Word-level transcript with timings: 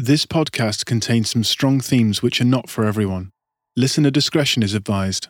This 0.00 0.26
podcast 0.26 0.86
contains 0.86 1.28
some 1.28 1.42
strong 1.42 1.80
themes 1.80 2.22
which 2.22 2.40
are 2.40 2.44
not 2.44 2.70
for 2.70 2.84
everyone. 2.84 3.32
Listener 3.76 4.12
discretion 4.12 4.62
is 4.62 4.72
advised. 4.72 5.26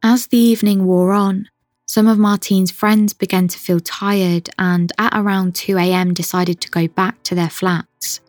As 0.00 0.28
the 0.28 0.38
evening 0.38 0.86
wore 0.86 1.10
on, 1.10 1.48
some 1.86 2.06
of 2.06 2.16
Martine's 2.16 2.70
friends 2.70 3.14
began 3.14 3.48
to 3.48 3.58
feel 3.58 3.80
tired 3.80 4.48
and 4.60 4.92
at 4.96 5.12
around 5.12 5.54
2am 5.54 6.14
decided 6.14 6.60
to 6.60 6.70
go 6.70 6.86
back 6.86 7.20
to 7.24 7.34
their 7.34 7.50
flats. 7.50 8.20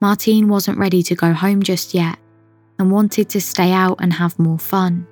Martine 0.00 0.48
wasn't 0.48 0.78
ready 0.78 1.02
to 1.02 1.16
go 1.16 1.32
home 1.32 1.60
just 1.60 1.92
yet 1.92 2.20
and 2.78 2.92
wanted 2.92 3.28
to 3.30 3.40
stay 3.40 3.72
out 3.72 3.96
and 3.98 4.12
have 4.12 4.38
more 4.38 4.60
fun. 4.60 5.08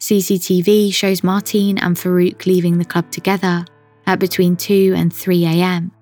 CCTV 0.00 0.94
shows 0.94 1.22
Martine 1.22 1.76
and 1.76 1.94
Farouk 1.94 2.46
leaving 2.46 2.78
the 2.78 2.86
club 2.86 3.10
together 3.10 3.66
at 4.06 4.18
between 4.18 4.56
2 4.56 4.94
and 4.96 5.12
3 5.12 5.44
am, 5.44 5.92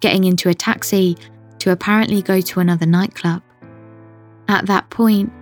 getting 0.00 0.24
into 0.24 0.48
a 0.48 0.54
taxi 0.54 1.16
to 1.58 1.72
apparently 1.72 2.22
go 2.22 2.40
to 2.40 2.60
another 2.60 2.86
nightclub. 2.86 3.42
At 4.48 4.66
that 4.66 4.88
point, 4.90 5.32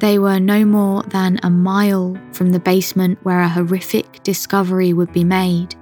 they 0.00 0.18
were 0.18 0.40
no 0.40 0.64
more 0.64 1.02
than 1.04 1.38
a 1.42 1.50
mile 1.50 2.16
from 2.32 2.50
the 2.50 2.60
basement 2.60 3.18
where 3.22 3.40
a 3.40 3.48
horrific 3.48 4.22
discovery 4.22 4.92
would 4.92 5.12
be 5.12 5.24
made 5.24 5.74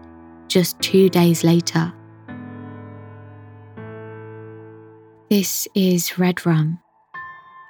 just 0.49 0.79
two 0.81 1.09
days 1.09 1.43
later. 1.43 1.93
This 5.31 5.67
is 5.75 6.19
Red 6.19 6.45
Rum, 6.45 6.79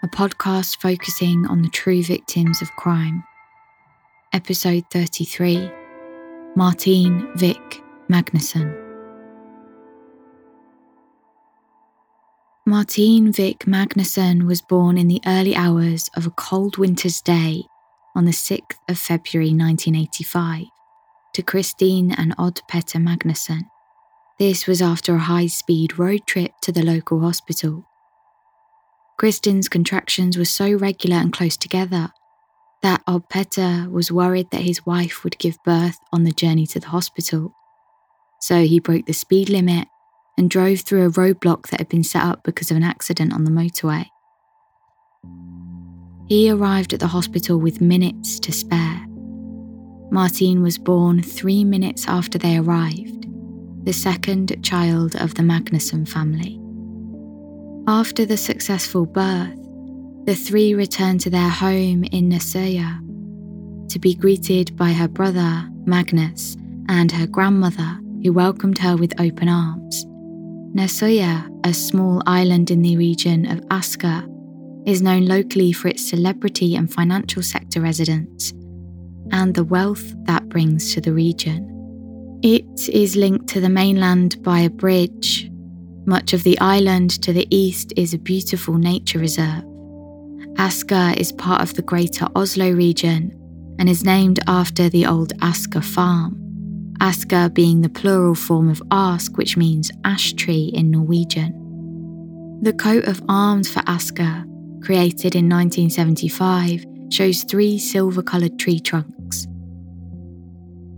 a 0.02 0.09
podcast 0.09 0.79
focusing 0.80 1.46
on 1.46 1.62
the 1.62 1.68
true 1.68 2.02
victims 2.02 2.60
of 2.60 2.74
crime. 2.74 3.23
Episode 4.32 4.84
33 4.90 5.70
Martine 6.56 7.30
Vik 7.37 7.82
Magnussen. 8.10 8.81
Martine 12.65 13.32
Vik 13.32 13.66
Magnussen 13.66 14.46
was 14.46 14.63
born 14.63 14.96
in 14.96 15.09
the 15.09 15.21
early 15.27 15.57
hours 15.57 16.09
of 16.15 16.27
a 16.27 16.30
cold 16.30 16.79
winter's 16.79 17.21
day 17.21 17.65
on 18.15 18.24
the 18.24 18.30
6th 18.30 18.77
of 18.88 19.01
February 19.01 19.49
1985 19.49 20.66
to 21.35 21.43
Christine 21.43 22.13
and 22.13 22.37
Odd 22.38 22.60
Petter 22.69 23.01
Magnussen. 23.01 23.63
This 24.38 24.69
was 24.69 24.80
after 24.80 25.16
a 25.16 25.19
high 25.19 25.49
speed 25.49 25.99
road 25.99 26.21
trip 26.24 26.52
to 26.63 26.71
the 26.71 26.85
local 26.85 27.19
hospital. 27.19 27.85
Kristen's 29.19 29.69
contractions 29.69 30.38
were 30.38 30.45
so 30.45 30.73
regular 30.73 31.16
and 31.16 31.32
close 31.32 31.57
together 31.57 32.13
that 32.80 33.02
Odd 33.09 33.29
Petter 33.29 33.88
was 33.91 34.13
worried 34.13 34.52
that 34.52 34.60
his 34.60 34.87
wife 34.87 35.24
would 35.24 35.38
give 35.38 35.59
birth 35.65 35.99
on 36.13 36.23
the 36.23 36.30
journey 36.30 36.69
to 36.69 36.79
the 36.79 36.91
hospital. 36.91 37.52
So 38.41 38.63
he 38.63 38.79
broke 38.79 39.07
the 39.07 39.13
speed 39.13 39.49
limit 39.49 39.88
and 40.37 40.51
drove 40.51 40.80
through 40.80 41.07
a 41.07 41.11
roadblock 41.11 41.69
that 41.69 41.80
had 41.80 41.88
been 41.88 42.05
set 42.05 42.23
up 42.23 42.43
because 42.45 42.71
of 42.71 42.77
an 42.77 42.83
accident 42.83 43.33
on 43.33 43.45
the 43.45 43.51
motorway. 43.51 44.07
He 46.29 46.51
arrived 46.51 46.93
at 46.93 47.01
the 47.01 47.09
hospital 47.09 47.59
with 47.59 47.80
minutes 47.80 48.41
to 48.41 48.53
spare. 48.53 49.07
Martine 50.10 50.63
was 50.63 50.79
born 50.79 51.23
three 51.23 51.65
minutes 51.65 52.07
after 52.09 52.38
they 52.38 52.57
arrived, 52.57 53.27
the 53.85 53.93
second 53.93 54.63
child 54.65 55.16
of 55.16 55.35
the 55.35 55.43
Magnussen 55.43 56.09
family. 56.09 56.59
After 57.87 58.25
the 58.25 58.37
successful 58.37 59.07
birth, 59.07 59.59
the 60.25 60.35
three 60.35 60.75
returned 60.75 61.21
to 61.23 61.30
their 61.30 61.49
home 61.49 62.05
in 62.05 62.30
Nesøya 62.30 63.01
to 63.88 63.99
be 63.99 64.15
greeted 64.15 64.77
by 64.77 64.93
her 64.93 65.09
brother, 65.09 65.69
Magnus, 65.84 66.56
and 66.88 67.10
her 67.10 67.27
grandmother, 67.27 67.99
who 68.22 68.33
welcomed 68.33 68.78
her 68.78 68.97
with 68.97 69.21
open 69.21 69.49
arms. 69.49 70.06
Nesøya, 70.75 71.50
a 71.65 71.75
small 71.75 72.22
island 72.26 72.70
in 72.70 72.81
the 72.81 72.97
region 72.97 73.47
of 73.47 73.60
Asker, 73.70 74.25
is 74.87 75.03
known 75.03 75.26
locally 75.26 75.70
for 75.70 75.88
its 75.88 76.09
celebrity 76.09 76.76
and 76.76 76.92
financial 76.92 77.42
sector 77.42 77.80
residents 77.80 78.52
and 79.30 79.54
the 79.54 79.64
wealth 79.64 80.14
that 80.24 80.48
brings 80.48 80.94
to 80.94 81.00
the 81.00 81.12
region. 81.12 81.69
It 82.42 82.88
is 82.88 83.16
linked 83.16 83.48
to 83.48 83.60
the 83.60 83.69
mainland 83.69 84.42
by 84.42 84.60
a 84.60 84.70
bridge. 84.70 85.50
Much 86.06 86.32
of 86.32 86.42
the 86.42 86.58
island 86.58 87.22
to 87.22 87.32
the 87.32 87.47
east 87.54 87.92
is 87.97 88.14
a 88.14 88.18
beautiful 88.18 88.74
nature 88.74 89.18
reserve. 89.18 89.64
Asker 90.56 91.14
is 91.16 91.32
part 91.32 91.62
of 91.62 91.74
the 91.74 91.82
Greater 91.82 92.28
Oslo 92.34 92.70
region 92.70 93.30
and 93.78 93.88
is 93.88 94.04
named 94.04 94.41
after 94.47 94.88
the 94.88 95.06
old 95.06 95.34
Asker 95.42 95.82
farm. 95.82 96.41
Asker 97.02 97.48
being 97.48 97.80
the 97.80 97.88
plural 97.88 98.36
form 98.36 98.68
of 98.68 98.80
ask, 98.92 99.36
which 99.36 99.56
means 99.56 99.90
ash 100.04 100.34
tree 100.34 100.70
in 100.72 100.88
Norwegian. 100.92 101.52
The 102.62 102.72
coat 102.72 103.06
of 103.06 103.20
arms 103.28 103.68
for 103.68 103.82
Asker, 103.86 104.44
created 104.84 105.34
in 105.34 105.48
1975, 105.48 106.86
shows 107.10 107.42
three 107.42 107.76
silver 107.76 108.22
coloured 108.22 108.56
tree 108.56 108.78
trunks. 108.78 109.48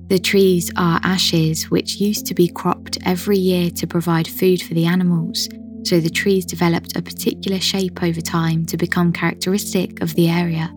The 0.08 0.18
trees 0.18 0.70
are 0.76 1.00
ashes 1.02 1.70
which 1.70 1.98
used 2.02 2.26
to 2.26 2.34
be 2.34 2.48
cropped 2.48 2.98
every 3.06 3.38
year 3.38 3.70
to 3.70 3.86
provide 3.86 4.28
food 4.28 4.60
for 4.60 4.74
the 4.74 4.84
animals, 4.84 5.48
so 5.84 6.00
the 6.00 6.10
trees 6.10 6.44
developed 6.44 6.98
a 6.98 7.02
particular 7.02 7.60
shape 7.60 8.02
over 8.02 8.20
time 8.20 8.66
to 8.66 8.76
become 8.76 9.10
characteristic 9.10 10.02
of 10.02 10.14
the 10.16 10.28
area, 10.28 10.70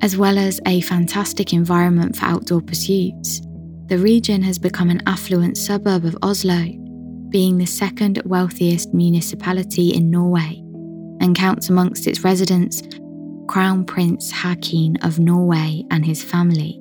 as 0.00 0.16
well 0.16 0.38
as 0.38 0.62
a 0.64 0.80
fantastic 0.80 1.52
environment 1.52 2.16
for 2.16 2.24
outdoor 2.24 2.62
pursuits. 2.62 3.42
The 3.88 3.98
region 3.98 4.42
has 4.42 4.58
become 4.58 4.90
an 4.90 5.00
affluent 5.06 5.56
suburb 5.56 6.04
of 6.04 6.18
Oslo, 6.20 6.66
being 7.28 7.56
the 7.56 7.66
second 7.66 8.20
wealthiest 8.24 8.92
municipality 8.92 9.94
in 9.94 10.10
Norway, 10.10 10.60
and 11.20 11.36
counts 11.36 11.68
amongst 11.68 12.08
its 12.08 12.24
residents 12.24 12.82
Crown 13.46 13.84
Prince 13.84 14.32
Haakon 14.32 14.96
of 15.04 15.20
Norway 15.20 15.84
and 15.92 16.04
his 16.04 16.20
family. 16.20 16.80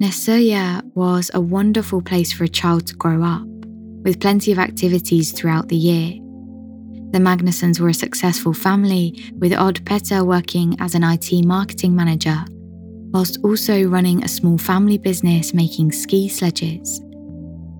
Nesøya 0.00 0.84
was 0.94 1.32
a 1.34 1.40
wonderful 1.40 2.00
place 2.00 2.32
for 2.32 2.44
a 2.44 2.48
child 2.48 2.86
to 2.86 2.94
grow 2.94 3.24
up, 3.24 3.44
with 4.04 4.20
plenty 4.20 4.52
of 4.52 4.60
activities 4.60 5.32
throughout 5.32 5.66
the 5.66 5.74
year. 5.74 6.12
The 7.10 7.18
Magnussens 7.18 7.80
were 7.80 7.88
a 7.88 7.94
successful 7.94 8.52
family, 8.52 9.32
with 9.38 9.52
Odd 9.52 9.84
Petter 9.84 10.24
working 10.24 10.76
as 10.78 10.94
an 10.94 11.02
IT 11.02 11.44
marketing 11.44 11.96
manager 11.96 12.44
whilst 13.16 13.38
also 13.42 13.82
running 13.84 14.22
a 14.22 14.28
small 14.28 14.58
family 14.58 14.98
business 14.98 15.54
making 15.54 15.90
ski 15.90 16.28
sledges. 16.28 17.00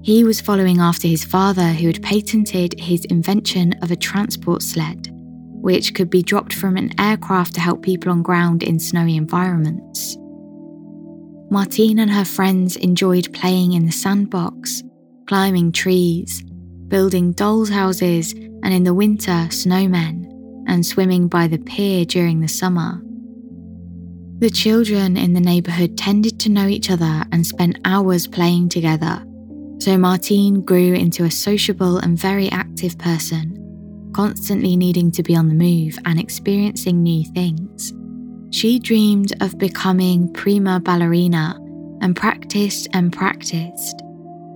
He 0.00 0.24
was 0.24 0.40
following 0.40 0.80
after 0.80 1.06
his 1.08 1.26
father, 1.26 1.74
who 1.74 1.88
had 1.88 2.02
patented 2.02 2.80
his 2.80 3.04
invention 3.04 3.74
of 3.82 3.90
a 3.90 3.96
transport 3.96 4.62
sled, 4.62 5.08
which 5.60 5.92
could 5.92 6.08
be 6.08 6.22
dropped 6.22 6.54
from 6.54 6.78
an 6.78 6.98
aircraft 6.98 7.52
to 7.56 7.60
help 7.60 7.82
people 7.82 8.10
on 8.10 8.22
ground 8.22 8.62
in 8.62 8.78
snowy 8.78 9.14
environments. 9.14 10.16
Martine 11.50 11.98
and 11.98 12.10
her 12.10 12.24
friends 12.24 12.76
enjoyed 12.76 13.30
playing 13.34 13.74
in 13.74 13.84
the 13.84 13.92
sandbox, 13.92 14.82
climbing 15.26 15.70
trees, 15.70 16.42
building 16.88 17.32
dolls' 17.32 17.68
houses, 17.68 18.32
and 18.32 18.72
in 18.72 18.84
the 18.84 18.94
winter, 18.94 19.48
snowmen, 19.50 20.24
and 20.66 20.86
swimming 20.86 21.28
by 21.28 21.46
the 21.46 21.58
pier 21.58 22.06
during 22.06 22.40
the 22.40 22.48
summer. 22.48 23.02
The 24.38 24.50
children 24.50 25.16
in 25.16 25.32
the 25.32 25.40
neighbourhood 25.40 25.96
tended 25.96 26.38
to 26.40 26.50
know 26.50 26.66
each 26.66 26.90
other 26.90 27.24
and 27.32 27.46
spent 27.46 27.78
hours 27.86 28.26
playing 28.26 28.68
together, 28.68 29.24
so 29.78 29.96
Martine 29.96 30.60
grew 30.60 30.92
into 30.92 31.24
a 31.24 31.30
sociable 31.30 31.96
and 31.96 32.18
very 32.18 32.50
active 32.50 32.98
person, 32.98 34.12
constantly 34.14 34.76
needing 34.76 35.10
to 35.12 35.22
be 35.22 35.34
on 35.34 35.48
the 35.48 35.54
move 35.54 35.98
and 36.04 36.20
experiencing 36.20 37.02
new 37.02 37.24
things. 37.32 37.94
She 38.50 38.78
dreamed 38.78 39.32
of 39.42 39.56
becoming 39.56 40.30
prima 40.34 40.80
ballerina 40.80 41.58
and 42.02 42.14
practiced 42.14 42.88
and 42.92 43.10
practiced. 43.10 44.02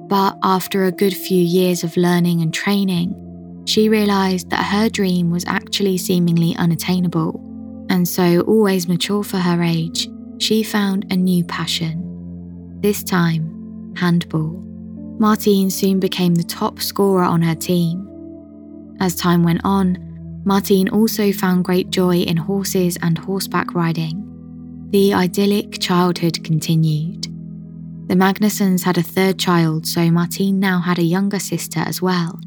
But 0.09 0.37
after 0.43 0.85
a 0.85 0.93
good 0.93 1.17
few 1.17 1.43
years 1.43 1.85
of 1.85 1.97
learning 1.97 2.43
and 2.43 2.53
training, 2.53 3.65
she 3.67 3.89
realised 3.89 4.51
that 4.51 4.63
her 4.63 4.91
dream 4.91 5.31
was 5.31 5.47
actually 5.47 5.97
seemingly 5.97 6.55
unattainable 6.57 7.50
and 7.91 8.09
so 8.09 8.41
always 8.43 8.89
mature 8.89 9.23
for 9.23 9.39
her 9.39 9.63
age, 9.63 10.09
she 10.39 10.63
found 10.63 11.13
a 11.13 11.17
new 11.17 11.45
passion. 11.45 12.79
This 12.81 13.03
time, 13.03 13.95
handball. 13.97 14.65
Martine 15.19 15.69
soon 15.69 16.01
became 16.01 16.37
the 16.37 16.45
top 16.45 16.81
scorer 16.81 17.25
on 17.25 17.43
her 17.43 17.55
team. 17.55 18.07
As 19.01 19.15
time 19.15 19.43
went 19.43 19.61
on, 19.65 20.43
Martine 20.45 20.89
also 20.89 21.33
found 21.33 21.65
great 21.65 21.91
joy 21.91 22.19
in 22.19 22.37
horses 22.37 22.97
and 23.03 23.19
horseback 23.19 23.75
riding. 23.75 24.27
The 24.91 25.13
idyllic 25.13 25.79
childhood 25.81 26.43
continued. 26.43 27.25
The 28.09 28.15
Magnussens 28.15 28.83
had 28.83 28.99
a 28.99 29.03
third 29.03 29.39
child, 29.39 29.87
so 29.87 30.11
Martine 30.11 30.59
now 30.59 30.81
had 30.81 30.99
a 30.99 31.03
younger 31.03 31.39
sister 31.39 31.81
as 31.81 32.01
well, 32.01 32.41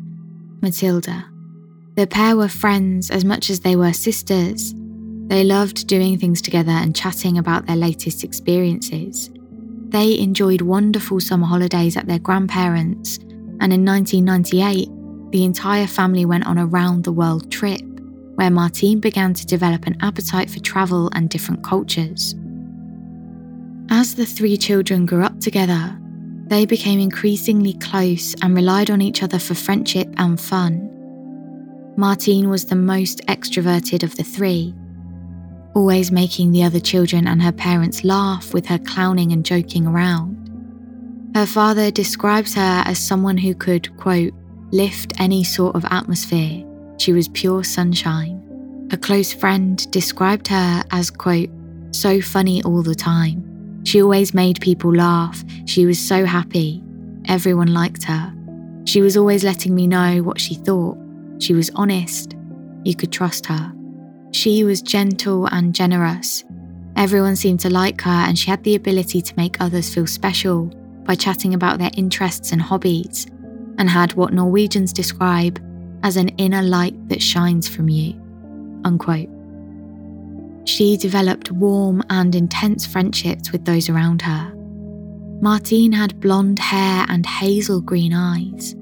Matilda. 0.61 1.25
The 1.95 2.07
pair 2.07 2.35
were 2.35 2.47
friends 2.47 3.11
as 3.11 3.23
much 3.23 3.49
as 3.49 3.59
they 3.59 3.75
were 3.75 3.93
sisters, 3.93 4.73
they 5.27 5.43
loved 5.43 5.87
doing 5.87 6.17
things 6.17 6.41
together 6.41 6.71
and 6.71 6.95
chatting 6.95 7.37
about 7.37 7.65
their 7.65 7.75
latest 7.75 8.23
experiences. 8.23 9.29
They 9.89 10.19
enjoyed 10.19 10.61
wonderful 10.61 11.19
summer 11.19 11.45
holidays 11.45 11.95
at 11.95 12.07
their 12.07 12.19
grandparents', 12.19 13.17
and 13.59 13.71
in 13.71 13.85
1998, 13.85 14.89
the 15.31 15.43
entire 15.43 15.87
family 15.87 16.25
went 16.25 16.45
on 16.45 16.57
a 16.57 16.65
round 16.65 17.03
the 17.03 17.11
world 17.11 17.51
trip, 17.51 17.81
where 18.35 18.49
Martine 18.49 18.99
began 18.99 19.33
to 19.33 19.45
develop 19.45 19.85
an 19.85 19.97
appetite 20.01 20.49
for 20.49 20.59
travel 20.59 21.09
and 21.13 21.29
different 21.29 21.63
cultures. 21.63 22.35
As 23.89 24.15
the 24.15 24.25
three 24.25 24.57
children 24.57 25.05
grew 25.05 25.23
up 25.23 25.39
together, 25.39 25.97
they 26.47 26.65
became 26.65 26.99
increasingly 26.99 27.73
close 27.73 28.35
and 28.41 28.55
relied 28.55 28.89
on 28.89 29.01
each 29.01 29.23
other 29.23 29.39
for 29.39 29.53
friendship 29.53 30.07
and 30.17 30.39
fun. 30.39 30.89
Martine 31.95 32.49
was 32.49 32.65
the 32.65 32.75
most 32.75 33.21
extroverted 33.27 34.03
of 34.03 34.15
the 34.15 34.23
three, 34.23 34.73
always 35.75 36.11
making 36.11 36.51
the 36.51 36.63
other 36.63 36.79
children 36.79 37.27
and 37.27 37.41
her 37.41 37.51
parents 37.51 38.03
laugh 38.03 38.53
with 38.53 38.65
her 38.67 38.79
clowning 38.79 39.31
and 39.31 39.45
joking 39.45 39.87
around. 39.87 40.39
Her 41.35 41.45
father 41.45 41.89
describes 41.89 42.53
her 42.53 42.83
as 42.85 42.99
someone 42.99 43.37
who 43.37 43.55
could, 43.55 43.95
quote, 43.97 44.33
lift 44.71 45.19
any 45.19 45.43
sort 45.43 45.75
of 45.75 45.85
atmosphere. 45.85 46.63
She 46.97 47.11
was 47.13 47.27
pure 47.29 47.63
sunshine. 47.63 48.39
A 48.91 48.97
close 48.97 49.33
friend 49.33 49.89
described 49.91 50.47
her 50.49 50.83
as, 50.91 51.09
quote, 51.09 51.49
so 51.91 52.21
funny 52.21 52.61
all 52.63 52.83
the 52.83 52.95
time. 52.95 53.81
She 53.83 54.01
always 54.01 54.33
made 54.33 54.61
people 54.61 54.93
laugh. 54.93 55.43
She 55.65 55.85
was 55.85 55.99
so 55.99 56.25
happy. 56.25 56.83
Everyone 57.27 57.73
liked 57.73 58.03
her. 58.03 58.33
She 58.85 59.01
was 59.01 59.17
always 59.17 59.43
letting 59.43 59.73
me 59.73 59.87
know 59.87 60.21
what 60.21 60.39
she 60.39 60.55
thought. 60.55 60.97
She 61.39 61.53
was 61.53 61.71
honest. 61.75 62.35
You 62.83 62.95
could 62.95 63.11
trust 63.11 63.45
her. 63.47 63.73
She 64.33 64.63
was 64.63 64.81
gentle 64.81 65.45
and 65.45 65.75
generous. 65.75 66.43
Everyone 66.95 67.35
seemed 67.35 67.59
to 67.61 67.69
like 67.69 68.01
her, 68.01 68.09
and 68.09 68.37
she 68.37 68.49
had 68.49 68.63
the 68.63 68.75
ability 68.75 69.21
to 69.21 69.33
make 69.37 69.61
others 69.61 69.93
feel 69.93 70.07
special 70.07 70.65
by 71.05 71.15
chatting 71.15 71.53
about 71.53 71.77
their 71.77 71.91
interests 71.95 72.51
and 72.51 72.61
hobbies, 72.61 73.27
and 73.77 73.89
had 73.89 74.13
what 74.13 74.33
Norwegians 74.33 74.91
describe 74.91 75.61
as 76.01 76.17
an 76.17 76.29
inner 76.29 76.63
light 76.63 76.95
that 77.09 77.21
shines 77.21 77.67
from 77.67 77.89
you. 77.89 78.19
Unquote. 78.83 79.29
She 80.65 80.97
developed 80.97 81.51
warm 81.51 82.03
and 82.09 82.33
intense 82.33 82.85
friendships 82.85 83.51
with 83.51 83.65
those 83.65 83.87
around 83.87 84.21
her. 84.23 84.51
Martine 85.41 85.91
had 85.91 86.19
blonde 86.19 86.59
hair 86.59 87.05
and 87.07 87.25
hazel 87.25 87.81
green 87.81 88.13
eyes. 88.13 88.75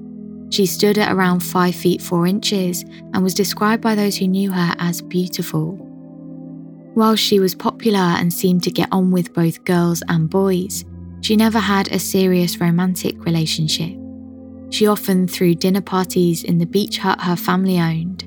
She 0.52 0.66
stood 0.66 0.98
at 0.98 1.10
around 1.10 1.40
5 1.40 1.74
feet 1.74 2.02
4 2.02 2.26
inches 2.26 2.84
and 3.14 3.22
was 3.22 3.32
described 3.32 3.82
by 3.82 3.94
those 3.94 4.18
who 4.18 4.28
knew 4.28 4.52
her 4.52 4.74
as 4.78 5.00
beautiful. 5.00 5.78
While 6.92 7.16
she 7.16 7.40
was 7.40 7.54
popular 7.54 7.98
and 7.98 8.30
seemed 8.30 8.62
to 8.64 8.70
get 8.70 8.90
on 8.92 9.10
with 9.10 9.32
both 9.32 9.64
girls 9.64 10.02
and 10.08 10.28
boys, 10.28 10.84
she 11.22 11.36
never 11.36 11.58
had 11.58 11.90
a 11.90 11.98
serious 11.98 12.60
romantic 12.60 13.24
relationship. 13.24 13.96
She 14.68 14.86
often 14.86 15.26
threw 15.26 15.54
dinner 15.54 15.80
parties 15.80 16.44
in 16.44 16.58
the 16.58 16.66
beach 16.66 16.98
hut 16.98 17.22
her 17.22 17.36
family 17.36 17.80
owned, 17.80 18.24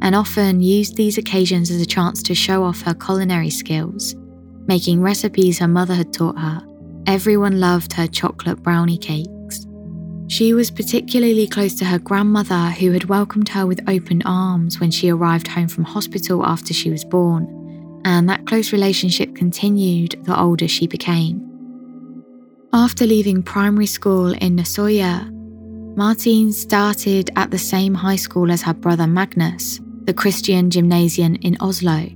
and 0.00 0.14
often 0.14 0.62
used 0.62 0.96
these 0.96 1.18
occasions 1.18 1.70
as 1.70 1.82
a 1.82 1.86
chance 1.86 2.22
to 2.22 2.34
show 2.34 2.64
off 2.64 2.80
her 2.80 2.94
culinary 2.94 3.50
skills, 3.50 4.16
making 4.66 5.02
recipes 5.02 5.58
her 5.58 5.68
mother 5.68 5.94
had 5.94 6.14
taught 6.14 6.38
her. 6.38 6.62
Everyone 7.06 7.60
loved 7.60 7.92
her 7.92 8.06
chocolate 8.06 8.62
brownie 8.62 8.96
cake. 8.96 9.28
She 10.28 10.52
was 10.52 10.70
particularly 10.70 11.46
close 11.46 11.74
to 11.76 11.86
her 11.86 11.98
grandmother, 11.98 12.68
who 12.68 12.92
had 12.92 13.06
welcomed 13.06 13.48
her 13.48 13.66
with 13.66 13.80
open 13.88 14.20
arms 14.26 14.78
when 14.78 14.90
she 14.90 15.08
arrived 15.08 15.48
home 15.48 15.68
from 15.68 15.84
hospital 15.84 16.44
after 16.44 16.74
she 16.74 16.90
was 16.90 17.02
born, 17.02 18.02
and 18.04 18.28
that 18.28 18.46
close 18.46 18.70
relationship 18.70 19.34
continued 19.34 20.22
the 20.24 20.38
older 20.38 20.68
she 20.68 20.86
became. 20.86 21.42
After 22.74 23.06
leaving 23.06 23.42
primary 23.42 23.86
school 23.86 24.32
in 24.34 24.56
Nesøya, 24.56 25.34
Martine 25.96 26.52
started 26.52 27.30
at 27.34 27.50
the 27.50 27.58
same 27.58 27.94
high 27.94 28.16
school 28.16 28.52
as 28.52 28.60
her 28.60 28.74
brother 28.74 29.06
Magnus, 29.06 29.80
the 30.04 30.12
Christian 30.12 30.68
Gymnasium 30.68 31.36
in 31.36 31.56
Oslo, 31.58 32.06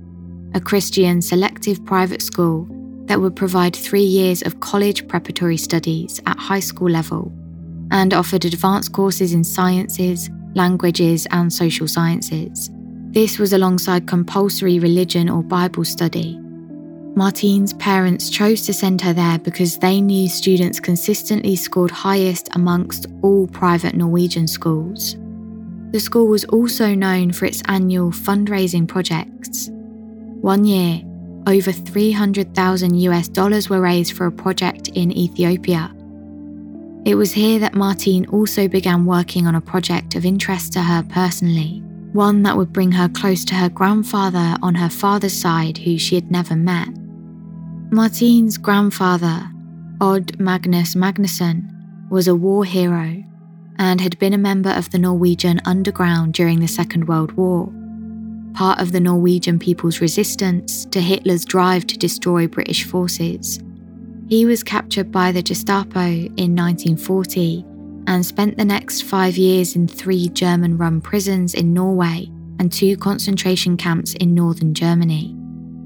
a 0.53 0.61
Christian 0.61 1.19
selective 1.19 1.83
private 1.83 2.21
school 2.21 2.67
that 3.07 3.19
would 3.19 3.35
provide 3.35 3.75
three 3.75 4.03
years 4.03 4.43
of 4.43 4.59
college 4.59 5.07
preparatory 5.07 5.57
studies 5.57 6.21
at 6.27 6.37
high 6.37 6.59
school 6.59 6.91
level 6.91 7.33
and 7.91 8.13
offered 8.13 8.45
advanced 8.45 8.93
courses 8.93 9.33
in 9.33 9.43
sciences, 9.43 10.29
languages, 10.55 11.27
and 11.31 11.51
social 11.51 11.87
sciences. 11.87 12.69
This 13.11 13.37
was 13.37 13.53
alongside 13.53 14.07
compulsory 14.07 14.79
religion 14.79 15.29
or 15.29 15.43
Bible 15.43 15.85
study. 15.85 16.39
Martine's 17.15 17.73
parents 17.73 18.29
chose 18.29 18.63
to 18.63 18.73
send 18.73 18.99
her 19.01 19.13
there 19.13 19.37
because 19.37 19.77
they 19.77 20.01
knew 20.01 20.27
students 20.27 20.79
consistently 20.79 21.55
scored 21.55 21.91
highest 21.91 22.49
amongst 22.53 23.05
all 23.21 23.45
private 23.47 23.93
Norwegian 23.93 24.47
schools. 24.47 25.15
The 25.91 25.99
school 25.99 26.27
was 26.27 26.43
also 26.45 26.95
known 26.95 27.31
for 27.31 27.45
its 27.45 27.61
annual 27.67 28.09
fundraising 28.09 28.87
projects. 28.87 29.69
One 30.41 30.65
year, 30.65 31.03
over 31.45 31.71
300,000 31.71 32.95
US 33.01 33.27
dollars 33.27 33.69
were 33.69 33.79
raised 33.79 34.13
for 34.13 34.25
a 34.25 34.31
project 34.31 34.87
in 34.89 35.15
Ethiopia 35.15 35.93
it 37.05 37.15
was 37.15 37.33
here 37.33 37.59
that 37.59 37.75
Martine 37.75 38.25
also 38.27 38.67
began 38.67 39.05
working 39.05 39.45
on 39.45 39.55
a 39.55 39.61
project 39.61 40.15
of 40.15 40.25
interest 40.25 40.71
to 40.73 40.81
her 40.81 41.03
personally, 41.09 41.81
one 42.13 42.43
that 42.43 42.55
would 42.55 42.71
bring 42.71 42.91
her 42.93 43.09
close 43.09 43.43
to 43.45 43.55
her 43.55 43.69
grandfather 43.69 44.55
on 44.61 44.75
her 44.75 44.89
father's 44.89 45.33
side, 45.33 45.77
who 45.77 45.97
she 45.97 46.15
had 46.15 46.31
never 46.31 46.55
met. 46.55 46.87
Martine's 47.91 48.57
grandfather, 48.57 49.49
Odd 49.99 50.39
Magnus 50.39 50.95
Magnussen, 50.95 51.69
was 52.09 52.27
a 52.27 52.35
war 52.35 52.63
hero 52.63 53.23
and 53.79 53.99
had 53.99 54.17
been 54.19 54.33
a 54.33 54.37
member 54.37 54.69
of 54.69 54.89
the 54.91 54.99
Norwegian 54.99 55.59
underground 55.65 56.33
during 56.33 56.59
the 56.59 56.67
Second 56.67 57.07
World 57.07 57.33
War, 57.33 57.71
part 58.53 58.79
of 58.79 58.93
the 58.93 58.99
Norwegian 58.99 59.59
people's 59.59 59.99
resistance 59.99 60.85
to 60.85 61.01
Hitler's 61.01 61.43
drive 61.43 61.85
to 61.87 61.97
destroy 61.97 62.47
British 62.47 62.85
forces. 62.85 63.59
He 64.33 64.45
was 64.47 64.63
captured 64.63 65.11
by 65.11 65.31
the 65.31 65.43
Gestapo 65.43 65.99
in 66.07 66.55
1940 66.55 67.63
and 68.07 68.25
spent 68.25 68.57
the 68.57 68.65
next 68.65 69.03
five 69.03 69.37
years 69.37 69.75
in 69.75 69.87
three 69.87 70.27
German 70.29 70.75
run 70.75 71.01
prisons 71.01 71.53
in 71.53 71.71
Norway 71.71 72.31
and 72.57 72.71
two 72.71 72.97
concentration 72.97 73.77
camps 73.77 74.13
in 74.15 74.33
northern 74.33 74.73
Germany. 74.73 75.35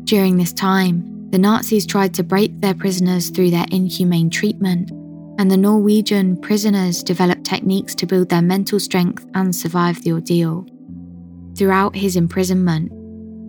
During 0.05 0.37
this 0.37 0.53
time, 0.53 1.29
the 1.29 1.37
Nazis 1.37 1.85
tried 1.85 2.13
to 2.13 2.23
break 2.23 2.61
their 2.61 2.73
prisoners 2.73 3.31
through 3.31 3.49
their 3.49 3.65
inhumane 3.69 4.29
treatment, 4.29 4.91
and 5.37 5.51
the 5.51 5.57
Norwegian 5.57 6.39
prisoners 6.39 7.03
developed 7.03 7.43
techniques 7.43 7.93
to 7.95 8.05
build 8.05 8.29
their 8.29 8.41
mental 8.41 8.79
strength 8.79 9.25
and 9.33 9.53
survive 9.53 10.01
the 10.03 10.13
ordeal. 10.13 10.65
Throughout 11.57 11.97
his 11.97 12.15
imprisonment, 12.15 12.93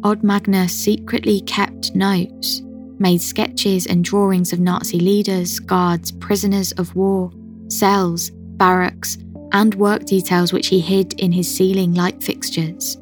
Odd 0.02 0.24
Magnus 0.24 0.74
secretly 0.74 1.42
kept 1.42 1.94
notes 1.94 2.62
made 2.98 3.20
sketches 3.20 3.86
and 3.86 4.04
drawings 4.04 4.52
of 4.52 4.60
Nazi 4.60 4.98
leaders, 4.98 5.58
guards, 5.58 6.12
prisoners 6.12 6.72
of 6.72 6.94
war, 6.94 7.30
cells, 7.68 8.30
barracks, 8.32 9.18
and 9.52 9.74
work 9.74 10.04
details 10.04 10.52
which 10.52 10.66
he 10.68 10.80
hid 10.80 11.14
in 11.14 11.32
his 11.32 11.52
ceiling 11.52 11.94
light 11.94 12.22
fixtures. 12.22 12.98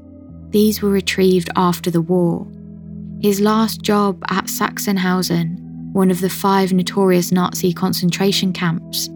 These 0.51 0.81
were 0.83 0.91
retrieved 0.91 1.51
after 1.57 1.91
the 1.91 2.01
war. 2.01 2.47
His 3.21 3.41
last 3.41 3.83
job 3.83 4.23
at 4.29 4.45
Sachsenhausen, 4.45 5.93
one 5.93 6.11
of 6.11 6.21
the 6.21 6.31
five 6.31 6.73
notorious 6.73 7.33
Nazi 7.33 7.73
concentration 7.73 8.53
camps, 8.53 9.09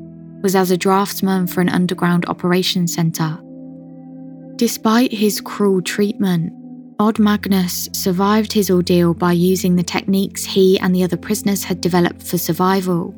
was 0.43 0.57
as 0.57 0.71
a 0.71 0.77
draftsman 0.77 1.47
for 1.47 1.61
an 1.61 1.69
underground 1.69 2.25
operations 2.27 2.95
centre. 2.95 3.39
Despite 4.57 5.13
his 5.13 5.41
cruel 5.41 5.83
treatment, 5.83 6.53
Odd 7.01 7.19
Magnus 7.19 7.89
survived 7.95 8.53
his 8.53 8.71
ordeal 8.71 9.15
by 9.15 9.33
using 9.33 9.75
the 9.75 9.83
techniques 9.83 10.45
he 10.45 10.79
and 10.81 10.95
the 10.95 11.03
other 11.03 11.17
prisoners 11.17 11.65
had 11.65 11.81
developed 11.81 12.23
for 12.23 12.37
survival, 12.37 13.15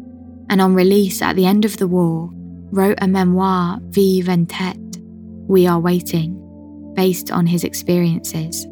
and 0.49 0.61
on 0.61 0.73
release 0.73 1.21
at 1.21 1.35
the 1.35 1.47
end 1.47 1.65
of 1.65 1.77
the 1.79 1.89
war, 1.89 2.31
wrote 2.71 2.99
a 3.03 3.09
memoir, 3.09 3.81
Vi 3.89 4.23
ventet, 4.23 4.79
We 5.49 5.67
Are 5.67 5.81
Waiting, 5.81 6.93
based 6.95 7.33
on 7.33 7.45
his 7.45 7.65
experiences. 7.65 8.65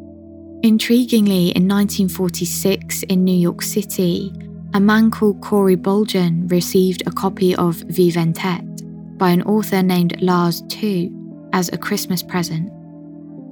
Intriguingly, 0.62 1.50
in 1.57 1.67
1946 1.67 3.02
in 3.02 3.25
New 3.25 3.37
York 3.37 3.62
City, 3.62 4.33
a 4.75 4.79
man 4.79 5.11
called 5.11 5.40
Corey 5.40 5.76
Bolgen 5.76 6.49
received 6.49 7.02
a 7.05 7.11
copy 7.11 7.57
of 7.57 7.83
Vi 7.88 8.12
ventet 8.12 9.19
by 9.19 9.31
an 9.31 9.43
author 9.43 9.83
named 9.83 10.23
Lars 10.23 10.62
Tu 10.69 11.11
as 11.52 11.69
a 11.73 11.79
Christmas 11.79 12.23
present. 12.23 12.71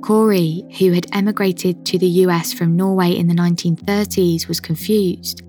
Corey, 0.03 0.65
who 0.79 0.93
had 0.93 1.07
emigrated 1.13 1.85
to 1.87 1.99
the 1.99 2.07
US 2.25 2.53
from 2.53 2.77
Norway 2.77 3.13
in 3.13 3.27
the 3.27 3.35
1930s, 3.35 4.49
was 4.49 4.61
confused. 4.61 5.43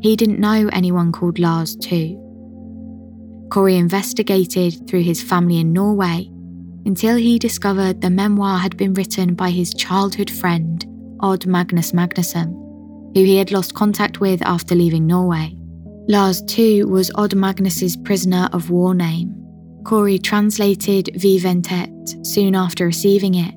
He 0.00 0.16
didn't 0.16 0.40
know 0.40 0.68
anyone 0.72 1.12
called 1.12 1.38
Lars 1.38 1.76
Tu. 1.76 2.18
Corey 3.50 3.76
investigated 3.76 4.88
through 4.88 5.02
his 5.02 5.22
family 5.22 5.58
in 5.58 5.72
Norway 5.72 6.28
until 6.84 7.16
he 7.16 7.38
discovered 7.38 8.00
the 8.00 8.10
memoir 8.10 8.58
had 8.58 8.76
been 8.76 8.94
written 8.94 9.34
by 9.34 9.50
his 9.50 9.72
childhood 9.74 10.30
friend, 10.30 10.84
Odd 11.20 11.46
Magnus 11.46 11.92
Magnussen, 11.92 12.52
who 13.14 13.24
he 13.24 13.36
had 13.36 13.52
lost 13.52 13.74
contact 13.74 14.20
with 14.20 14.42
after 14.42 14.74
leaving 14.74 15.06
Norway. 15.06 15.54
Lars 16.08 16.42
Tu 16.42 16.88
was 16.88 17.12
Odd 17.14 17.34
Magnus's 17.34 17.96
prisoner 17.96 18.48
of 18.52 18.70
war 18.70 18.94
name. 18.94 19.32
Corey 19.84 20.18
translated 20.18 21.10
Vi 21.14 21.38
ventet 21.38 22.26
soon 22.26 22.56
after 22.56 22.86
receiving 22.86 23.36
it, 23.36 23.54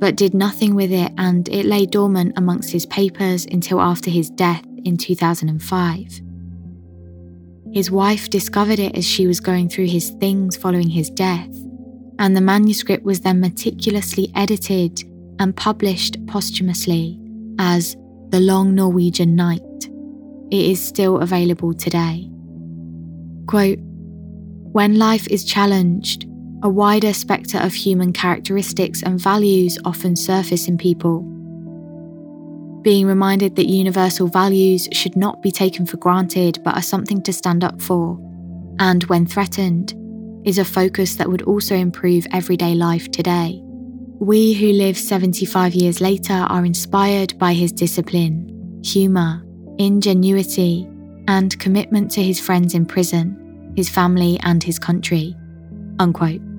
but 0.00 0.16
did 0.16 0.34
nothing 0.34 0.74
with 0.74 0.90
it 0.90 1.12
and 1.18 1.48
it 1.50 1.66
lay 1.66 1.86
dormant 1.86 2.32
amongst 2.36 2.70
his 2.72 2.86
papers 2.86 3.44
until 3.46 3.80
after 3.80 4.10
his 4.10 4.30
death 4.30 4.64
in 4.84 4.96
2005. 4.96 6.20
His 7.72 7.90
wife 7.90 8.30
discovered 8.30 8.80
it 8.80 8.96
as 8.96 9.06
she 9.06 9.26
was 9.26 9.38
going 9.38 9.68
through 9.68 9.86
his 9.86 10.10
things 10.18 10.56
following 10.56 10.88
his 10.88 11.10
death, 11.10 11.54
and 12.18 12.36
the 12.36 12.40
manuscript 12.40 13.04
was 13.04 13.20
then 13.20 13.40
meticulously 13.40 14.32
edited 14.34 15.04
and 15.38 15.54
published 15.54 16.16
posthumously 16.26 17.20
as 17.58 17.94
The 18.30 18.40
Long 18.40 18.74
Norwegian 18.74 19.36
Night. 19.36 19.62
It 20.50 20.64
is 20.64 20.84
still 20.84 21.18
available 21.18 21.72
today. 21.72 22.28
Quote 23.46 23.78
When 24.72 24.98
life 24.98 25.28
is 25.28 25.44
challenged, 25.44 26.26
a 26.62 26.68
wider 26.68 27.12
spectre 27.12 27.58
of 27.58 27.72
human 27.72 28.12
characteristics 28.12 29.02
and 29.02 29.20
values 29.20 29.78
often 29.84 30.14
surface 30.14 30.68
in 30.68 30.76
people. 30.76 31.20
Being 32.82 33.06
reminded 33.06 33.56
that 33.56 33.68
universal 33.68 34.26
values 34.26 34.88
should 34.92 35.16
not 35.16 35.42
be 35.42 35.50
taken 35.50 35.86
for 35.86 35.96
granted 35.96 36.58
but 36.64 36.76
are 36.76 36.82
something 36.82 37.22
to 37.22 37.32
stand 37.32 37.64
up 37.64 37.80
for, 37.80 38.18
and 38.78 39.04
when 39.04 39.26
threatened, 39.26 39.94
is 40.44 40.58
a 40.58 40.64
focus 40.64 41.16
that 41.16 41.28
would 41.28 41.42
also 41.42 41.74
improve 41.74 42.26
everyday 42.32 42.74
life 42.74 43.10
today. 43.10 43.60
We 44.18 44.54
who 44.54 44.72
live 44.72 44.98
75 44.98 45.74
years 45.74 46.00
later 46.00 46.34
are 46.34 46.64
inspired 46.64 47.38
by 47.38 47.52
his 47.52 47.72
discipline, 47.72 48.80
humour, 48.84 49.42
ingenuity, 49.78 50.88
and 51.28 51.58
commitment 51.58 52.10
to 52.12 52.22
his 52.22 52.40
friends 52.40 52.74
in 52.74 52.86
prison, 52.86 53.72
his 53.76 53.88
family, 53.88 54.38
and 54.42 54.62
his 54.62 54.78
country. 54.78 55.34
Unquote. 55.98 56.49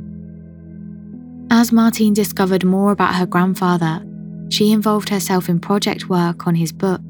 As 1.54 1.74
Martine 1.74 2.14
discovered 2.14 2.64
more 2.64 2.94
about 2.94 3.16
her 3.16 3.26
grandfather, 3.26 4.02
she 4.48 4.72
involved 4.72 5.10
herself 5.10 5.50
in 5.50 5.60
project 5.60 6.08
work 6.08 6.48
on 6.48 6.56
his 6.56 6.72
book 6.72 7.02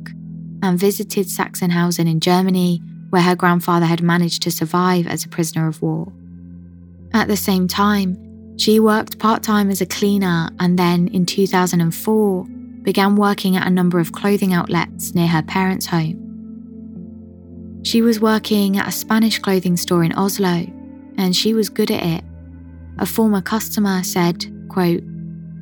and 0.64 0.80
visited 0.80 1.28
Sachsenhausen 1.28 2.10
in 2.10 2.20
Germany, 2.20 2.82
where 3.12 3.22
her 3.22 3.36
grandfather 3.36 3.86
had 3.86 4.02
managed 4.02 4.42
to 4.42 4.50
survive 4.50 5.06
as 5.06 5.24
a 5.24 5.30
prisoner 5.30 5.68
of 5.68 5.80
war. 5.84 6.12
At 7.14 7.28
the 7.28 7.38
same 7.38 7.68
time, 7.68 8.18
she 8.58 8.80
worked 8.80 9.20
part 9.20 9.44
time 9.44 9.70
as 9.70 9.80
a 9.80 9.86
cleaner 9.86 10.50
and 10.60 10.78
then, 10.78 11.08
in 11.10 11.28
2004, 11.28 12.44
began 12.82 13.16
working 13.16 13.56
at 13.56 13.68
a 13.68 13.70
number 13.70 14.00
of 14.00 14.12
clothing 14.12 14.54
outlets 14.54 15.14
near 15.14 15.28
her 15.28 15.44
parents' 15.44 15.86
home. 15.86 16.18
She 17.84 18.02
was 18.02 18.20
working 18.20 18.80
at 18.80 18.88
a 18.88 18.92
Spanish 18.92 19.38
clothing 19.38 19.78
store 19.78 20.04
in 20.04 20.14
Oslo, 20.14 20.66
and 21.16 21.36
she 21.36 21.54
was 21.54 21.70
good 21.70 21.92
at 21.92 22.02
it. 22.02 22.24
A 23.00 23.06
former 23.06 23.42
customer 23.42 24.04
said, 24.04 24.46
quote, 24.70 25.04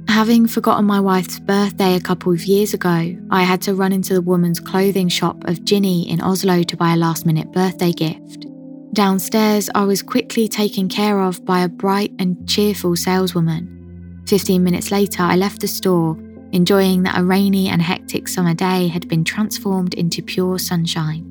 Having 0.10 0.48
forgotten 0.48 0.86
my 0.86 1.00
wife's 1.00 1.40
birthday 1.40 1.96
a 1.96 2.02
couple 2.02 2.34
of 2.34 2.44
years 2.44 2.74
ago, 2.74 3.16
I 3.30 3.44
had 3.44 3.62
to 3.62 3.76
run 3.76 3.94
into 3.94 4.14
the 4.14 4.22
woman's 4.22 4.60
clothing 4.60 5.08
shop 5.08 5.44
of 5.46 5.64
Ginny 5.64 6.10
in 6.10 6.20
Oslo 6.20 6.64
to 6.64 6.76
buy 6.76 6.94
a 6.94 6.98
last 6.98 7.28
minute 7.28 7.52
birthday 7.52 7.92
gift. 7.92 8.48
Downstairs, 8.94 9.70
I 9.76 9.86
was 9.86 10.02
quickly 10.02 10.48
taken 10.48 10.90
care 10.90 11.22
of 11.22 11.46
by 11.46 11.62
a 11.62 11.70
bright 11.70 12.12
and 12.18 12.50
cheerful 12.50 12.96
saleswoman. 12.96 14.24
Fifteen 14.28 14.64
minutes 14.64 14.90
later, 14.90 15.22
I 15.22 15.36
left 15.36 15.62
the 15.62 15.68
store, 15.68 16.18
enjoying 16.52 17.04
that 17.04 17.20
a 17.20 17.24
rainy 17.24 17.70
and 17.70 17.82
hectic 17.82 18.28
summer 18.28 18.56
day 18.56 18.88
had 18.88 19.08
been 19.08 19.24
transformed 19.24 19.94
into 19.94 20.24
pure 20.24 20.58
sunshine. 20.58 21.24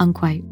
Unquote. 0.00 0.42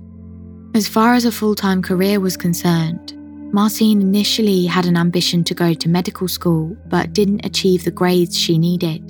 As 0.74 0.86
far 0.86 1.14
as 1.14 1.24
a 1.24 1.32
full 1.32 1.54
time 1.54 1.80
career 1.80 2.20
was 2.20 2.36
concerned, 2.36 3.13
Martine 3.54 4.02
initially 4.02 4.66
had 4.66 4.84
an 4.84 4.96
ambition 4.96 5.44
to 5.44 5.54
go 5.54 5.74
to 5.74 5.88
medical 5.88 6.26
school 6.26 6.76
but 6.88 7.12
didn't 7.12 7.46
achieve 7.46 7.84
the 7.84 7.90
grades 7.92 8.36
she 8.36 8.58
needed. 8.58 9.00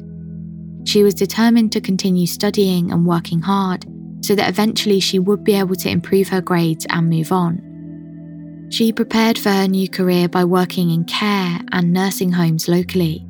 She 0.84 1.02
was 1.02 1.14
determined 1.14 1.72
to 1.72 1.80
continue 1.80 2.26
studying 2.26 2.92
and 2.92 3.06
working 3.06 3.40
hard 3.40 3.86
so 4.20 4.34
that 4.34 4.50
eventually 4.50 5.00
she 5.00 5.18
would 5.18 5.44
be 5.44 5.54
able 5.54 5.76
to 5.76 5.88
improve 5.88 6.28
her 6.28 6.42
grades 6.42 6.86
and 6.90 7.08
move 7.08 7.32
on. 7.32 8.68
She 8.68 8.92
prepared 8.92 9.38
for 9.38 9.48
her 9.48 9.66
new 9.66 9.88
career 9.88 10.28
by 10.28 10.44
working 10.44 10.90
in 10.90 11.04
care 11.04 11.58
and 11.72 11.94
nursing 11.94 12.30
homes 12.30 12.68
locally, 12.68 13.24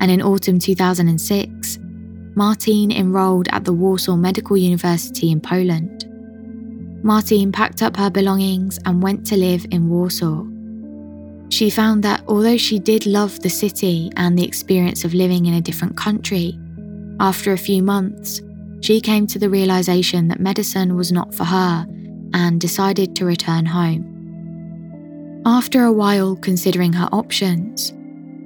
and 0.00 0.10
in 0.10 0.20
autumn 0.20 0.58
2006, 0.58 1.78
Martine 2.34 2.92
enrolled 2.92 3.48
at 3.52 3.64
the 3.64 3.72
Warsaw 3.72 4.16
Medical 4.16 4.58
University 4.58 5.30
in 5.30 5.40
Poland. 5.40 6.11
Martine 7.02 7.50
packed 7.50 7.82
up 7.82 7.96
her 7.96 8.10
belongings 8.10 8.78
and 8.84 9.02
went 9.02 9.26
to 9.26 9.36
live 9.36 9.66
in 9.70 9.88
Warsaw. 9.88 10.44
She 11.48 11.68
found 11.68 12.02
that 12.04 12.22
although 12.28 12.56
she 12.56 12.78
did 12.78 13.06
love 13.06 13.40
the 13.40 13.50
city 13.50 14.10
and 14.16 14.38
the 14.38 14.44
experience 14.44 15.04
of 15.04 15.12
living 15.12 15.46
in 15.46 15.54
a 15.54 15.60
different 15.60 15.96
country, 15.96 16.58
after 17.20 17.52
a 17.52 17.58
few 17.58 17.82
months, 17.82 18.40
she 18.80 19.00
came 19.00 19.26
to 19.26 19.38
the 19.38 19.50
realization 19.50 20.28
that 20.28 20.40
medicine 20.40 20.96
was 20.96 21.12
not 21.12 21.34
for 21.34 21.44
her 21.44 21.86
and 22.34 22.60
decided 22.60 23.14
to 23.16 23.24
return 23.24 23.66
home. 23.66 24.08
After 25.44 25.84
a 25.84 25.92
while 25.92 26.36
considering 26.36 26.92
her 26.92 27.08
options, 27.12 27.92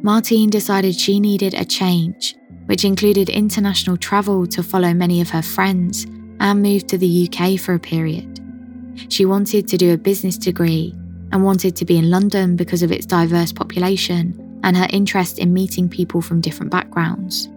Martine 0.03 0.51
decided 0.51 0.95
she 0.95 1.21
needed 1.21 1.55
a 1.55 1.65
change, 1.65 2.35
which 2.67 2.85
included 2.85 3.29
international 3.29 3.97
travel 3.97 4.47
to 4.47 4.63
follow 4.63 4.95
many 4.95 5.21
of 5.21 5.31
her 5.31 5.43
friends 5.43 6.07
and 6.41 6.63
move 6.63 6.87
to 6.87 6.99
the 6.99 7.29
UK 7.29 7.59
for 7.59 7.75
a 7.75 7.79
period. 7.79 8.36
She 9.09 9.25
wanted 9.25 9.69
to 9.69 9.77
do 9.77 9.93
a 9.93 9.99
business 9.99 10.37
degree 10.37 10.95
and 11.33 11.45
wanted 11.45 11.77
to 11.77 11.85
be 11.85 11.97
in 11.97 12.11
London 12.11 12.57
because 12.57 12.83
of 12.83 12.93
its 12.93 13.07
diverse 13.07 13.53
population 13.53 14.61
and 14.63 14.77
her 14.77 14.89
interest 14.91 15.39
in 15.39 15.53
meeting 15.53 15.89
people 15.89 16.21
from 16.21 16.41
different 16.41 16.73
backgrounds. 16.73 17.49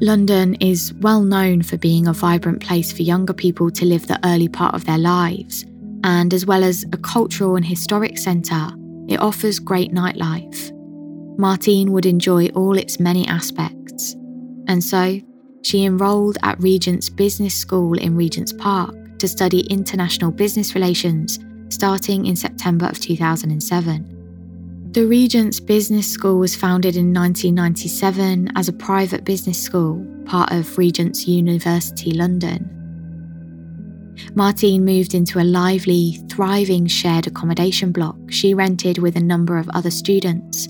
London 0.00 0.54
is 0.56 0.92
well 0.94 1.22
known 1.22 1.62
for 1.62 1.78
being 1.78 2.06
a 2.06 2.12
vibrant 2.12 2.60
place 2.60 2.92
for 2.92 3.02
younger 3.02 3.32
people 3.32 3.70
to 3.70 3.84
live 3.84 4.06
the 4.06 4.18
early 4.26 4.48
part 4.48 4.74
of 4.74 4.84
their 4.84 4.98
lives, 4.98 5.64
and 6.02 6.34
as 6.34 6.44
well 6.44 6.64
as 6.64 6.84
a 6.92 6.96
cultural 6.96 7.56
and 7.56 7.64
historic 7.64 8.18
centre, 8.18 8.68
it 9.08 9.20
offers 9.20 9.58
great 9.58 9.92
nightlife. 9.92 10.72
Martine 11.38 11.92
would 11.92 12.06
enjoy 12.06 12.48
all 12.48 12.76
its 12.76 12.98
many 12.98 13.26
aspects, 13.28 14.14
and 14.66 14.82
so 14.82 15.20
she 15.62 15.84
enrolled 15.84 16.38
at 16.42 16.60
Regent's 16.60 17.08
Business 17.08 17.54
School 17.54 17.96
in 17.96 18.16
Regent's 18.16 18.52
Park 18.52 18.94
to 19.18 19.28
study 19.28 19.60
international 19.62 20.30
business 20.30 20.74
relations 20.74 21.38
starting 21.68 22.26
in 22.26 22.36
September 22.36 22.86
of 22.86 23.00
2007. 23.00 24.90
The 24.92 25.06
Regent's 25.06 25.58
Business 25.58 26.06
School 26.06 26.38
was 26.38 26.54
founded 26.54 26.94
in 26.94 27.12
1997 27.12 28.52
as 28.54 28.68
a 28.68 28.72
private 28.72 29.24
business 29.24 29.60
school, 29.60 30.06
part 30.24 30.52
of 30.52 30.78
Regent's 30.78 31.26
University 31.26 32.12
London. 32.12 32.70
Martine 34.34 34.84
moved 34.84 35.14
into 35.14 35.40
a 35.40 35.42
lively, 35.42 36.22
thriving 36.28 36.86
shared 36.86 37.26
accommodation 37.26 37.90
block 37.90 38.16
she 38.28 38.54
rented 38.54 38.98
with 38.98 39.16
a 39.16 39.20
number 39.20 39.58
of 39.58 39.68
other 39.70 39.90
students, 39.90 40.66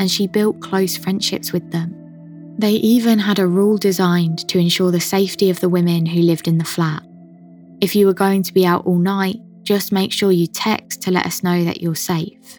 and 0.00 0.10
she 0.10 0.26
built 0.26 0.60
close 0.60 0.96
friendships 0.96 1.52
with 1.52 1.70
them. 1.70 1.94
They 2.58 2.72
even 2.72 3.20
had 3.20 3.38
a 3.38 3.46
rule 3.46 3.78
designed 3.78 4.48
to 4.48 4.58
ensure 4.58 4.90
the 4.90 5.00
safety 5.00 5.50
of 5.50 5.60
the 5.60 5.68
women 5.68 6.04
who 6.04 6.20
lived 6.22 6.48
in 6.48 6.58
the 6.58 6.64
flat. 6.64 7.04
If 7.80 7.94
you 7.94 8.08
are 8.08 8.14
going 8.14 8.42
to 8.42 8.52
be 8.52 8.66
out 8.66 8.86
all 8.86 8.98
night, 8.98 9.36
just 9.62 9.92
make 9.92 10.12
sure 10.12 10.32
you 10.32 10.46
text 10.46 11.02
to 11.02 11.12
let 11.12 11.26
us 11.26 11.44
know 11.44 11.64
that 11.64 11.80
you're 11.80 11.94
safe. 11.94 12.58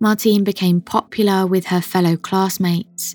Martine 0.00 0.42
became 0.42 0.80
popular 0.80 1.46
with 1.46 1.66
her 1.66 1.80
fellow 1.80 2.16
classmates, 2.16 3.14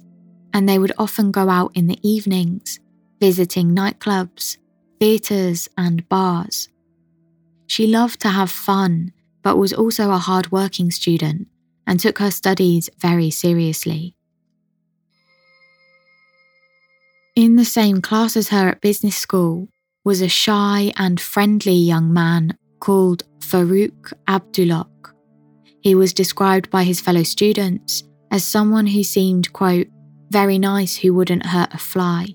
and 0.53 0.67
they 0.67 0.79
would 0.79 0.93
often 0.97 1.31
go 1.31 1.49
out 1.49 1.71
in 1.75 1.87
the 1.87 1.99
evenings, 2.07 2.79
visiting 3.19 3.75
nightclubs, 3.75 4.57
theatres, 4.99 5.67
and 5.77 6.07
bars. 6.07 6.69
She 7.67 7.87
loved 7.87 8.21
to 8.21 8.29
have 8.29 8.51
fun, 8.51 9.11
but 9.41 9.57
was 9.57 9.73
also 9.73 10.11
a 10.11 10.17
hard 10.17 10.51
working 10.51 10.91
student 10.91 11.47
and 11.85 11.99
took 11.99 12.19
her 12.19 12.31
studies 12.31 12.89
very 12.97 13.29
seriously. 13.29 14.15
In 17.35 17.55
the 17.55 17.65
same 17.65 18.01
class 18.01 18.37
as 18.37 18.49
her 18.49 18.69
at 18.69 18.81
business 18.81 19.17
school 19.17 19.67
was 20.03 20.21
a 20.21 20.27
shy 20.27 20.91
and 20.97 21.19
friendly 21.19 21.73
young 21.73 22.13
man 22.13 22.57
called 22.79 23.23
Farouk 23.39 24.13
Abdulhak. 24.27 24.87
He 25.81 25.95
was 25.95 26.13
described 26.13 26.69
by 26.69 26.83
his 26.83 26.99
fellow 27.01 27.23
students 27.23 28.03
as 28.31 28.43
someone 28.43 28.87
who 28.87 29.03
seemed, 29.03 29.53
quote, 29.53 29.87
very 30.31 30.57
nice 30.57 30.95
who 30.95 31.13
wouldn't 31.13 31.45
hurt 31.45 31.73
a 31.73 31.77
fly. 31.77 32.27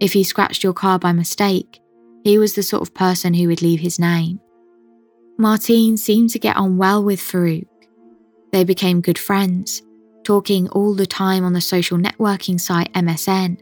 If 0.00 0.12
he 0.12 0.24
scratched 0.24 0.64
your 0.64 0.72
car 0.72 0.98
by 0.98 1.12
mistake, 1.12 1.80
he 2.24 2.38
was 2.38 2.54
the 2.54 2.62
sort 2.62 2.82
of 2.82 2.94
person 2.94 3.34
who 3.34 3.48
would 3.48 3.62
leave 3.62 3.80
his 3.80 3.98
name. 3.98 4.40
Martine 5.38 5.96
seemed 5.96 6.30
to 6.30 6.38
get 6.38 6.56
on 6.56 6.76
well 6.78 7.02
with 7.02 7.20
Farouk. 7.20 7.66
They 8.52 8.64
became 8.64 9.00
good 9.00 9.18
friends, 9.18 9.82
talking 10.24 10.68
all 10.70 10.94
the 10.94 11.06
time 11.06 11.44
on 11.44 11.52
the 11.52 11.60
social 11.60 11.96
networking 11.96 12.60
site 12.60 12.92
MSN 12.92 13.58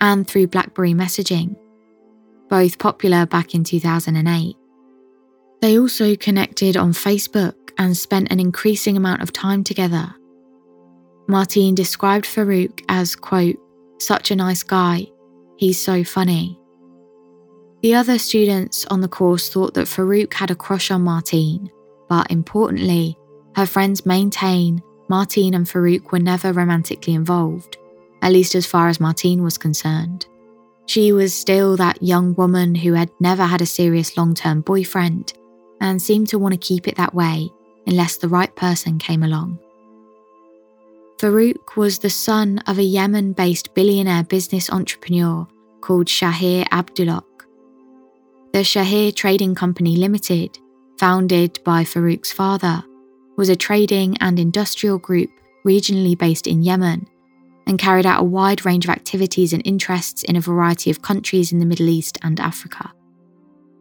and 0.00 0.26
through 0.26 0.48
Blackberry 0.48 0.94
messaging, 0.94 1.56
both 2.52 2.78
popular 2.78 3.24
back 3.24 3.54
in 3.54 3.64
2008. 3.64 4.54
They 5.62 5.78
also 5.78 6.14
connected 6.16 6.76
on 6.76 6.92
Facebook 6.92 7.54
and 7.78 7.96
spent 7.96 8.30
an 8.30 8.38
increasing 8.38 8.94
amount 8.94 9.22
of 9.22 9.32
time 9.32 9.64
together. 9.64 10.14
Martine 11.26 11.74
described 11.74 12.26
Farouk 12.26 12.82
as, 12.90 13.16
quote, 13.16 13.56
such 13.98 14.30
a 14.30 14.36
nice 14.36 14.62
guy, 14.62 15.06
he's 15.56 15.82
so 15.82 16.04
funny. 16.04 16.60
The 17.82 17.94
other 17.94 18.18
students 18.18 18.84
on 18.84 19.00
the 19.00 19.08
course 19.08 19.48
thought 19.48 19.72
that 19.72 19.86
Farouk 19.86 20.34
had 20.34 20.50
a 20.50 20.54
crush 20.54 20.90
on 20.90 21.00
Martine, 21.00 21.70
but 22.10 22.30
importantly, 22.30 23.16
her 23.56 23.64
friends 23.64 24.04
maintain 24.04 24.82
Martine 25.08 25.54
and 25.54 25.64
Farouk 25.64 26.12
were 26.12 26.18
never 26.18 26.52
romantically 26.52 27.14
involved, 27.14 27.78
at 28.20 28.32
least 28.32 28.54
as 28.54 28.66
far 28.66 28.88
as 28.88 29.00
Martine 29.00 29.42
was 29.42 29.56
concerned. 29.56 30.26
She 30.92 31.10
was 31.10 31.32
still 31.32 31.78
that 31.78 32.02
young 32.02 32.34
woman 32.34 32.74
who 32.74 32.92
had 32.92 33.10
never 33.18 33.44
had 33.44 33.62
a 33.62 33.66
serious 33.80 34.14
long 34.18 34.34
term 34.34 34.60
boyfriend 34.60 35.32
and 35.80 36.02
seemed 36.02 36.28
to 36.28 36.38
want 36.38 36.52
to 36.52 36.58
keep 36.58 36.86
it 36.86 36.96
that 36.96 37.14
way 37.14 37.48
unless 37.86 38.18
the 38.18 38.28
right 38.28 38.54
person 38.56 38.98
came 38.98 39.22
along. 39.22 39.58
Farouk 41.16 41.76
was 41.78 41.98
the 41.98 42.10
son 42.10 42.58
of 42.66 42.78
a 42.78 42.82
Yemen 42.82 43.32
based 43.32 43.72
billionaire 43.72 44.24
business 44.24 44.68
entrepreneur 44.68 45.48
called 45.80 46.08
Shaher 46.08 46.68
Abdulhak. 46.68 47.24
The 48.52 48.58
Shaher 48.58 49.16
Trading 49.16 49.54
Company 49.54 49.96
Limited, 49.96 50.58
founded 50.98 51.58
by 51.64 51.84
Farouk's 51.84 52.32
father, 52.32 52.84
was 53.38 53.48
a 53.48 53.56
trading 53.56 54.18
and 54.20 54.38
industrial 54.38 54.98
group 54.98 55.30
regionally 55.64 56.18
based 56.18 56.46
in 56.46 56.62
Yemen 56.62 57.06
and 57.66 57.78
carried 57.78 58.06
out 58.06 58.20
a 58.20 58.24
wide 58.24 58.64
range 58.64 58.84
of 58.84 58.90
activities 58.90 59.52
and 59.52 59.62
interests 59.64 60.22
in 60.22 60.36
a 60.36 60.40
variety 60.40 60.90
of 60.90 61.02
countries 61.02 61.52
in 61.52 61.58
the 61.58 61.66
Middle 61.66 61.88
East 61.88 62.18
and 62.22 62.38
Africa. 62.40 62.92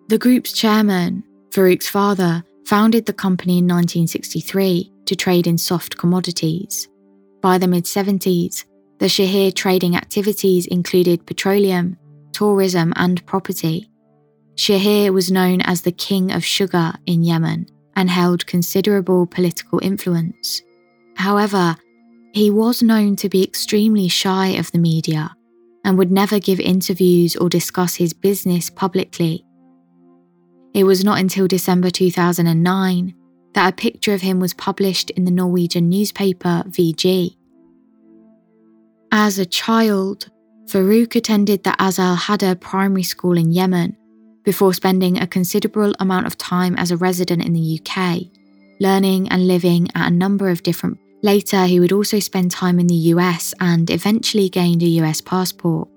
The 0.08 0.18
group's 0.18 0.52
chairman, 0.52 1.24
Farouk's 1.52 1.88
father, 1.88 2.44
founded 2.66 3.06
the 3.06 3.14
company 3.14 3.58
in 3.58 3.66
1963 3.66 4.92
to 5.06 5.16
trade 5.16 5.48
in 5.48 5.58
soft 5.58 5.98
commodities. 5.98 6.88
By 7.42 7.58
the 7.58 7.68
mid 7.68 7.86
70s, 7.86 8.66
the 9.00 9.08
Shaher 9.08 9.54
trading 9.54 9.96
activities 9.96 10.68
included 10.68 11.26
petroleum, 11.26 11.98
tourism, 12.34 12.94
and 12.96 13.26
property. 13.26 13.90
Shaher 14.56 15.12
was 15.12 15.32
known 15.32 15.62
as 15.62 15.82
the 15.82 15.92
King 15.92 16.32
of 16.32 16.46
Sugar 16.46 16.94
in 17.08 17.24
Yemen 17.24 17.66
and 17.96 18.10
held 18.10 18.46
considerable 18.46 19.26
political 19.26 19.80
influence. 19.82 20.62
However, 21.16 21.76
he 22.34 22.50
was 22.50 22.82
known 22.82 23.16
to 23.18 23.30
be 23.30 23.44
extremely 23.44 24.08
shy 24.08 24.48
of 24.50 24.72
the 24.72 24.78
media 24.78 25.36
and 25.84 25.98
would 25.98 26.12
never 26.12 26.40
give 26.40 26.60
interviews 26.60 27.36
or 27.36 27.50
discuss 27.50 27.96
his 27.96 28.14
business 28.14 28.70
publicly. 28.70 29.46
It 30.74 30.86
was 30.86 31.04
not 31.04 31.20
until 31.20 31.48
December 31.48 31.90
2009 31.90 33.14
that 33.54 33.74
a 33.74 33.76
picture 33.76 34.14
of 34.14 34.22
him 34.22 34.40
was 34.40 34.54
published 34.54 35.10
in 35.12 35.26
the 35.26 35.32
Norwegian 35.32 35.90
newspaper 35.90 36.64
VG. 36.68 37.36
As 39.12 39.38
a 39.38 39.46
child, 39.46 40.30
Farouk 40.68 41.16
attended 41.16 41.64
the 41.64 41.72
Azal 41.72 42.16
Hada 42.16 42.58
primary 42.58 43.04
school 43.04 43.38
in 43.38 43.52
Yemen 43.52 43.98
before 44.46 44.74
spending 44.74 45.18
a 45.18 45.28
considerable 45.28 45.94
amount 46.00 46.28
of 46.28 46.38
time 46.38 46.76
as 46.78 46.92
a 46.92 46.98
resident 46.98 47.44
in 47.44 47.52
the 47.52 47.80
UK, 47.82 48.22
learning 48.80 49.28
and 49.28 49.48
living 49.48 49.90
at 49.96 50.08
a 50.08 50.16
number 50.16 50.50
of 50.50 50.64
different 50.64 50.98
Later, 51.24 51.66
he 51.66 51.80
would 51.80 51.92
also 51.92 52.20
spend 52.20 52.52
time 52.52 52.80
in 52.80 52.88
the 52.88 53.12
US 53.14 53.54
and 53.60 53.90
eventually 53.90 54.50
gained 54.50 54.82
a 54.82 54.88
US 55.02 55.22
passport. 55.22 55.88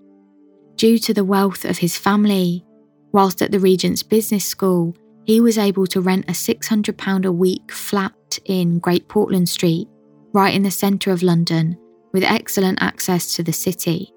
Due 0.76 0.98
to 0.98 1.14
the 1.14 1.24
wealth 1.24 1.64
of 1.64 1.78
his 1.78 1.96
family, 1.96 2.64
whilst 3.12 3.40
at 3.40 3.52
the 3.52 3.60
Regent's 3.60 4.02
Business 4.02 4.44
School, 4.44 4.94
he 5.24 5.40
was 5.40 5.56
able 5.56 5.86
to 5.86 6.00
rent 6.00 6.26
a 6.28 6.32
£600 6.32 7.24
a 7.24 7.32
week 7.32 7.72
flat 7.72 8.38
in 8.44 8.78
Great 8.78 9.08
Portland 9.08 9.48
Street, 9.48 9.88
right 10.32 10.54
in 10.54 10.62
the 10.62 10.70
centre 10.70 11.10
of 11.10 11.22
London, 11.22 11.78
with 12.12 12.22
excellent 12.22 12.82
access 12.82 13.34
to 13.36 13.42
the 13.42 13.52
city. 13.52 14.12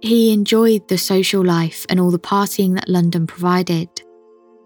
He 0.00 0.32
enjoyed 0.32 0.88
the 0.88 0.96
social 0.96 1.44
life 1.44 1.84
and 1.88 2.00
all 2.00 2.10
the 2.10 2.18
partying 2.18 2.74
that 2.76 2.88
London 2.88 3.26
provided. 3.26 3.88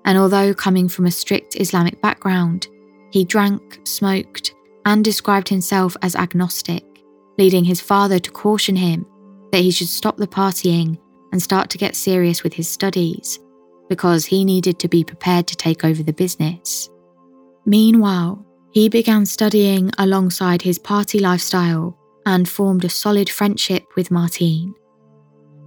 And 0.05 0.18
although 0.18 0.52
coming 0.52 0.88
from 0.88 1.07
a 1.07 1.11
strict 1.11 1.57
Islamic 1.59 2.00
background, 2.02 2.68
he 3.11 3.24
drank, 3.24 3.81
smoked, 3.85 4.55
and 4.85 5.05
described 5.05 5.49
himself 5.49 5.97
as 6.03 6.16
agnostic, 6.16 6.85
leading 7.38 7.64
his 7.64 7.81
father 7.81 8.18
to 8.18 8.31
caution 8.31 8.77
him 8.77 9.07
that 9.53 9.62
he 9.62 9.71
should 9.71 9.88
stop 9.88 10.16
the 10.16 10.27
partying 10.27 10.99
and 11.33 11.42
start 11.42 11.71
to 11.71 11.79
get 11.79 11.97
serious 11.97 12.42
with 12.42 12.53
his 12.53 12.68
studies, 12.68 13.38
because 13.88 14.25
he 14.25 14.45
needed 14.45 14.79
to 14.79 14.88
be 14.88 15.05
prepared 15.05 15.47
to 15.47 15.57
take 15.57 15.85
over 15.85 16.03
the 16.03 16.12
business. 16.12 16.88
Meanwhile, 17.64 18.45
he 18.71 18.88
began 18.88 19.27
studying 19.27 19.90
alongside 19.99 20.62
his 20.62 20.79
party 20.79 21.18
lifestyle 21.18 21.97
and 22.25 22.49
formed 22.49 22.85
a 22.85 22.88
solid 22.88 23.29
friendship 23.29 23.85
with 23.97 24.11
Martine. 24.11 24.75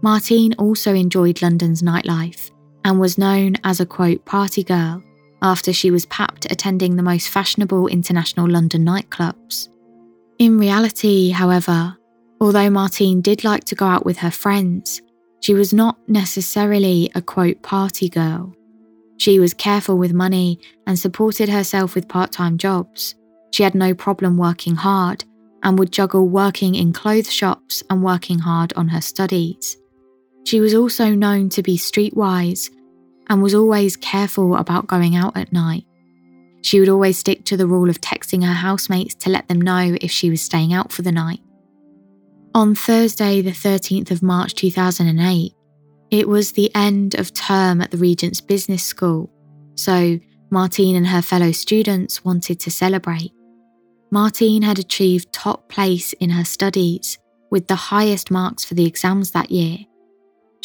Martine 0.01 0.53
also 0.55 0.93
enjoyed 0.93 1.41
London's 1.41 1.81
nightlife 1.81 2.51
and 2.83 2.99
was 2.99 3.17
known 3.17 3.55
as 3.63 3.79
a 3.79 3.85
quote 3.85 4.25
party 4.25 4.63
girl 4.63 5.03
after 5.45 5.71
she 5.71 5.91
was 5.91 6.07
papped 6.07 6.51
attending 6.51 6.95
the 6.95 7.03
most 7.03 7.29
fashionable 7.29 7.87
international 7.87 8.49
London 8.49 8.83
nightclubs. 8.83 9.69
In 10.39 10.57
reality, 10.57 11.29
however, 11.29 11.95
although 12.41 12.71
Martine 12.71 13.21
did 13.21 13.43
like 13.43 13.63
to 13.65 13.75
go 13.75 13.85
out 13.85 14.05
with 14.05 14.17
her 14.17 14.31
friends, 14.31 15.03
she 15.41 15.53
was 15.53 15.71
not 15.71 15.97
necessarily 16.09 17.11
a 17.13 17.21
quote 17.21 17.61
party 17.61 18.09
girl. 18.09 18.55
She 19.17 19.39
was 19.39 19.53
careful 19.53 19.99
with 19.99 20.13
money 20.13 20.59
and 20.87 20.97
supported 20.97 21.47
herself 21.47 21.93
with 21.93 22.07
part 22.07 22.31
time 22.31 22.57
jobs. 22.57 23.13
She 23.51 23.61
had 23.61 23.75
no 23.75 23.93
problem 23.93 24.37
working 24.37 24.75
hard 24.75 25.25
and 25.61 25.77
would 25.77 25.91
juggle 25.91 26.27
working 26.27 26.73
in 26.73 26.91
clothes 26.91 27.31
shops 27.31 27.83
and 27.91 28.03
working 28.03 28.39
hard 28.39 28.73
on 28.73 28.87
her 28.87 29.01
studies. 29.01 29.77
She 30.43 30.59
was 30.59 30.73
also 30.73 31.09
known 31.09 31.49
to 31.49 31.61
be 31.61 31.77
streetwise 31.77 32.71
and 33.29 33.41
was 33.41 33.53
always 33.53 33.95
careful 33.95 34.55
about 34.55 34.87
going 34.87 35.15
out 35.15 35.35
at 35.37 35.53
night. 35.53 35.85
She 36.61 36.79
would 36.79 36.89
always 36.89 37.17
stick 37.17 37.45
to 37.45 37.57
the 37.57 37.67
rule 37.67 37.89
of 37.89 38.01
texting 38.01 38.43
her 38.43 38.53
housemates 38.53 39.13
to 39.15 39.29
let 39.29 39.47
them 39.47 39.61
know 39.61 39.95
if 40.01 40.11
she 40.11 40.29
was 40.29 40.41
staying 40.41 40.73
out 40.73 40.91
for 40.91 41.01
the 41.01 41.11
night. 41.11 41.39
On 42.53 42.73
Thursday, 42.73 43.41
the 43.41 43.51
13th 43.51 44.11
of 44.11 44.23
March 44.23 44.55
2008, 44.55 45.53
it 46.11 46.27
was 46.27 46.51
the 46.51 46.73
end 46.73 47.15
of 47.15 47.33
term 47.33 47.81
at 47.81 47.91
the 47.91 47.97
Regent's 47.97 48.41
Business 48.41 48.83
School, 48.83 49.29
so 49.75 50.19
Martine 50.49 50.95
and 50.95 51.07
her 51.07 51.21
fellow 51.21 51.51
students 51.51 52.23
wanted 52.23 52.59
to 52.61 52.71
celebrate. 52.71 53.31
Martine 54.11 54.61
had 54.61 54.79
achieved 54.79 55.33
top 55.33 55.67
place 55.67 56.13
in 56.13 56.29
her 56.29 56.45
studies 56.45 57.17
with 57.51 57.67
the 57.67 57.75
highest 57.75 58.31
marks 58.31 58.63
for 58.63 58.73
the 58.73 58.85
exams 58.85 59.31
that 59.31 59.51
year 59.51 59.79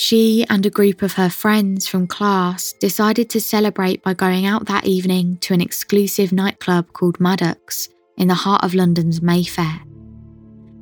she 0.01 0.47
and 0.49 0.65
a 0.65 0.71
group 0.71 1.03
of 1.03 1.13
her 1.13 1.29
friends 1.29 1.87
from 1.87 2.07
class 2.07 2.73
decided 2.73 3.29
to 3.29 3.39
celebrate 3.39 4.03
by 4.03 4.15
going 4.15 4.47
out 4.47 4.65
that 4.65 4.87
evening 4.87 5.37
to 5.37 5.53
an 5.53 5.61
exclusive 5.61 6.33
nightclub 6.33 6.91
called 6.95 7.21
Maddox 7.21 7.91
in 8.17 8.27
the 8.27 8.35
heart 8.35 8.65
of 8.65 8.73
London's 8.73 9.21
Mayfair. 9.21 9.79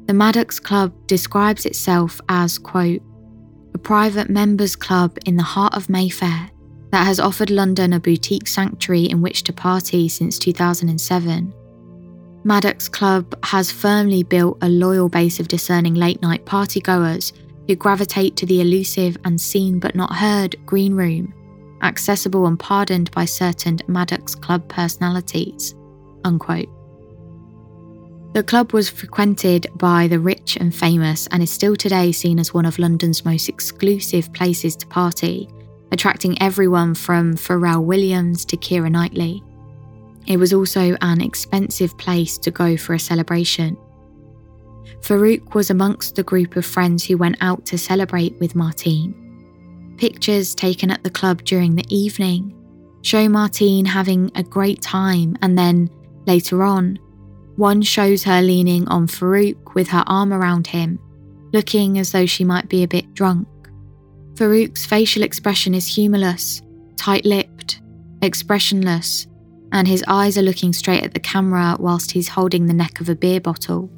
The 0.06 0.14
Maddox 0.14 0.60
Club 0.60 0.94
describes 1.08 1.66
itself 1.66 2.20
as, 2.28 2.58
quote, 2.58 3.02
a 3.74 3.78
private 3.78 4.30
members 4.30 4.76
club 4.76 5.18
in 5.26 5.34
the 5.34 5.42
heart 5.42 5.74
of 5.74 5.90
Mayfair 5.90 6.48
that 6.92 7.04
has 7.04 7.18
offered 7.18 7.50
London 7.50 7.94
a 7.94 7.98
boutique 8.00 8.46
sanctuary 8.46 9.06
in 9.06 9.20
which 9.20 9.42
to 9.42 9.52
party 9.52 10.08
since 10.08 10.38
2007. 10.38 11.52
Maddox 12.44 12.88
Club 12.88 13.34
has 13.44 13.72
firmly 13.72 14.22
built 14.22 14.58
a 14.62 14.68
loyal 14.68 15.08
base 15.08 15.40
of 15.40 15.48
discerning 15.48 15.94
late 15.94 16.22
night 16.22 16.46
partygoers 16.46 17.32
who 17.68 17.76
gravitate 17.76 18.34
to 18.34 18.46
the 18.46 18.60
elusive 18.60 19.16
and 19.24 19.40
seen 19.40 19.78
but 19.78 19.94
not 19.94 20.12
heard 20.12 20.56
green 20.66 20.94
room, 20.94 21.32
accessible 21.82 22.46
and 22.46 22.58
pardoned 22.58 23.10
by 23.12 23.26
certain 23.26 23.78
Maddox 23.86 24.34
Club 24.34 24.66
personalities. 24.68 25.74
Unquote. 26.24 26.68
The 28.32 28.42
club 28.42 28.72
was 28.72 28.88
frequented 28.88 29.66
by 29.76 30.08
the 30.08 30.18
rich 30.18 30.56
and 30.56 30.74
famous 30.74 31.26
and 31.28 31.42
is 31.42 31.50
still 31.50 31.76
today 31.76 32.10
seen 32.12 32.38
as 32.38 32.54
one 32.54 32.66
of 32.66 32.78
London's 32.78 33.24
most 33.24 33.48
exclusive 33.48 34.32
places 34.32 34.74
to 34.76 34.86
party, 34.86 35.48
attracting 35.92 36.40
everyone 36.40 36.94
from 36.94 37.34
Pharrell 37.34 37.84
Williams 37.84 38.44
to 38.46 38.56
Keira 38.56 38.90
Knightley. 38.90 39.42
It 40.26 40.38
was 40.38 40.52
also 40.52 40.96
an 41.00 41.20
expensive 41.20 41.96
place 41.98 42.38
to 42.38 42.50
go 42.50 42.76
for 42.76 42.94
a 42.94 42.98
celebration, 42.98 43.76
Farouk 45.00 45.54
was 45.54 45.70
amongst 45.70 46.14
the 46.14 46.22
group 46.22 46.56
of 46.56 46.66
friends 46.66 47.04
who 47.04 47.16
went 47.16 47.36
out 47.40 47.64
to 47.66 47.78
celebrate 47.78 48.38
with 48.40 48.54
Martine. 48.54 49.14
Pictures 49.96 50.54
taken 50.54 50.90
at 50.90 51.02
the 51.02 51.10
club 51.10 51.42
during 51.44 51.74
the 51.74 51.86
evening 51.88 52.54
show 53.02 53.28
Martine 53.28 53.84
having 53.84 54.30
a 54.34 54.42
great 54.42 54.82
time, 54.82 55.36
and 55.42 55.56
then 55.56 55.88
later 56.26 56.62
on, 56.62 56.98
one 57.56 57.82
shows 57.82 58.22
her 58.24 58.42
leaning 58.42 58.86
on 58.88 59.06
Farouk 59.06 59.74
with 59.74 59.88
her 59.88 60.04
arm 60.06 60.32
around 60.32 60.66
him, 60.66 60.98
looking 61.52 61.98
as 61.98 62.12
though 62.12 62.26
she 62.26 62.44
might 62.44 62.68
be 62.68 62.82
a 62.82 62.88
bit 62.88 63.14
drunk. 63.14 63.48
Farouk's 64.34 64.86
facial 64.86 65.22
expression 65.22 65.74
is 65.74 65.86
humorless, 65.86 66.62
tight 66.96 67.24
lipped, 67.24 67.80
expressionless, 68.22 69.26
and 69.72 69.88
his 69.88 70.04
eyes 70.06 70.38
are 70.38 70.42
looking 70.42 70.72
straight 70.72 71.02
at 71.02 71.14
the 71.14 71.20
camera 71.20 71.76
whilst 71.78 72.10
he's 72.10 72.28
holding 72.28 72.66
the 72.66 72.72
neck 72.72 73.00
of 73.00 73.08
a 73.08 73.14
beer 73.14 73.40
bottle. 73.40 73.90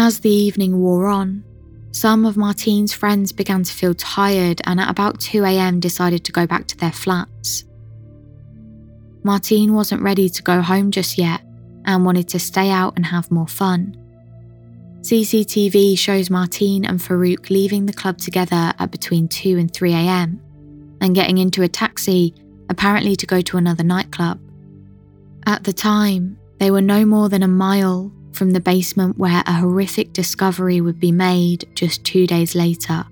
As 0.00 0.20
the 0.20 0.30
evening 0.30 0.78
wore 0.78 1.08
on, 1.08 1.42
some 1.90 2.24
of 2.24 2.36
Martine's 2.36 2.92
friends 2.92 3.32
began 3.32 3.64
to 3.64 3.72
feel 3.72 3.94
tired 3.94 4.60
and 4.64 4.78
at 4.78 4.88
about 4.88 5.18
2am 5.18 5.80
decided 5.80 6.24
to 6.24 6.30
go 6.30 6.46
back 6.46 6.68
to 6.68 6.76
their 6.76 6.92
flats. 6.92 7.64
Martine 9.24 9.74
wasn't 9.74 10.00
ready 10.00 10.28
to 10.28 10.42
go 10.44 10.62
home 10.62 10.92
just 10.92 11.18
yet 11.18 11.40
and 11.84 12.04
wanted 12.04 12.28
to 12.28 12.38
stay 12.38 12.70
out 12.70 12.92
and 12.94 13.06
have 13.06 13.32
more 13.32 13.48
fun. 13.48 13.96
CCTV 15.00 15.98
shows 15.98 16.30
Martine 16.30 16.84
and 16.84 17.00
Farouk 17.00 17.50
leaving 17.50 17.86
the 17.86 17.92
club 17.92 18.18
together 18.18 18.72
at 18.78 18.92
between 18.92 19.26
2 19.26 19.58
and 19.58 19.74
3 19.74 19.94
am 19.94 20.40
and 21.00 21.16
getting 21.16 21.38
into 21.38 21.64
a 21.64 21.68
taxi, 21.68 22.32
apparently 22.68 23.16
to 23.16 23.26
go 23.26 23.40
to 23.40 23.56
another 23.56 23.82
nightclub. 23.82 24.38
At 25.44 25.64
the 25.64 25.72
time, 25.72 26.38
they 26.58 26.70
were 26.70 26.82
no 26.82 27.04
more 27.04 27.28
than 27.28 27.42
a 27.42 27.48
mile 27.48 28.12
from 28.38 28.52
the 28.52 28.60
basement 28.60 29.18
where 29.18 29.42
a 29.46 29.52
horrific 29.52 30.12
discovery 30.12 30.80
would 30.80 31.00
be 31.00 31.12
made 31.12 31.68
just 31.74 32.04
two 32.04 32.26
days 32.26 32.54
later. 32.54 33.04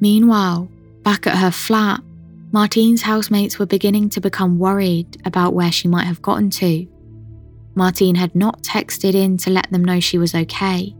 Meanwhile, 0.00 0.68
back 1.02 1.26
at 1.26 1.38
her 1.38 1.52
flat, 1.52 2.00
Martine's 2.52 3.02
housemates 3.02 3.58
were 3.58 3.66
beginning 3.66 4.10
to 4.10 4.20
become 4.20 4.58
worried 4.58 5.22
about 5.24 5.54
where 5.54 5.70
she 5.70 5.88
might 5.88 6.04
have 6.06 6.20
gotten 6.20 6.50
to. 6.50 6.86
Martine 7.76 8.16
had 8.16 8.34
not 8.34 8.62
texted 8.62 9.14
in 9.14 9.36
to 9.38 9.50
let 9.50 9.70
them 9.70 9.84
know 9.84 10.00
she 10.00 10.18
was 10.18 10.34
okay. 10.34 10.94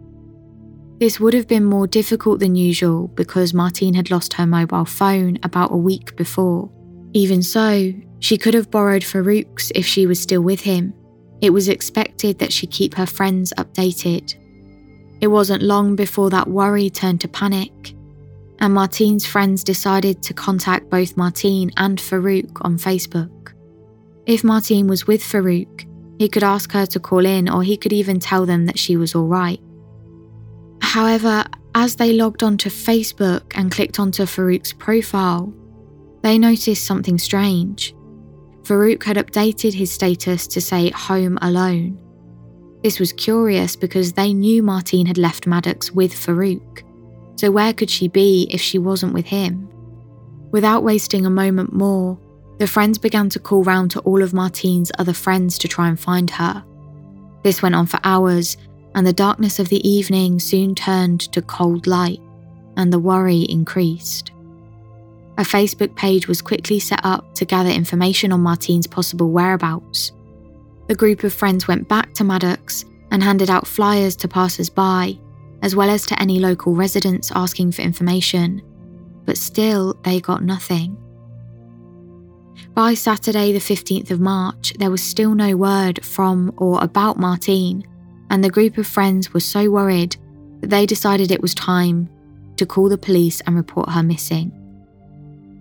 This 0.99 1.19
would 1.19 1.35
have 1.35 1.49
been 1.49 1.65
more 1.65 1.87
difficult 1.87 2.41
than 2.41 2.55
usual 2.55 3.09
because 3.09 3.53
Martine 3.53 3.95
had 3.95 4.11
lost 4.11 4.33
her 4.35 4.47
mobile 4.47 4.85
phone 4.85 5.39
about 5.43 5.73
a 5.73 5.77
week 5.77 6.17
before. 6.17 6.71
Even 7.13 7.43
so, 7.43 7.93
she 8.21 8.39
could 8.39 8.55
have 8.55 8.71
borrowed 8.71 9.05
Farouk's 9.05 9.73
if 9.75 9.87
she 9.87 10.07
was 10.07 10.21
still 10.21 10.43
with 10.43 10.61
him. 10.61 10.95
It 11.41 11.51
was 11.51 11.69
expected 11.69 12.39
that 12.39 12.53
she 12.53 12.67
keep 12.67 12.95
her 12.95 13.07
friends 13.07 13.53
updated. 13.59 14.35
It 15.21 15.29
wasn't 15.29 15.63
long 15.63 15.97
before 15.97 16.31
that 16.31 16.49
worry 16.49 16.91
turned 16.91 17.21
to 17.23 17.29
panic, 17.29 17.95
and 18.59 18.75
Martine's 18.75 19.27
friends 19.27 19.65
decided 19.65 20.23
to 20.23 20.35
contact 20.35 20.91
both 20.91 21.17
Martine 21.17 21.71
and 21.77 21.99
Farouk 21.99 22.59
on 22.63 22.79
Facebook. 22.79 23.53
If 24.27 24.45
Martine 24.45 24.87
was 24.87 25.07
with 25.07 25.23
Farouk, 25.23 25.87
he 26.19 26.29
could 26.29 26.43
ask 26.43 26.73
her 26.73 26.87
to 26.87 27.01
call 27.01 27.25
in, 27.27 27.49
or 27.49 27.63
he 27.63 27.77
could 27.77 27.93
even 27.93 28.19
tell 28.19 28.47
them 28.47 28.67
that 28.67 28.79
she 28.79 28.97
was 28.97 29.15
all 29.15 29.27
right. 29.27 29.61
However, 30.81 31.45
as 31.75 31.97
they 31.97 32.13
logged 32.13 32.43
onto 32.43 32.71
Facebook 32.71 33.43
and 33.55 33.71
clicked 33.71 34.01
onto 34.01 34.25
Farouk's 34.25 34.73
profile, 34.73 35.53
they 36.23 36.39
noticed 36.39 36.85
something 36.85 37.19
strange. 37.19 37.95
Farouk 38.67 39.05
had 39.05 39.17
updated 39.17 39.75
his 39.75 39.93
status 39.93 40.49
to 40.49 40.61
say 40.61 40.91
home 40.91 41.39
alone. 41.41 42.01
This 42.83 42.99
was 42.99 43.13
curious 43.13 43.77
because 43.77 44.13
they 44.13 44.35
knew 44.35 44.61
Martine 44.61 45.07
had 45.07 45.19
left 45.19 45.47
Maddox 45.47 45.93
with 45.93 46.13
Farouk. 46.13 46.83
So, 47.37 47.51
where 47.53 47.73
could 47.73 47.91
she 47.91 48.09
be 48.09 48.49
if 48.51 48.61
she 48.61 48.79
wasn't 48.79 49.15
with 49.15 49.27
him? 49.27 49.69
Without 50.51 50.83
wasting 50.83 51.25
a 51.25 51.31
moment 51.31 51.73
more, 51.73 52.19
the 52.59 52.67
friends 52.67 52.99
began 52.99 53.29
to 53.31 53.39
call 53.39 53.63
round 53.63 53.93
to 53.93 54.01
all 54.01 54.21
of 54.21 54.35
Martine's 54.35 54.91
other 54.99 55.13
friends 55.13 55.59
to 55.59 55.69
try 55.69 55.89
and 55.89 56.01
find 56.01 56.29
her. 56.31 56.65
This 57.45 57.63
went 57.63 57.77
on 57.77 57.87
for 57.87 58.01
hours, 58.03 58.57
and 58.97 59.07
the 59.07 59.13
darkness 59.13 59.61
of 59.61 59.69
the 59.69 59.87
evening 59.89 60.41
soon 60.41 60.75
turned 60.75 61.21
to 61.33 61.43
cold 61.43 61.87
light, 61.87 62.21
and 62.77 62.93
the 62.93 62.99
worry 62.99 63.43
increased. 63.43 64.33
A 65.39 65.43
Facebook 65.43 65.95
page 65.97 66.29
was 66.29 66.41
quickly 66.41 66.81
set 66.81 67.01
up 67.05 67.35
to 67.35 67.45
gather 67.45 67.69
information 67.69 68.33
on 68.33 68.41
Martine's 68.41 68.87
possible 68.87 69.31
whereabouts. 69.31 70.13
The 70.89 70.95
group 70.95 71.25
of 71.25 71.35
friends 71.35 71.69
went 71.69 71.89
back 71.89 72.15
to 72.15 72.25
Maddox 72.25 72.85
and 73.11 73.23
handed 73.23 73.51
out 73.51 73.67
flyers 73.67 74.17
to 74.17 74.29
passers 74.29 74.71
by, 74.71 75.19
as 75.63 75.77
well 75.77 75.91
as 75.91 76.07
to 76.07 76.21
any 76.21 76.39
local 76.39 76.75
residents 76.75 77.31
asking 77.35 77.73
for 77.73 77.83
information, 77.83 78.63
but 79.27 79.37
still 79.37 79.95
they 80.05 80.21
got 80.21 80.43
nothing. 80.43 80.97
By 82.75 82.95
Saturday, 82.95 83.53
the 83.53 83.59
15th 83.59 84.11
of 84.11 84.21
March, 84.21 84.73
there 84.79 84.91
was 84.91 85.03
still 85.03 85.35
no 85.35 85.55
word 85.57 86.03
from 86.05 86.53
or 86.57 86.83
about 86.83 87.19
Martine, 87.19 87.87
and 88.31 88.43
the 88.43 88.51
group 88.51 88.79
of 88.79 88.87
friends 88.87 89.35
were 89.35 89.41
so 89.41 89.71
worried 89.71 90.17
that 90.61 90.71
they 90.71 90.87
decided 90.87 91.31
it 91.31 91.43
was 91.43 91.55
time 91.55 92.09
to 92.57 92.65
call 92.65 92.89
the 92.89 92.97
police 92.97 93.43
and 93.43 93.55
report 93.55 93.91
her 93.91 94.03
missing. 94.03 94.51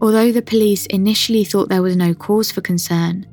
Although 0.01 0.31
the 0.31 0.41
police 0.41 0.85
initially 0.87 1.43
thought 1.43 1.69
there 1.69 1.81
was 1.81 1.95
no 1.95 2.13
cause 2.13 2.51
for 2.51 2.61
concern, 2.61 3.25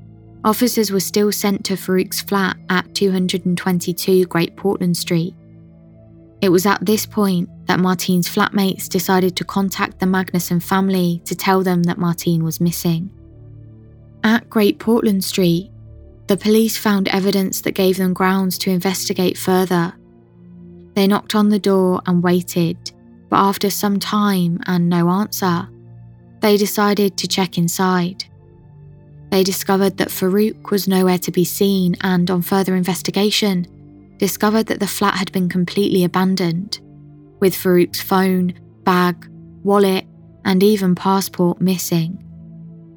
officers 0.44 0.90
were 0.90 1.00
still 1.00 1.32
sent 1.32 1.64
to 1.64 1.76
Farouk's 1.76 2.20
flat 2.20 2.56
at 2.70 2.94
222 2.94 4.26
Great 4.26 4.56
Portland 4.56 4.96
Street. 4.96 5.34
It 6.40 6.50
was 6.50 6.66
at 6.66 6.84
this 6.84 7.06
point 7.06 7.48
that 7.66 7.80
Martine's 7.80 8.28
flatmates 8.28 8.88
decided 8.88 9.36
to 9.36 9.44
contact 9.44 10.00
the 10.00 10.06
Magnussen 10.06 10.62
family 10.62 11.22
to 11.24 11.36
tell 11.36 11.62
them 11.62 11.84
that 11.84 11.98
Martine 11.98 12.42
was 12.42 12.60
missing. 12.60 13.10
At 14.24 14.50
Great 14.50 14.78
Portland 14.78 15.24
Street, 15.24 15.70
the 16.26 16.36
police 16.36 16.76
found 16.76 17.08
evidence 17.08 17.60
that 17.62 17.72
gave 17.72 17.96
them 17.96 18.12
grounds 18.12 18.56
to 18.58 18.70
investigate 18.70 19.36
further. 19.36 19.92
They 20.94 21.06
knocked 21.06 21.34
on 21.34 21.48
the 21.48 21.58
door 21.58 22.00
and 22.06 22.22
waited, 22.22 22.92
but 23.28 23.36
after 23.36 23.70
some 23.70 23.98
time 23.98 24.58
and 24.66 24.88
no 24.88 25.08
answer, 25.10 25.68
they 26.42 26.56
decided 26.56 27.16
to 27.16 27.28
check 27.28 27.56
inside. 27.56 28.24
They 29.30 29.42
discovered 29.42 29.96
that 29.96 30.08
Farouk 30.08 30.70
was 30.70 30.86
nowhere 30.86 31.18
to 31.18 31.32
be 31.32 31.44
seen 31.44 31.96
and, 32.02 32.30
on 32.30 32.42
further 32.42 32.76
investigation, 32.76 33.66
discovered 34.18 34.66
that 34.66 34.80
the 34.80 34.86
flat 34.86 35.14
had 35.14 35.32
been 35.32 35.48
completely 35.48 36.04
abandoned, 36.04 36.80
with 37.40 37.54
Farouk's 37.54 38.00
phone, 38.00 38.52
bag, 38.84 39.26
wallet, 39.62 40.04
and 40.44 40.62
even 40.62 40.94
passport 40.94 41.60
missing. 41.60 42.18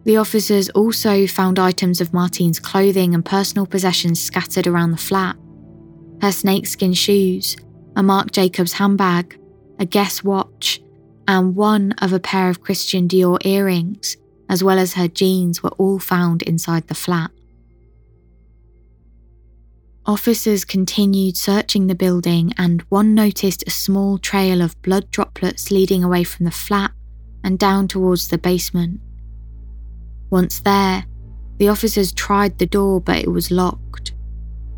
The 0.04 0.18
officers 0.18 0.70
also 0.70 1.26
found 1.26 1.58
items 1.58 2.02
of 2.02 2.14
Martine's 2.14 2.60
clothing 2.60 3.16
and 3.16 3.24
personal 3.24 3.66
possessions 3.66 4.22
scattered 4.22 4.68
around 4.68 4.92
the 4.92 4.98
flat 4.98 5.38
her 6.22 6.32
snakeskin 6.32 6.94
shoes, 6.94 7.58
a 7.96 8.02
Marc 8.04 8.32
Jacobs 8.32 8.74
handbag, 8.74 9.40
a 9.80 9.86
Guess 9.86 10.24
watch, 10.24 10.82
and 11.28 11.56
one 11.56 11.94
of 12.02 12.14
a 12.14 12.20
pair 12.20 12.50
of 12.50 12.62
Christian 12.62 13.08
Dior 13.08 13.44
earrings, 13.46 14.18
as 14.50 14.64
well 14.64 14.78
as 14.78 14.94
her 14.94 15.08
jeans, 15.08 15.64
were 15.64 15.72
all 15.72 16.00
found 16.00 16.42
inside 16.44 16.88
the 16.88 16.96
flat. 16.96 17.32
Officers 20.06 20.66
continued 20.66 21.36
searching 21.36 21.88
the 21.88 21.96
building, 21.96 22.54
and 22.58 22.82
one 22.90 23.16
noticed 23.16 23.64
a 23.66 23.72
small 23.72 24.20
trail 24.20 24.62
of 24.62 24.80
blood 24.84 25.10
droplets 25.10 25.72
leading 25.72 26.04
away 26.04 26.24
from 26.24 26.46
the 26.46 26.52
flat 26.52 26.92
and 27.44 27.58
down 27.58 27.88
towards 27.88 28.28
the 28.28 28.38
basement. 28.38 29.00
Once 30.30 30.60
there, 30.60 31.06
the 31.58 31.70
officers 31.70 32.12
tried 32.12 32.60
the 32.60 32.68
door, 32.68 33.02
but 33.02 33.18
it 33.18 33.32
was 33.32 33.50
locked. 33.50 34.14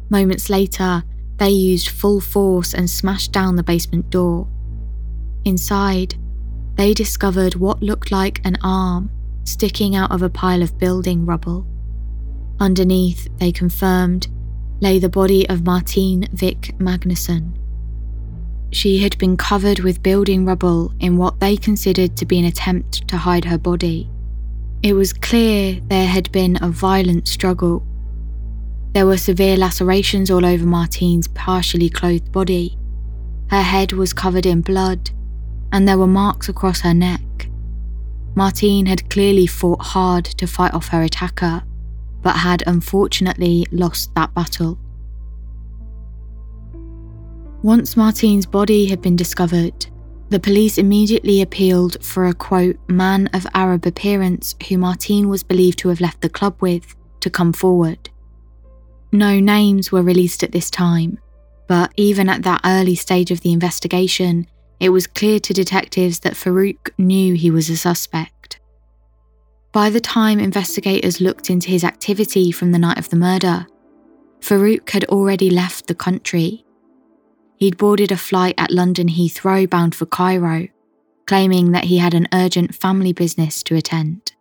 Moments 0.10 0.49
later, 0.49 1.03
they 1.38 1.49
used 1.49 1.89
full 1.89 2.21
force 2.21 2.73
and 2.73 2.89
smashed 2.89 3.31
down 3.31 3.57
the 3.57 3.63
basement 3.63 4.10
door. 4.10 4.47
Inside, 5.43 6.15
they 6.77 6.93
discovered 6.93 7.55
what 7.55 7.81
looked 7.81 8.11
like 8.11 8.39
an 8.45 8.57
arm 8.63 9.09
sticking 9.43 9.95
out 9.95 10.11
of 10.11 10.21
a 10.21 10.29
pile 10.29 10.61
of 10.61 10.77
building 10.77 11.25
rubble. 11.25 11.65
Underneath, 12.59 13.27
they 13.37 13.51
confirmed, 13.51 14.27
lay 14.79 14.99
the 14.99 15.09
body 15.09 15.47
of 15.49 15.65
Martine 15.65 16.27
Vik 16.33 16.77
Magnussen. 16.77 17.53
She 18.71 18.99
had 18.99 19.17
been 19.17 19.37
covered 19.37 19.79
with 19.79 20.03
building 20.03 20.45
rubble 20.45 20.93
in 20.99 21.17
what 21.17 21.39
they 21.39 21.55
considered 21.55 22.17
to 22.17 22.25
be 22.25 22.37
an 22.37 22.45
attempt 22.45 23.07
to 23.07 23.17
hide 23.17 23.45
her 23.45 23.57
body. 23.57 24.09
It 24.83 24.93
was 24.93 25.13
clear 25.13 25.79
there 25.87 26.07
had 26.07 26.31
been 26.31 26.57
a 26.61 26.69
violent 26.69 27.27
struggle. 27.27 27.85
There 28.91 29.05
were 29.05 29.17
severe 29.17 29.57
lacerations 29.57 30.29
all 30.29 30.45
over 30.45 30.65
Martine's 30.65 31.27
partially 31.29 31.89
clothed 31.89 32.31
body. 32.31 32.77
Her 33.49 33.61
head 33.61 33.93
was 33.93 34.13
covered 34.13 34.45
in 34.45 34.61
blood, 34.61 35.09
and 35.71 35.88
there 35.88 35.97
were 35.97 36.08
marks 36.08 36.49
across 36.49 36.82
her 36.82 36.93
neck. 36.93 37.21
Martine 38.36 38.86
had 38.86 39.10
clearly 39.10 39.47
fought 39.47 39.82
hard 39.82 40.25
to 40.25 40.45
fight 40.45 40.73
off 40.73 40.89
her 40.89 41.01
attacker, 41.01 41.63
but 42.21 42.36
had 42.36 42.63
unfortunately 42.67 43.65
lost 43.71 44.13
that 44.15 44.34
battle. 44.34 44.77
Once 47.63 47.97
Martine's 47.97 48.45
body 48.45 48.86
had 48.86 49.01
been 49.01 49.15
discovered, 49.15 49.88
the 50.30 50.39
police 50.39 50.77
immediately 50.77 51.41
appealed 51.41 52.03
for 52.03 52.27
a 52.27 52.34
quote, 52.34 52.77
man 52.88 53.27
of 53.34 53.47
Arab 53.53 53.86
appearance 53.86 54.56
who 54.67 54.77
Martine 54.77 55.30
was 55.30 55.41
believed 55.41 55.80
to 55.80 55.89
have 55.89 56.01
left 56.01 56.21
the 56.21 56.30
club 56.30 56.56
with 56.60 56.95
to 57.21 57.30
come 57.30 57.53
forward. 57.53 58.10
No 59.12 59.39
names 59.39 59.91
were 59.91 60.03
released 60.03 60.43
at 60.43 60.51
this 60.51 60.69
time, 60.69 61.17
but 61.67 61.91
even 61.95 62.30
at 62.30 62.43
that 62.43 62.62
early 62.65 62.95
stage 62.95 63.32
of 63.32 63.41
the 63.41 63.53
investigation, 63.53 64.47
it 64.79 64.89
was 64.89 65.07
clear 65.07 65.39
to 65.39 65.53
detectives 65.53 66.19
that 66.19 66.33
Farouk 66.33 66.89
knew 66.97 67.33
he 67.33 67.49
was 67.49 67.69
a 67.69 67.77
suspect. 67.77 68.59
By 69.71 69.89
the 69.89 70.01
time 70.01 70.39
investigators 70.39 71.21
looked 71.21 71.49
into 71.49 71.69
his 71.69 71.83
activity 71.83 72.51
from 72.51 72.71
the 72.71 72.79
night 72.79 72.97
of 72.97 73.09
the 73.09 73.15
murder, 73.15 73.67
Farouk 74.39 74.89
had 74.91 75.05
already 75.05 75.49
left 75.49 75.87
the 75.87 75.95
country. 75.95 76.65
He'd 77.57 77.77
boarded 77.77 78.11
a 78.11 78.17
flight 78.17 78.55
at 78.57 78.71
London 78.71 79.09
Heathrow 79.09 79.69
bound 79.69 79.95
for 79.95 80.05
Cairo, 80.05 80.67
claiming 81.25 81.71
that 81.71 81.85
he 81.85 81.97
had 81.97 82.13
an 82.13 82.27
urgent 82.33 82.75
family 82.75 83.13
business 83.13 83.61
to 83.63 83.75
attend. 83.75 84.33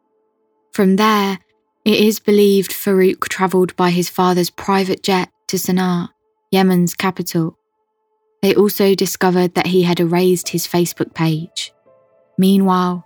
From 0.73 0.97
there, 0.97 1.39
it 1.85 2.01
is 2.01 2.21
believed 2.21 2.73
Farouk 2.73 3.29
travelled 3.29 3.75
by 3.77 3.91
his 3.91 4.09
father's 4.09 4.51
private 4.51 5.03
jet 5.03 5.31
to 5.49 5.57
Sana'a, 5.57 6.11
Yemen's 6.51 6.95
capital. 6.95 7.59
They 8.47 8.55
also 8.55 8.95
discovered 8.95 9.57
that 9.57 9.67
he 9.67 9.83
had 9.83 9.99
erased 9.99 10.51
his 10.51 10.69
Facebook 10.69 11.15
page. 11.15 11.73
Meanwhile, 12.39 13.05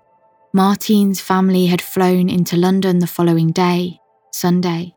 Martine's 0.53 1.19
family 1.19 1.65
had 1.65 1.81
flown 1.81 2.29
into 2.29 2.59
London 2.59 2.99
the 2.99 3.07
following 3.07 3.51
day, 3.51 4.01
Sunday. 4.33 4.95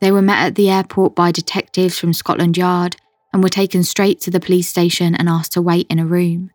They 0.00 0.12
were 0.12 0.22
met 0.22 0.46
at 0.46 0.54
the 0.54 0.70
airport 0.70 1.16
by 1.16 1.32
detectives 1.32 1.98
from 1.98 2.12
Scotland 2.12 2.56
Yard 2.56 2.94
and 3.32 3.42
were 3.42 3.48
taken 3.48 3.82
straight 3.82 4.20
to 4.20 4.30
the 4.30 4.38
police 4.38 4.68
station 4.68 5.16
and 5.16 5.28
asked 5.28 5.54
to 5.54 5.60
wait 5.60 5.88
in 5.90 5.98
a 5.98 6.06
room. 6.06 6.52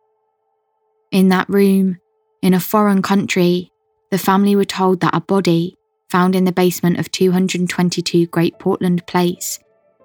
In 1.12 1.28
that 1.28 1.50
room, 1.50 1.98
in 2.42 2.54
a 2.54 2.60
foreign 2.62 3.02
country, 3.02 3.70
the 4.12 4.18
family 4.18 4.56
were 4.56 4.64
told 4.64 5.02
that 5.02 5.14
a 5.14 5.20
body, 5.20 5.76
found 6.10 6.38
in 6.38 6.46
the 6.46 6.54
basement 6.54 7.00
of 7.00 7.12
222 7.12 8.28
Great 8.28 8.60
Portland 8.60 9.06
Place, 9.08 9.60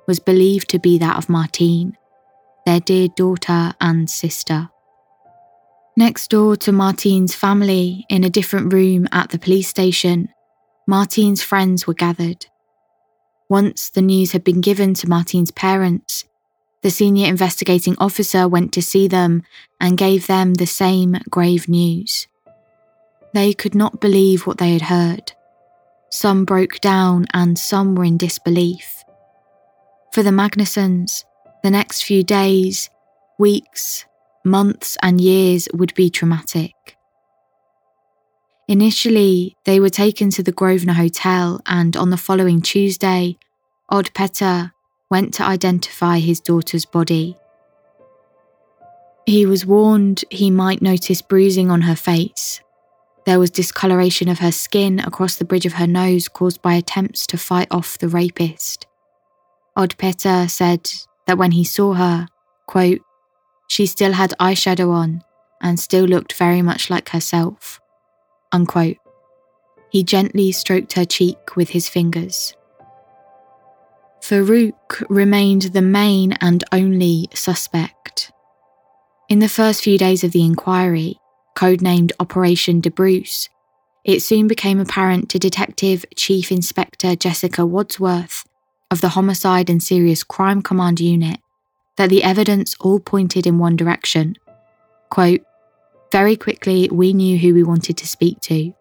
was 0.08 0.18
believed 0.18 0.68
to 0.70 0.80
be 0.80 0.98
that 0.98 1.16
of 1.16 1.28
Martine, 1.28 1.96
their 2.66 2.80
dear 2.80 3.08
daughter 3.08 3.72
and 3.80 4.10
sister. 4.10 4.68
Next 5.96 6.28
door 6.28 6.56
to 6.56 6.72
Martine's 6.72 7.34
family, 7.34 8.04
in 8.10 8.24
a 8.24 8.28
different 8.28 8.72
room 8.72 9.08
at 9.12 9.30
the 9.30 9.38
police 9.38 9.68
station, 9.68 10.28
Martine's 10.86 11.42
friends 11.42 11.86
were 11.86 11.94
gathered. 11.94 12.46
Once 13.48 13.88
the 13.88 14.02
news 14.02 14.32
had 14.32 14.44
been 14.44 14.60
given 14.60 14.92
to 14.94 15.08
Martine's 15.08 15.52
parents, 15.52 16.24
the 16.82 16.90
senior 16.90 17.28
investigating 17.28 17.96
officer 17.98 18.46
went 18.46 18.72
to 18.72 18.82
see 18.82 19.08
them 19.08 19.42
and 19.80 19.96
gave 19.96 20.26
them 20.26 20.54
the 20.54 20.66
same 20.66 21.16
grave 21.30 21.68
news. 21.68 22.26
They 23.32 23.54
could 23.54 23.74
not 23.74 24.00
believe 24.00 24.46
what 24.46 24.58
they 24.58 24.72
had 24.72 24.82
heard. 24.82 25.32
Some 26.10 26.44
broke 26.44 26.80
down 26.80 27.26
and 27.32 27.58
some 27.58 27.94
were 27.94 28.04
in 28.04 28.18
disbelief. 28.18 29.04
For 30.12 30.22
the 30.22 30.30
Magnussens, 30.30 31.24
the 31.66 31.70
next 31.72 32.04
few 32.04 32.22
days, 32.22 32.88
weeks, 33.40 34.04
months 34.44 34.96
and 35.02 35.20
years 35.20 35.66
would 35.74 35.92
be 35.94 36.08
traumatic. 36.08 36.96
Initially, 38.68 39.56
they 39.64 39.80
were 39.80 39.90
taken 39.90 40.30
to 40.30 40.44
the 40.44 40.52
Grosvenor 40.52 40.92
Hotel, 40.92 41.60
and 41.66 41.96
on 41.96 42.10
the 42.10 42.16
following 42.16 42.62
Tuesday, 42.62 43.36
Odd 43.88 44.14
Petter 44.14 44.74
went 45.10 45.34
to 45.34 45.42
identify 45.42 46.20
his 46.20 46.38
daughter's 46.38 46.84
body. 46.84 47.36
He 49.26 49.44
was 49.44 49.66
warned 49.66 50.22
he 50.30 50.52
might 50.52 50.80
notice 50.80 51.20
bruising 51.20 51.68
on 51.68 51.80
her 51.80 51.96
face. 51.96 52.60
There 53.24 53.40
was 53.40 53.50
discoloration 53.50 54.28
of 54.28 54.38
her 54.38 54.52
skin 54.52 55.00
across 55.00 55.34
the 55.34 55.44
bridge 55.44 55.66
of 55.66 55.72
her 55.72 55.88
nose 55.88 56.28
caused 56.28 56.62
by 56.62 56.74
attempts 56.74 57.26
to 57.26 57.36
fight 57.36 57.66
off 57.72 57.98
the 57.98 58.08
rapist. 58.08 58.86
Odd 59.74 59.98
Petter 59.98 60.46
said 60.46 60.88
that 61.26 61.38
when 61.38 61.52
he 61.52 61.64
saw 61.64 61.94
her, 61.94 62.28
quote, 62.66 63.00
she 63.68 63.86
still 63.86 64.12
had 64.12 64.34
eyeshadow 64.40 64.90
on 64.92 65.22
and 65.60 65.80
still 65.80 66.04
looked 66.04 66.34
very 66.34 66.62
much 66.62 66.90
like 66.90 67.10
herself. 67.10 67.80
Unquote. 68.52 68.96
He 69.90 70.02
gently 70.02 70.52
stroked 70.52 70.92
her 70.94 71.04
cheek 71.04 71.56
with 71.56 71.70
his 71.70 71.88
fingers. 71.88 72.54
Farouk 74.20 75.04
remained 75.08 75.62
the 75.62 75.82
main 75.82 76.32
and 76.40 76.64
only 76.72 77.28
suspect. 77.34 78.32
In 79.28 79.38
the 79.38 79.48
first 79.48 79.82
few 79.82 79.98
days 79.98 80.24
of 80.24 80.32
the 80.32 80.44
inquiry, 80.44 81.18
codenamed 81.56 82.12
Operation 82.20 82.80
De 82.80 82.90
Bruce, 82.90 83.48
it 84.04 84.20
soon 84.22 84.46
became 84.46 84.78
apparent 84.78 85.28
to 85.30 85.38
Detective 85.38 86.04
Chief 86.14 86.52
Inspector 86.52 87.16
Jessica 87.16 87.66
Wadsworth 87.66 88.44
of 88.96 89.02
the 89.02 89.10
Homicide 89.10 89.68
and 89.68 89.82
Serious 89.82 90.24
Crime 90.24 90.62
Command 90.62 91.00
Unit 91.00 91.38
that 91.96 92.08
the 92.08 92.22
evidence 92.22 92.74
all 92.80 92.98
pointed 92.98 93.46
in 93.46 93.58
one 93.58 93.76
direction. 93.76 94.36
Quote, 95.10 95.42
Very 96.10 96.34
quickly, 96.34 96.88
we 96.90 97.12
knew 97.12 97.36
who 97.36 97.52
we 97.52 97.62
wanted 97.62 97.98
to 97.98 98.06
speak 98.06 98.40
to. 98.40 98.72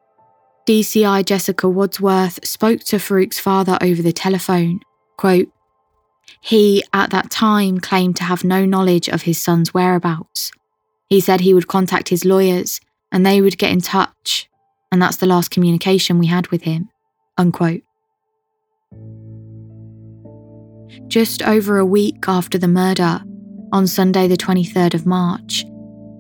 DCI 0.66 1.26
Jessica 1.26 1.68
Wadsworth 1.68 2.48
spoke 2.48 2.80
to 2.86 2.98
Farouk's 2.98 3.40
father 3.40 3.78
over 3.82 4.02
the 4.02 4.14
telephone. 4.14 4.80
Quote, 5.18 5.50
he, 6.40 6.82
at 6.94 7.10
that 7.10 7.30
time, 7.30 7.80
claimed 7.80 8.16
to 8.16 8.24
have 8.24 8.46
no 8.46 8.66
knowledge 8.66 9.10
of 9.10 9.24
his 9.24 9.42
son's 9.42 9.74
whereabouts. 9.74 10.52
He 11.10 11.20
said 11.20 11.42
he 11.42 11.54
would 11.54 11.68
contact 11.68 12.08
his 12.08 12.24
lawyers 12.24 12.80
and 13.12 13.26
they 13.26 13.42
would 13.42 13.58
get 13.58 13.72
in 13.72 13.82
touch, 13.82 14.50
and 14.94 15.02
that's 15.02 15.18
the 15.18 15.28
last 15.28 15.52
communication 15.52 16.20
we 16.20 16.28
had 16.28 16.48
with 16.48 16.62
him. 16.62 16.88
Unquote. 17.38 17.82
Just 21.08 21.44
over 21.44 21.78
a 21.78 21.86
week 21.86 22.26
after 22.28 22.58
the 22.58 22.68
murder, 22.68 23.22
on 23.72 23.88
Sunday, 23.88 24.28
the 24.28 24.38
23rd 24.38 24.94
of 24.94 25.06
March, 25.06 25.66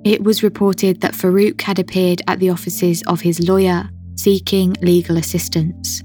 it 0.04 0.24
was 0.24 0.43
reported 0.43 1.02
that 1.02 1.13
Farouk 1.13 1.62
had 1.62 1.80
appeared 1.80 2.21
at 2.28 2.39
the 2.39 2.50
offices 2.50 3.02
of 3.08 3.21
his 3.21 3.48
lawyer 3.48 3.89
seeking 4.15 4.74
legal 4.82 5.17
assistance. 5.17 6.02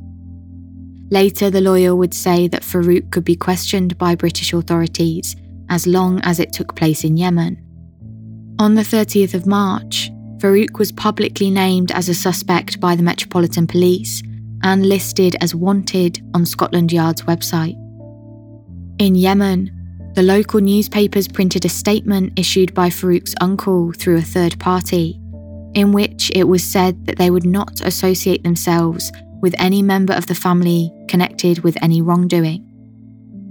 Later, 1.11 1.51
the 1.51 1.61
lawyer 1.61 1.95
would 1.95 2.14
say 2.14 2.47
that 2.49 2.62
Farouk 2.62 3.11
could 3.11 3.25
be 3.25 3.37
questioned 3.37 3.99
by 3.99 4.14
British 4.14 4.53
authorities 4.53 5.37
as 5.69 5.87
long 5.87 6.21
as 6.23 6.38
it 6.38 6.53
took 6.53 6.77
place 6.77 7.05
in 7.05 7.16
Yemen. 7.16 7.57
On 8.59 8.75
the 8.75 8.83
30th 8.83 9.35
of 9.35 9.47
March, 9.47 10.11
Farouk 10.38 10.79
was 10.79 10.93
publicly 10.93 11.51
named 11.51 11.93
as 11.93 12.09
a 12.09 12.14
suspect 12.14 12.81
by 12.81 12.95
the 12.95 13.03
Metropolitan 13.03 13.66
Police 13.66 14.23
and 14.62 14.88
listed 14.88 15.37
as 15.40 15.55
wanted 15.55 16.23
on 16.35 16.47
Scotland 16.47 16.93
Yard's 16.93 17.23
website. 17.23 17.80
In 19.00 19.14
Yemen, 19.14 19.70
the 20.14 20.22
local 20.22 20.60
newspapers 20.60 21.26
printed 21.26 21.64
a 21.64 21.70
statement 21.70 22.38
issued 22.38 22.74
by 22.74 22.90
Farouk's 22.90 23.34
uncle 23.40 23.92
through 23.92 24.18
a 24.18 24.20
third 24.20 24.60
party, 24.60 25.18
in 25.72 25.92
which 25.92 26.30
it 26.34 26.44
was 26.44 26.62
said 26.62 27.06
that 27.06 27.16
they 27.16 27.30
would 27.30 27.46
not 27.46 27.80
associate 27.80 28.42
themselves 28.42 29.10
with 29.40 29.54
any 29.56 29.80
member 29.80 30.12
of 30.12 30.26
the 30.26 30.34
family 30.34 30.92
connected 31.08 31.60
with 31.60 31.82
any 31.82 32.02
wrongdoing. 32.02 32.62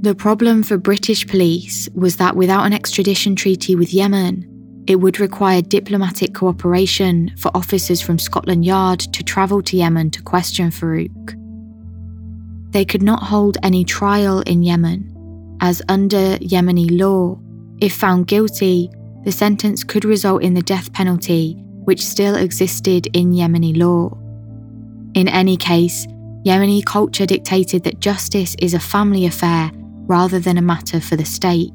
The 0.01 0.13
problem 0.13 0.61
for 0.61 0.77
British 0.77 1.25
police 1.25 1.89
was 1.95 2.17
that 2.17 2.35
without 2.35 2.67
an 2.67 2.73
extradition 2.73 3.35
treaty 3.35 3.75
with 3.75 3.91
Yemen, 3.91 4.83
it 4.85 4.97
would 4.97 5.19
require 5.19 5.63
diplomatic 5.63 6.35
cooperation 6.35 7.35
for 7.39 7.49
officers 7.57 8.01
from 8.01 8.19
Scotland 8.19 8.65
Yard 8.65 8.99
to 8.99 9.23
travel 9.23 9.63
to 9.63 9.77
Yemen 9.77 10.11
to 10.11 10.21
question 10.21 10.69
Farouk. 10.69 11.33
They 12.71 12.85
could 12.85 13.01
not 13.01 13.23
hold 13.23 13.57
any 13.63 13.83
trial 13.83 14.41
in 14.41 14.61
Yemen 14.61 15.15
as 15.61 15.81
under 15.89 16.37
Yemeni 16.37 16.99
law, 16.99 17.39
if 17.81 17.95
found 17.95 18.27
guilty, 18.27 18.89
the 19.23 19.31
sentence 19.31 19.83
could 19.83 20.05
result 20.05 20.43
in 20.43 20.53
the 20.53 20.61
death 20.61 20.91
penalty, 20.93 21.53
which 21.85 22.05
still 22.05 22.35
existed 22.35 23.07
in 23.13 23.31
Yemeni 23.31 23.77
law. 23.77 24.17
In 25.13 25.27
any 25.27 25.57
case, 25.57 26.05
Yemeni 26.45 26.85
culture 26.85 27.25
dictated 27.25 27.83
that 27.83 27.99
justice 27.99 28.55
is 28.59 28.73
a 28.73 28.79
family 28.79 29.25
affair 29.25 29.71
rather 30.07 30.39
than 30.39 30.57
a 30.57 30.61
matter 30.61 30.99
for 30.99 31.15
the 31.15 31.25
state. 31.25 31.71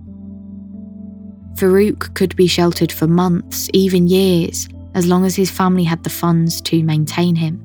Farouk 1.54 2.14
could 2.14 2.34
be 2.34 2.46
sheltered 2.46 2.90
for 2.90 3.06
months, 3.06 3.68
even 3.72 4.08
years, 4.08 4.68
as 4.94 5.06
long 5.06 5.24
as 5.24 5.36
his 5.36 5.50
family 5.50 5.84
had 5.84 6.02
the 6.02 6.10
funds 6.10 6.60
to 6.62 6.82
maintain 6.82 7.36
him. 7.36 7.60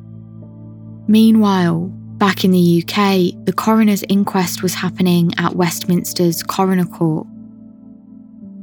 Meanwhile, 1.08 1.92
Back 2.20 2.44
in 2.44 2.52
the 2.52 2.84
UK, 2.84 3.46
the 3.46 3.54
coroner's 3.56 4.04
inquest 4.10 4.62
was 4.62 4.74
happening 4.74 5.32
at 5.38 5.56
Westminster's 5.56 6.44
Coroner 6.44 6.86
Court. 6.86 7.26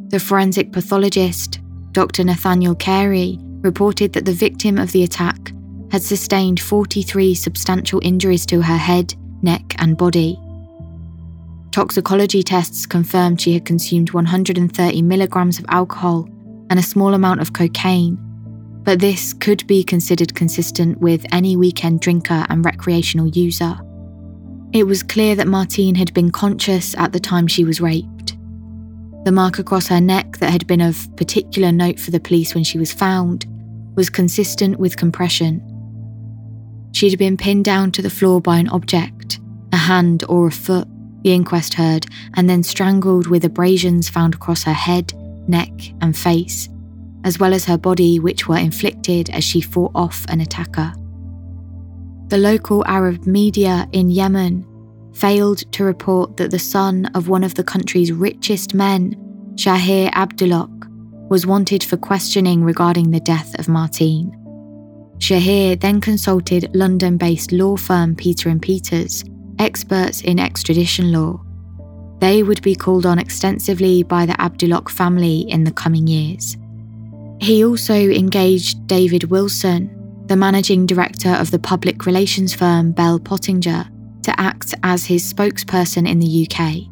The 0.09 0.21
forensic 0.21 0.73
pathologist, 0.73 1.61
Dr. 1.93 2.23
Nathaniel 2.25 2.75
Carey, 2.75 3.39
reported 3.63 4.13
that 4.13 4.27
the 4.27 4.35
victim 4.35 4.77
of 4.77 4.93
the 4.93 5.05
attack 5.05 5.55
had 5.91 6.03
sustained 6.03 6.61
43 6.61 7.35
substantial 7.35 7.99
injuries 8.03 8.45
to 8.45 8.61
her 8.61 8.77
head, 8.77 9.15
neck, 9.41 9.75
and 9.79 9.97
body. 9.97 10.39
Toxicology 11.71 12.43
tests 12.43 12.85
confirmed 12.85 13.41
she 13.41 13.55
had 13.55 13.65
consumed 13.65 14.11
130 14.11 15.01
milligrams 15.01 15.59
of 15.59 15.65
alcohol 15.71 16.29
and 16.69 16.79
a 16.79 16.83
small 16.83 17.15
amount 17.15 17.41
of 17.41 17.55
cocaine, 17.55 18.19
but 18.87 19.01
this 19.01 19.35
could 19.35 19.67
be 19.67 19.83
considered 19.83 20.37
consistent 20.37 20.99
with 21.01 21.27
any 21.33 21.57
weekend 21.57 22.01
drinker 22.01 22.47
and 22.49 22.65
recreational 22.65 23.27
user. 23.27 23.77
It 24.73 24.85
was 24.85 25.03
clear 25.03 25.35
that 25.35 25.49
Martine 25.49 25.97
had 25.97 26.15
been 26.15 26.31
conscious 26.31 26.95
at 26.97 27.13
the 27.13 27.19
time 27.19 27.49
she 27.49 27.65
was 27.65 27.81
raped. 27.81 28.37
The 29.25 29.33
mark 29.33 29.59
across 29.59 29.89
her 29.89 30.01
neck 30.01 30.39
that 30.39 30.53
had 30.53 30.69
been 30.69 30.81
of 30.81 31.05
particular 31.17 31.73
note 31.73 31.99
for 31.99 32.13
the 32.13 32.21
police 32.21 32.55
when 32.55 32.63
she 32.63 32.79
was 32.79 32.93
found 32.93 33.45
was 33.97 34.09
consistent 34.09 34.79
with 34.79 34.97
compression. 34.97 35.61
she'd 36.93 37.19
been 37.19 37.37
pinned 37.37 37.65
down 37.65 37.91
to 37.91 38.03
the 38.03 38.09
floor 38.09 38.41
by 38.41 38.57
an 38.57 38.69
object, 38.69 39.41
a 39.73 39.77
hand 39.77 40.23
or 40.29 40.47
a 40.47 40.53
foot, 40.53 40.87
the 41.23 41.33
inquest 41.33 41.75
heard, 41.75 42.07
and 42.35 42.49
then 42.49 42.63
strangled 42.63 43.27
with 43.27 43.45
abrasions 43.45 44.09
found 44.09 44.35
across 44.35 44.63
her 44.63 44.73
head, 44.73 45.13
neck, 45.49 45.73
and 46.01 46.17
face, 46.17 46.69
as 47.27 47.41
well 47.41 47.53
as 47.53 47.65
her 47.65 47.77
body, 47.77 48.19
which 48.21 48.49
were 48.49 48.57
inflicted 48.57 49.29
as 49.31 49.43
she 49.43 49.61
fought 49.61 49.91
off 49.95 50.25
an 50.29 50.41
attacker. 50.41 50.93
The 52.29 52.39
local 52.39 52.87
Arab 52.87 53.27
media 53.27 53.89
in 53.93 54.11
Yemen 54.11 54.65
failed 55.13 55.71
to 55.73 55.85
report 55.85 56.37
that 56.37 56.53
the 56.53 56.59
son 56.59 57.07
of 57.15 57.29
one 57.29 57.43
of 57.43 57.55
the 57.55 57.65
country's 57.65 58.13
richest 58.13 58.75
men, 58.75 59.17
Shaher 59.57 60.11
Abdulhak, 60.13 60.71
was 61.29 61.47
wanted 61.47 61.83
for 61.83 61.97
questioning 61.97 62.63
regarding 62.63 63.11
the 63.11 63.21
death 63.21 63.59
of 63.59 63.69
Martine. 63.69 64.31
Shaher 65.19 65.81
then 65.81 66.01
consulted 66.01 66.71
London-based 66.75 67.51
law 67.51 67.77
firm 67.77 68.15
Peter 68.15 68.49
and 68.49 68.63
Peters 68.63 69.25
experts 69.59 70.21
in 70.21 70.39
extradition 70.39 71.11
law. 71.11 71.43
They 72.21 72.43
would 72.45 72.63
be 72.63 72.77
called 72.77 73.05
on 73.05 73.19
extensively 73.19 74.05
by 74.05 74.27
the 74.27 74.35
Abdulhak 74.35 74.89
family 74.89 75.41
in 75.49 75.65
the 75.65 75.73
coming 75.73 76.07
years. 76.07 76.57
He 77.41 77.65
also 77.65 77.95
engaged 77.95 78.87
David 78.87 79.25
Wilson, 79.25 79.91
the 80.27 80.37
managing 80.37 80.87
director 80.87 81.31
of 81.31 81.51
the 81.51 81.59
public 81.59 82.07
relations 82.07 82.55
firm 82.55 82.93
Bell 82.93 83.19
Pottinger, 83.19 83.89
to 84.23 84.41
act 84.41 84.75
as 84.83 85.05
his 85.05 85.33
spokesperson 85.33 86.09
in 86.09 86.19
the 86.19 86.49
UK. 86.49 86.89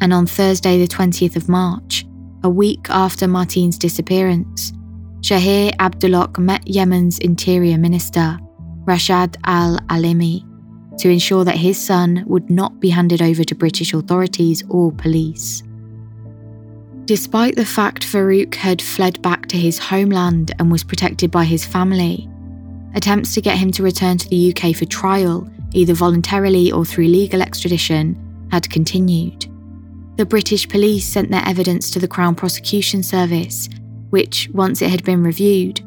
And 0.00 0.12
on 0.12 0.26
Thursday, 0.26 0.78
the 0.78 0.88
20th 0.88 1.36
of 1.36 1.48
March, 1.48 2.06
a 2.42 2.48
week 2.48 2.86
after 2.88 3.28
Martine's 3.28 3.78
disappearance, 3.78 4.72
Shaher 5.20 5.74
Abdulhak 5.76 6.38
met 6.38 6.66
Yemen's 6.66 7.18
interior 7.18 7.78
minister, 7.78 8.38
Rashad 8.84 9.36
al 9.44 9.78
Alimi, 9.90 10.42
to 10.98 11.08
ensure 11.08 11.44
that 11.44 11.56
his 11.56 11.80
son 11.80 12.24
would 12.26 12.50
not 12.50 12.80
be 12.80 12.90
handed 12.90 13.22
over 13.22 13.44
to 13.44 13.54
British 13.54 13.94
authorities 13.94 14.64
or 14.68 14.90
police. 14.92 15.62
Despite 17.04 17.56
the 17.56 17.64
fact 17.64 18.06
Farouk 18.06 18.54
had 18.54 18.80
fled 18.80 19.20
back 19.22 19.46
to 19.48 19.56
his 19.56 19.78
homeland 19.78 20.52
and 20.58 20.70
was 20.70 20.84
protected 20.84 21.30
by 21.30 21.44
his 21.44 21.64
family, 21.64 22.28
attempts 22.94 23.34
to 23.34 23.40
get 23.40 23.58
him 23.58 23.72
to 23.72 23.82
return 23.82 24.18
to 24.18 24.28
the 24.28 24.54
UK 24.54 24.74
for 24.76 24.84
trial, 24.84 25.48
either 25.72 25.94
voluntarily 25.94 26.70
or 26.70 26.84
through 26.84 27.06
legal 27.06 27.42
extradition, 27.42 28.16
had 28.50 28.70
continued. 28.70 29.46
The 30.16 30.26
British 30.26 30.68
police 30.68 31.08
sent 31.08 31.30
their 31.30 31.46
evidence 31.46 31.90
to 31.90 31.98
the 31.98 32.08
Crown 32.08 32.34
Prosecution 32.34 33.02
Service, 33.02 33.68
which, 34.10 34.48
once 34.52 34.82
it 34.82 34.90
had 34.90 35.04
been 35.04 35.22
reviewed, 35.22 35.80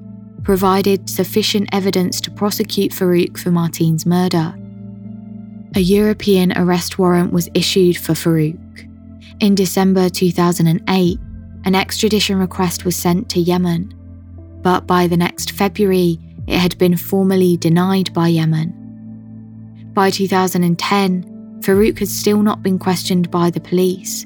provided 0.44 1.10
sufficient 1.10 1.70
evidence 1.72 2.20
to 2.22 2.32
prosecute 2.32 2.92
Farouk 2.92 3.38
for 3.38 3.52
Martine's 3.52 4.06
murder 4.06 4.56
a 5.76 5.80
European 5.82 6.58
arrest 6.58 6.98
warrant 6.98 7.34
was 7.34 7.50
issued 7.54 7.98
for 7.98 8.14
Farouk. 8.14 8.85
In 9.42 9.54
December 9.54 10.08
2008, 10.10 11.20
an 11.66 11.76
extradition 11.76 12.40
request 12.40 12.86
was 12.86 12.96
sent 12.96 13.28
to 13.30 13.40
Yemen, 13.42 13.94
but 14.62 14.88
by 14.88 15.08
the 15.08 15.18
next 15.18 15.52
February, 15.52 16.18
it 16.48 16.58
had 16.58 16.78
been 16.78 16.96
formally 16.96 17.58
denied 17.58 18.14
by 18.14 18.30
Yemen. 18.30 18.72
By 19.94 20.10
2010, 20.10 21.60
Farouk 21.60 22.00
had 22.00 22.08
still 22.08 22.44
not 22.44 22.64
been 22.64 22.80
questioned 22.80 23.30
by 23.30 23.50
the 23.50 23.60
police, 23.60 24.26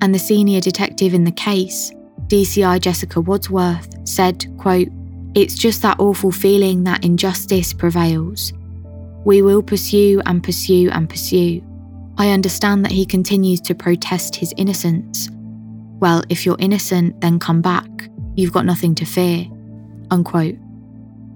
and 0.00 0.14
the 0.14 0.18
senior 0.18 0.60
detective 0.60 1.12
in 1.12 1.24
the 1.24 1.32
case, 1.32 1.92
DCI 2.28 2.80
Jessica 2.80 3.20
Wadsworth, 3.20 3.88
said, 4.08 4.46
quote, 4.56 4.88
It's 5.34 5.56
just 5.56 5.82
that 5.82 6.00
awful 6.00 6.32
feeling 6.32 6.84
that 6.84 7.04
injustice 7.04 7.74
prevails. 7.74 8.54
We 9.24 9.42
will 9.42 9.62
pursue 9.62 10.22
and 10.24 10.42
pursue 10.42 10.88
and 10.90 11.10
pursue. 11.10 11.62
I 12.18 12.30
understand 12.30 12.84
that 12.84 12.92
he 12.92 13.06
continues 13.06 13.60
to 13.62 13.76
protest 13.76 14.34
his 14.34 14.52
innocence. 14.56 15.28
Well, 16.00 16.24
if 16.28 16.44
you're 16.44 16.56
innocent, 16.58 17.20
then 17.20 17.38
come 17.38 17.62
back. 17.62 17.88
You've 18.34 18.52
got 18.52 18.66
nothing 18.66 18.96
to 18.96 19.04
fear. 19.04 19.46
Unquote. 20.10 20.56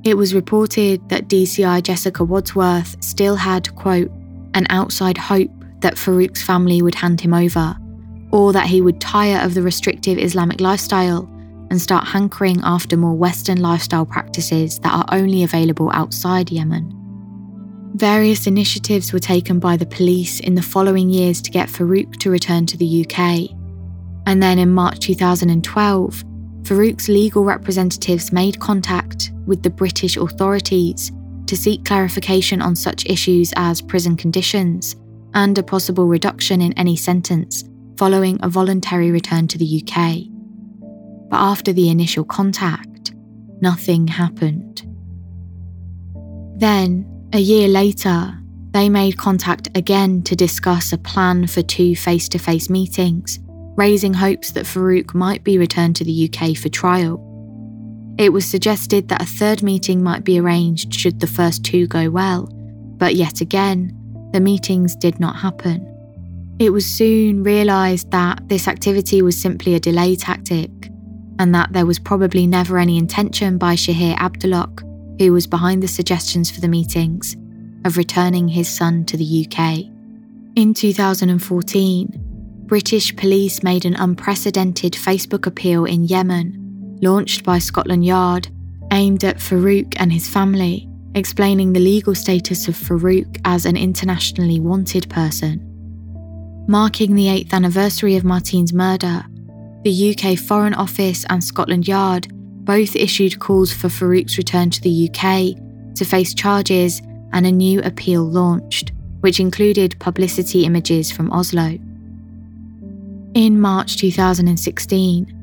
It 0.02 0.16
was 0.16 0.34
reported 0.34 1.08
that 1.08 1.28
DCI 1.28 1.84
Jessica 1.84 2.24
Wadsworth 2.24 2.96
still 3.02 3.36
had, 3.36 3.72
quote, 3.76 4.10
an 4.54 4.66
outside 4.70 5.16
hope 5.16 5.50
that 5.78 5.96
Farouk's 5.96 6.42
family 6.42 6.82
would 6.82 6.96
hand 6.96 7.20
him 7.20 7.32
over, 7.32 7.76
or 8.32 8.52
that 8.52 8.66
he 8.66 8.80
would 8.80 9.00
tire 9.00 9.44
of 9.44 9.54
the 9.54 9.62
restrictive 9.62 10.18
Islamic 10.18 10.60
lifestyle 10.60 11.28
and 11.70 11.80
start 11.80 12.08
hankering 12.08 12.60
after 12.64 12.96
more 12.96 13.14
Western 13.14 13.60
lifestyle 13.60 14.04
practices 14.04 14.80
that 14.80 14.92
are 14.92 15.06
only 15.16 15.44
available 15.44 15.90
outside 15.92 16.50
Yemen. 16.50 17.01
Various 17.94 18.46
initiatives 18.46 19.12
were 19.12 19.18
taken 19.18 19.58
by 19.58 19.76
the 19.76 19.86
police 19.86 20.40
in 20.40 20.54
the 20.54 20.62
following 20.62 21.10
years 21.10 21.42
to 21.42 21.50
get 21.50 21.68
Farouk 21.68 22.16
to 22.20 22.30
return 22.30 22.64
to 22.66 22.76
the 22.78 23.04
UK. 23.04 23.50
And 24.26 24.42
then 24.42 24.58
in 24.58 24.70
March 24.70 25.00
2012, 25.00 26.24
Farouk's 26.62 27.08
legal 27.08 27.44
representatives 27.44 28.32
made 28.32 28.60
contact 28.60 29.30
with 29.46 29.62
the 29.62 29.70
British 29.70 30.16
authorities 30.16 31.12
to 31.46 31.56
seek 31.56 31.84
clarification 31.84 32.62
on 32.62 32.74
such 32.74 33.04
issues 33.04 33.52
as 33.56 33.82
prison 33.82 34.16
conditions 34.16 34.96
and 35.34 35.58
a 35.58 35.62
possible 35.62 36.06
reduction 36.06 36.62
in 36.62 36.72
any 36.74 36.96
sentence 36.96 37.64
following 37.98 38.38
a 38.42 38.48
voluntary 38.48 39.10
return 39.10 39.46
to 39.48 39.58
the 39.58 39.82
UK. 39.82 40.28
But 41.28 41.40
after 41.40 41.74
the 41.74 41.90
initial 41.90 42.24
contact, 42.24 43.12
nothing 43.60 44.06
happened. 44.06 44.82
Then, 46.58 47.11
a 47.32 47.38
year 47.38 47.66
later, 47.66 48.38
they 48.72 48.88
made 48.88 49.16
contact 49.16 49.68
again 49.74 50.22
to 50.22 50.36
discuss 50.36 50.92
a 50.92 50.98
plan 50.98 51.46
for 51.46 51.62
two 51.62 51.96
face 51.96 52.28
to 52.30 52.38
face 52.38 52.68
meetings, 52.68 53.38
raising 53.76 54.14
hopes 54.14 54.50
that 54.52 54.66
Farouk 54.66 55.14
might 55.14 55.42
be 55.42 55.58
returned 55.58 55.96
to 55.96 56.04
the 56.04 56.30
UK 56.30 56.56
for 56.56 56.68
trial. 56.68 57.28
It 58.18 58.32
was 58.32 58.44
suggested 58.44 59.08
that 59.08 59.22
a 59.22 59.26
third 59.26 59.62
meeting 59.62 60.02
might 60.02 60.24
be 60.24 60.38
arranged 60.38 60.92
should 60.92 61.20
the 61.20 61.26
first 61.26 61.64
two 61.64 61.86
go 61.86 62.10
well, 62.10 62.48
but 62.98 63.14
yet 63.14 63.40
again, 63.40 63.98
the 64.32 64.40
meetings 64.40 64.94
did 64.94 65.18
not 65.18 65.36
happen. 65.36 65.88
It 66.58 66.70
was 66.70 66.84
soon 66.84 67.42
realised 67.42 68.10
that 68.10 68.46
this 68.48 68.68
activity 68.68 69.22
was 69.22 69.40
simply 69.40 69.74
a 69.74 69.80
delay 69.80 70.16
tactic, 70.16 70.70
and 71.38 71.54
that 71.54 71.72
there 71.72 71.86
was 71.86 71.98
probably 71.98 72.46
never 72.46 72.78
any 72.78 72.98
intention 72.98 73.56
by 73.56 73.74
Shaher 73.74 74.16
Abdulhak 74.16 74.91
who 75.18 75.32
was 75.32 75.46
behind 75.46 75.82
the 75.82 75.88
suggestions 75.88 76.50
for 76.50 76.60
the 76.60 76.68
meetings, 76.68 77.36
of 77.84 77.96
returning 77.96 78.48
his 78.48 78.68
son 78.68 79.04
to 79.06 79.16
the 79.16 79.46
UK. 79.46 79.84
In 80.56 80.74
2014, 80.74 82.64
British 82.66 83.14
police 83.16 83.62
made 83.62 83.84
an 83.84 83.96
unprecedented 83.96 84.92
Facebook 84.92 85.46
appeal 85.46 85.84
in 85.84 86.04
Yemen, 86.04 86.98
launched 87.02 87.44
by 87.44 87.58
Scotland 87.58 88.04
Yard, 88.04 88.48
aimed 88.92 89.24
at 89.24 89.38
Farouk 89.38 89.94
and 89.98 90.12
his 90.12 90.28
family, 90.28 90.88
explaining 91.14 91.72
the 91.72 91.80
legal 91.80 92.14
status 92.14 92.68
of 92.68 92.74
Farouk 92.74 93.40
as 93.44 93.66
an 93.66 93.76
internationally 93.76 94.60
wanted 94.60 95.08
person. 95.10 95.60
Marking 96.68 97.14
the 97.14 97.26
8th 97.26 97.52
anniversary 97.52 98.16
of 98.16 98.24
Martine's 98.24 98.72
murder, 98.72 99.24
the 99.82 100.16
UK 100.16 100.38
Foreign 100.38 100.74
Office 100.74 101.26
and 101.28 101.42
Scotland 101.42 101.88
Yard 101.88 102.28
both 102.64 102.94
issued 102.94 103.40
calls 103.40 103.72
for 103.72 103.88
Farouk's 103.88 104.38
return 104.38 104.70
to 104.70 104.80
the 104.80 105.08
UK 105.08 105.56
to 105.96 106.04
face 106.04 106.32
charges 106.32 107.02
and 107.32 107.46
a 107.46 107.52
new 107.52 107.80
appeal 107.82 108.22
launched, 108.22 108.92
which 109.20 109.40
included 109.40 109.98
publicity 109.98 110.64
images 110.64 111.10
from 111.10 111.32
Oslo. 111.32 111.78
In 113.34 113.60
March 113.60 113.96
2016, 113.96 115.38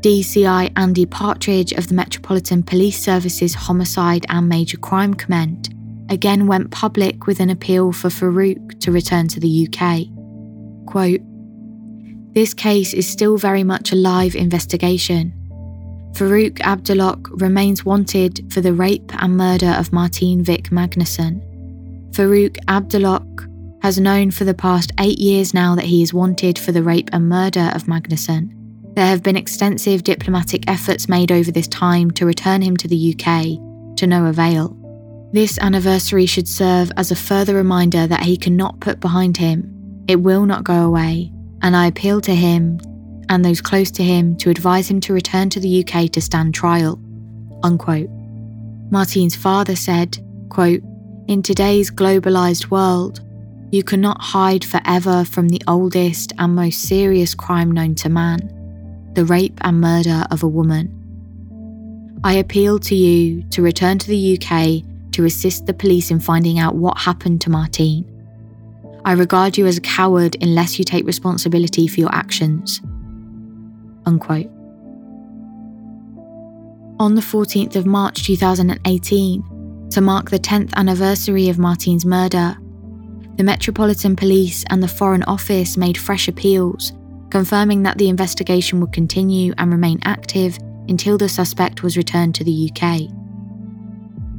DCI 0.00 0.72
Andy 0.76 1.06
Partridge 1.06 1.72
of 1.72 1.88
the 1.88 1.94
Metropolitan 1.94 2.62
Police 2.62 3.02
Service's 3.02 3.54
Homicide 3.54 4.26
and 4.28 4.48
Major 4.48 4.76
Crime 4.78 5.14
Command 5.14 5.74
again 6.10 6.46
went 6.46 6.70
public 6.70 7.26
with 7.26 7.40
an 7.40 7.50
appeal 7.50 7.92
for 7.92 8.08
Farouk 8.08 8.78
to 8.80 8.92
return 8.92 9.28
to 9.28 9.40
the 9.40 9.68
UK. 9.68 10.06
Quote, 10.86 11.20
This 12.34 12.54
case 12.54 12.92
is 12.94 13.08
still 13.08 13.36
very 13.36 13.64
much 13.64 13.92
a 13.92 13.96
live 13.96 14.34
investigation 14.34 15.32
Farouk 16.14 16.58
Abdulhak 16.60 17.40
remains 17.40 17.84
wanted 17.84 18.52
for 18.52 18.60
the 18.60 18.72
rape 18.72 19.10
and 19.20 19.36
murder 19.36 19.74
of 19.76 19.92
Martine 19.92 20.44
Vik 20.44 20.70
Magnussen. 20.70 21.42
Farouk 22.12 22.56
Abdulhak 22.66 23.82
has 23.82 23.98
known 23.98 24.30
for 24.30 24.44
the 24.44 24.54
past 24.54 24.92
eight 25.00 25.18
years 25.18 25.52
now 25.52 25.74
that 25.74 25.86
he 25.86 26.04
is 26.04 26.14
wanted 26.14 26.56
for 26.56 26.70
the 26.70 26.84
rape 26.84 27.10
and 27.12 27.28
murder 27.28 27.72
of 27.74 27.86
Magnussen. 27.86 28.48
There 28.94 29.04
have 29.04 29.24
been 29.24 29.36
extensive 29.36 30.04
diplomatic 30.04 30.70
efforts 30.70 31.08
made 31.08 31.32
over 31.32 31.50
this 31.50 31.66
time 31.66 32.12
to 32.12 32.26
return 32.26 32.62
him 32.62 32.76
to 32.76 32.86
the 32.86 33.12
UK, 33.12 33.96
to 33.96 34.06
no 34.06 34.26
avail. 34.26 34.76
This 35.32 35.58
anniversary 35.58 36.26
should 36.26 36.46
serve 36.46 36.92
as 36.96 37.10
a 37.10 37.16
further 37.16 37.56
reminder 37.56 38.06
that 38.06 38.22
he 38.22 38.36
cannot 38.36 38.78
put 38.78 39.00
behind 39.00 39.36
him. 39.36 40.04
It 40.06 40.20
will 40.20 40.46
not 40.46 40.62
go 40.62 40.84
away, 40.84 41.32
and 41.60 41.74
I 41.74 41.88
appeal 41.88 42.20
to 42.20 42.34
him 42.36 42.78
and 43.28 43.44
those 43.44 43.60
close 43.60 43.90
to 43.92 44.02
him 44.02 44.36
to 44.36 44.50
advise 44.50 44.90
him 44.90 45.00
to 45.00 45.12
return 45.12 45.50
to 45.50 45.60
the 45.60 45.84
UK 45.84 46.10
to 46.12 46.20
stand 46.20 46.54
trial. 46.54 47.00
Unquote. 47.62 48.08
Martine's 48.90 49.36
father 49.36 49.76
said, 49.76 50.18
quote, 50.50 50.82
In 51.28 51.42
today's 51.42 51.90
globalized 51.90 52.70
world, 52.70 53.20
you 53.70 53.82
cannot 53.82 54.20
hide 54.20 54.64
forever 54.64 55.24
from 55.24 55.48
the 55.48 55.62
oldest 55.66 56.32
and 56.38 56.54
most 56.54 56.82
serious 56.82 57.34
crime 57.34 57.72
known 57.72 57.94
to 57.96 58.08
man 58.08 58.50
the 59.14 59.24
rape 59.24 59.58
and 59.60 59.80
murder 59.80 60.24
of 60.32 60.42
a 60.42 60.48
woman. 60.48 60.90
I 62.24 62.34
appeal 62.34 62.78
to 62.80 62.94
you 62.94 63.42
to 63.50 63.62
return 63.62 63.98
to 64.00 64.08
the 64.08 64.38
UK 64.38 64.82
to 65.12 65.24
assist 65.24 65.66
the 65.66 65.74
police 65.74 66.10
in 66.10 66.18
finding 66.18 66.58
out 66.58 66.74
what 66.74 66.98
happened 66.98 67.40
to 67.42 67.50
Martine. 67.50 68.10
I 69.04 69.12
regard 69.12 69.56
you 69.56 69.66
as 69.66 69.76
a 69.76 69.82
coward 69.82 70.36
unless 70.40 70.78
you 70.78 70.84
take 70.84 71.06
responsibility 71.06 71.86
for 71.86 72.00
your 72.00 72.12
actions. 72.14 72.80
Unquote. 74.06 74.50
On 77.00 77.14
the 77.14 77.20
14th 77.20 77.76
of 77.76 77.86
March 77.86 78.24
2018, 78.24 79.88
to 79.90 80.00
mark 80.00 80.30
the 80.30 80.38
10th 80.38 80.72
anniversary 80.74 81.48
of 81.48 81.58
Martine's 81.58 82.06
murder, 82.06 82.56
the 83.36 83.44
Metropolitan 83.44 84.14
Police 84.14 84.64
and 84.70 84.82
the 84.82 84.88
Foreign 84.88 85.24
Office 85.24 85.76
made 85.76 85.98
fresh 85.98 86.28
appeals, 86.28 86.92
confirming 87.30 87.82
that 87.82 87.98
the 87.98 88.08
investigation 88.08 88.80
would 88.80 88.92
continue 88.92 89.52
and 89.58 89.72
remain 89.72 89.98
active 90.04 90.56
until 90.88 91.18
the 91.18 91.28
suspect 91.28 91.82
was 91.82 91.96
returned 91.96 92.34
to 92.36 92.44
the 92.44 92.70
UK. 92.70 93.10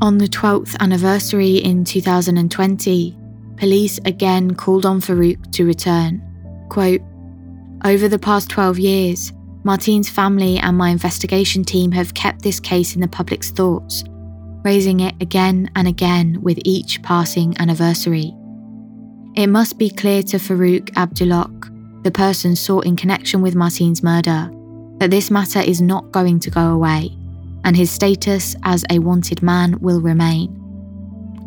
On 0.01 0.17
the 0.17 0.27
12th 0.27 0.77
anniversary 0.79 1.57
in 1.57 1.83
2020, 1.83 3.17
police 3.57 3.99
again 4.05 4.55
called 4.55 4.85
on 4.85 5.01
Farouk 5.01 5.51
to 5.53 5.65
return. 5.65 6.21
Quote, 6.69 7.01
Over 7.83 8.07
the 8.07 8.19
past 8.19 8.49
12 8.49 8.79
years, 8.79 9.33
Martine's 9.65 10.07
family 10.07 10.59
and 10.59 10.77
my 10.77 10.89
investigation 10.89 11.63
team 11.63 11.91
have 11.91 12.13
kept 12.13 12.43
this 12.43 12.59
case 12.59 12.93
in 12.93 13.01
the 13.01 13.07
public's 13.07 13.49
thoughts, 13.49 14.03
raising 14.63 14.99
it 14.99 15.15
again 15.19 15.71
and 15.75 15.87
again 15.87 16.39
with 16.43 16.59
each 16.63 17.01
passing 17.01 17.55
anniversary. 17.57 18.31
It 19.35 19.47
must 19.47 19.79
be 19.79 19.89
clear 19.89 20.21
to 20.21 20.37
Farouk 20.37 20.91
Abdulhak, 20.91 22.03
the 22.03 22.11
person 22.11 22.55
sought 22.55 22.85
in 22.85 22.95
connection 22.95 23.41
with 23.41 23.55
Martine's 23.55 24.03
murder, 24.03 24.51
that 24.99 25.09
this 25.09 25.31
matter 25.31 25.61
is 25.61 25.81
not 25.81 26.11
going 26.11 26.39
to 26.41 26.51
go 26.51 26.71
away, 26.71 27.09
and 27.63 27.75
his 27.75 27.89
status 27.89 28.55
as 28.65 28.85
a 28.91 28.99
wanted 28.99 29.41
man 29.41 29.79
will 29.79 29.99
remain. 29.99 30.61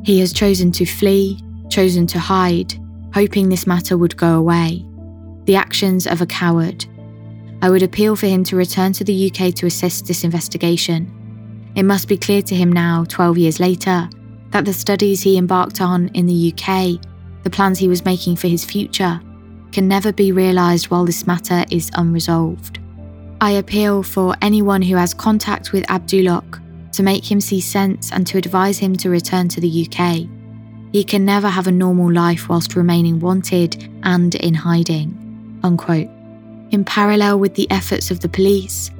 He 0.05 0.19
has 0.19 0.33
chosen 0.33 0.73
to 0.73 0.85
flee, 0.85 1.39
chosen 1.71 2.09
to 2.09 2.19
hide, 2.19 2.75
hoping 3.15 3.49
this 3.49 3.65
matter 3.65 3.97
would 3.97 4.17
go 4.17 4.35
away. 4.35 4.85
The 5.45 5.55
actions 5.55 6.09
of 6.09 6.21
a 6.21 6.27
coward. 6.27 6.85
I 7.61 7.71
would 7.71 7.83
appeal 7.83 8.15
for 8.15 8.27
him 8.27 8.45
to 8.45 8.57
return 8.57 8.93
to 8.95 9.05
the 9.05 9.31
UK 9.31 9.55
to 9.57 9.67
assist 9.67 10.07
this 10.07 10.25
investigation. 10.25 11.13
It 11.75 11.83
must 11.83 12.09
be 12.09 12.17
clear 12.17 12.43
to 12.43 12.55
him 12.55 12.73
now, 12.73 13.05
12 13.09 13.39
years 13.39 13.61
later, 13.61 14.09
that 14.51 14.65
the 14.65 14.73
studies 14.73 15.23
he 15.23 15.37
embarked 15.37 15.81
on 15.81 16.09
in 16.09 16.27
the 16.27 16.53
UK, 16.53 17.01
the 17.43 17.51
plans 17.51 17.79
he 17.79 17.89
was 17.89 18.05
making 18.05 18.37
for 18.37 18.49
his 18.49 18.65
future, 18.65 19.21
can 19.73 19.89
never 19.89 20.13
be 20.13 20.33
realised 20.33 20.91
while 20.91 21.05
this 21.05 21.27
matter 21.27 21.65
is 21.71 21.91
unresolved. 21.95 22.79
I 23.41 23.53
appeal 23.53 24.03
for 24.03 24.35
anyone 24.43 24.83
who 24.83 24.97
has 24.97 25.15
contact 25.15 25.73
with 25.73 25.85
Abdulhak 25.87 26.93
to 26.93 27.03
make 27.03 27.31
him 27.31 27.41
see 27.41 27.61
sense 27.61 28.11
and 28.11 28.27
to 28.27 28.39
advise 28.39 28.79
him 28.79 28.97
to 28.97 29.11
return 29.11 29.49
to 29.49 29.61
the 29.61 29.87
UK. 29.87 30.29
He 30.93 31.05
can 31.05 31.25
never 31.25 31.49
have 31.49 31.67
a 31.67 31.73
normal 31.73 32.13
life 32.13 32.49
whilst 32.49 32.75
remaining 32.75 33.21
wanted 33.21 33.89
and 34.03 34.35
in 34.37 34.55
hiding. 34.55 35.61
Unquote. 35.63 36.09
In 36.71 36.85
parallel 36.85 37.39
with 37.41 37.55
the 37.55 37.71
efforts 37.71 38.11
of 38.11 38.21
the 38.21 38.29
police, 38.29 38.91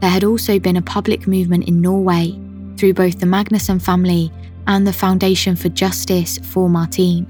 there 0.00 0.10
had 0.10 0.24
also 0.24 0.58
been 0.58 0.76
a 0.76 0.82
public 0.82 1.26
movement 1.26 1.68
in 1.68 1.80
Norway 1.80 2.38
through 2.76 2.94
both 2.94 3.20
the 3.20 3.26
Magnussen 3.26 3.82
family 3.82 4.32
and 4.66 4.86
the 4.86 4.92
Foundation 4.92 5.56
for 5.56 5.68
Justice 5.68 6.38
for 6.38 6.68
Martine, 6.70 7.26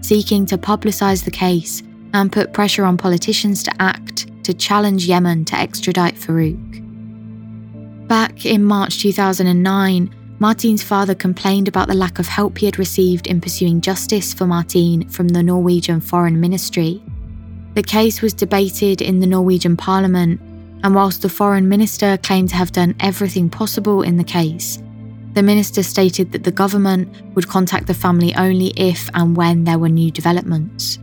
seeking 0.00 0.46
to 0.46 0.56
publicise 0.56 1.24
the 1.24 1.30
case 1.30 1.82
and 2.12 2.32
put 2.32 2.52
pressure 2.52 2.84
on 2.84 2.96
politicians 2.96 3.62
to 3.64 3.72
act 3.82 4.26
to 4.44 4.54
challenge 4.54 5.06
Yemen 5.06 5.44
to 5.46 5.56
extradite 5.56 6.14
Farouk. 6.14 6.80
Back 8.06 8.46
in 8.46 8.62
March 8.64 9.00
2009, 9.00 10.14
Martine's 10.38 10.82
father 10.82 11.14
complained 11.14 11.68
about 11.68 11.88
the 11.88 11.94
lack 11.94 12.18
of 12.18 12.26
help 12.26 12.58
he 12.58 12.66
had 12.66 12.78
received 12.78 13.26
in 13.26 13.40
pursuing 13.40 13.80
justice 13.80 14.34
for 14.34 14.46
Martine 14.46 15.08
from 15.08 15.28
the 15.28 15.42
Norwegian 15.42 16.00
Foreign 16.00 16.40
Ministry. 16.40 17.02
The 17.74 17.82
case 17.82 18.22
was 18.22 18.32
debated 18.32 19.02
in 19.02 19.18
the 19.18 19.26
Norwegian 19.26 19.76
Parliament, 19.76 20.40
and 20.84 20.94
whilst 20.94 21.22
the 21.22 21.28
Foreign 21.28 21.68
Minister 21.68 22.16
claimed 22.18 22.50
to 22.50 22.56
have 22.56 22.70
done 22.70 22.94
everything 23.00 23.50
possible 23.50 24.02
in 24.02 24.16
the 24.16 24.22
case, 24.22 24.80
the 25.32 25.42
minister 25.42 25.82
stated 25.82 26.30
that 26.30 26.44
the 26.44 26.52
government 26.52 27.08
would 27.34 27.48
contact 27.48 27.88
the 27.88 27.94
family 27.94 28.32
only 28.36 28.68
if 28.76 29.10
and 29.14 29.36
when 29.36 29.64
there 29.64 29.80
were 29.80 29.88
new 29.88 30.12
developments. 30.12 31.00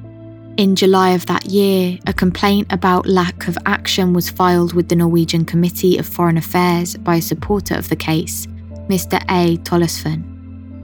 In 0.55 0.77
July 0.77 1.09
of 1.09 1.25
that 1.25 1.47
year, 1.47 1.99
a 2.07 2.13
complaint 2.13 2.67
about 2.71 3.05
lack 3.05 3.49
of 3.49 3.57
action 3.65 4.13
was 4.13 4.29
filed 4.29 4.73
with 4.73 4.87
the 4.87 4.95
Norwegian 4.95 5.43
Committee 5.43 5.97
of 5.97 6.07
Foreign 6.07 6.37
Affairs 6.37 6.95
by 6.95 7.17
a 7.17 7.21
supporter 7.21 7.75
of 7.75 7.89
the 7.89 7.97
case, 7.97 8.47
Mr. 8.87 9.21
A. 9.29 9.57
Tollesfan. 9.57 10.23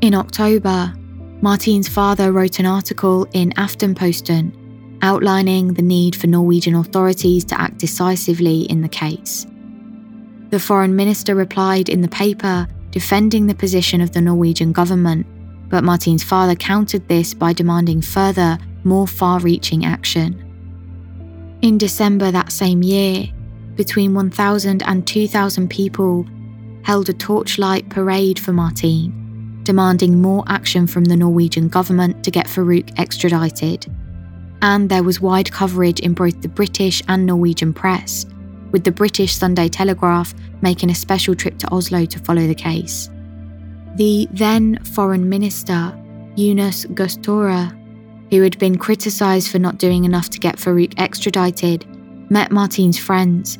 In 0.01 0.13
October, 0.13 0.93
Martine's 1.41 1.88
father 1.88 2.33
wrote 2.33 2.59
an 2.59 2.65
article 2.65 3.25
in 3.31 3.51
Aftenposten 3.51 4.51
outlining 5.01 5.73
the 5.73 5.81
need 5.81 6.15
for 6.15 6.27
Norwegian 6.27 6.75
authorities 6.75 7.43
to 7.45 7.59
act 7.59 7.77
decisively 7.77 8.61
in 8.63 8.81
the 8.81 8.89
case. 8.89 9.45
The 10.49 10.59
foreign 10.59 10.95
minister 10.95 11.35
replied 11.35 11.89
in 11.89 12.01
the 12.01 12.07
paper 12.07 12.67
defending 12.91 13.47
the 13.47 13.55
position 13.55 14.01
of 14.01 14.13
the 14.13 14.21
Norwegian 14.21 14.71
government, 14.71 15.25
but 15.69 15.83
Martine's 15.83 16.23
father 16.23 16.55
countered 16.55 17.07
this 17.07 17.33
by 17.33 17.53
demanding 17.53 18.01
further 18.01 18.57
more 18.83 19.07
far 19.07 19.39
reaching 19.39 19.85
action. 19.85 20.43
In 21.61 21.77
December 21.77 22.31
that 22.31 22.51
same 22.51 22.81
year, 22.81 23.27
between 23.75 24.13
1,000 24.13 24.81
and 24.83 25.05
2,000 25.05 25.69
people 25.69 26.25
held 26.83 27.09
a 27.09 27.13
torchlight 27.13 27.89
parade 27.89 28.39
for 28.39 28.53
Martine, 28.53 29.59
demanding 29.63 30.21
more 30.21 30.43
action 30.47 30.87
from 30.87 31.05
the 31.05 31.17
Norwegian 31.17 31.67
government 31.67 32.23
to 32.23 32.31
get 32.31 32.47
Farouk 32.47 32.97
extradited. 32.97 33.85
And 34.62 34.89
there 34.89 35.03
was 35.03 35.22
wide 35.22 35.51
coverage 35.51 35.99
in 35.99 36.14
both 36.14 36.41
the 36.41 36.47
British 36.47 37.01
and 37.08 37.26
Norwegian 37.26 37.74
press, 37.74 38.26
with 38.72 38.84
the 38.84 38.91
British 38.91 39.34
Sunday 39.34 39.68
Telegraph 39.68 40.34
making 40.62 40.89
a 40.89 40.95
special 40.95 41.36
trip 41.36 41.58
to 41.60 41.72
Oslo 41.72 42.05
to 42.05 42.20
follow 42.20 42.47
the 42.47 42.55
case. 42.55 43.10
The 43.95 44.28
then 44.32 44.84
Foreign 44.84 45.30
Minister, 45.30 45.93
Gahr 46.36 47.08
Støre, 47.08 47.74
who 48.30 48.41
had 48.41 48.60
been 48.60 48.78
criticised 48.78 49.49
for 49.49 49.60
not 49.60 49.78
doing 49.78 50.05
enough 50.05 50.30
to 50.32 50.39
get 50.39 50.58
Farouk 50.58 50.93
extradited, 50.97 51.86
met 52.30 52.51
Martine's 52.51 52.99
friends, 52.99 53.58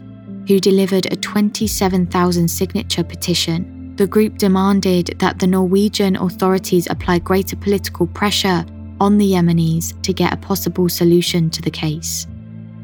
who 0.48 0.60
delivered 0.60 1.08
a 1.12 1.16
27,000 1.16 2.48
signature 2.48 3.04
petition. 3.04 3.96
The 3.98 4.08
group 4.08 4.38
demanded 4.38 5.16
that 5.20 5.40
the 5.40 5.48
Norwegian 5.48 6.16
authorities 6.16 6.88
apply 6.90 7.20
greater 7.20 7.56
political 7.56 8.08
pressure 8.08 8.66
on 9.00 9.18
the 9.18 9.32
Yemenis 9.32 10.02
to 10.04 10.14
get 10.14 10.34
a 10.34 10.38
possible 10.38 10.90
solution 10.90 11.50
to 11.52 11.62
the 11.62 11.72
case. 11.72 12.28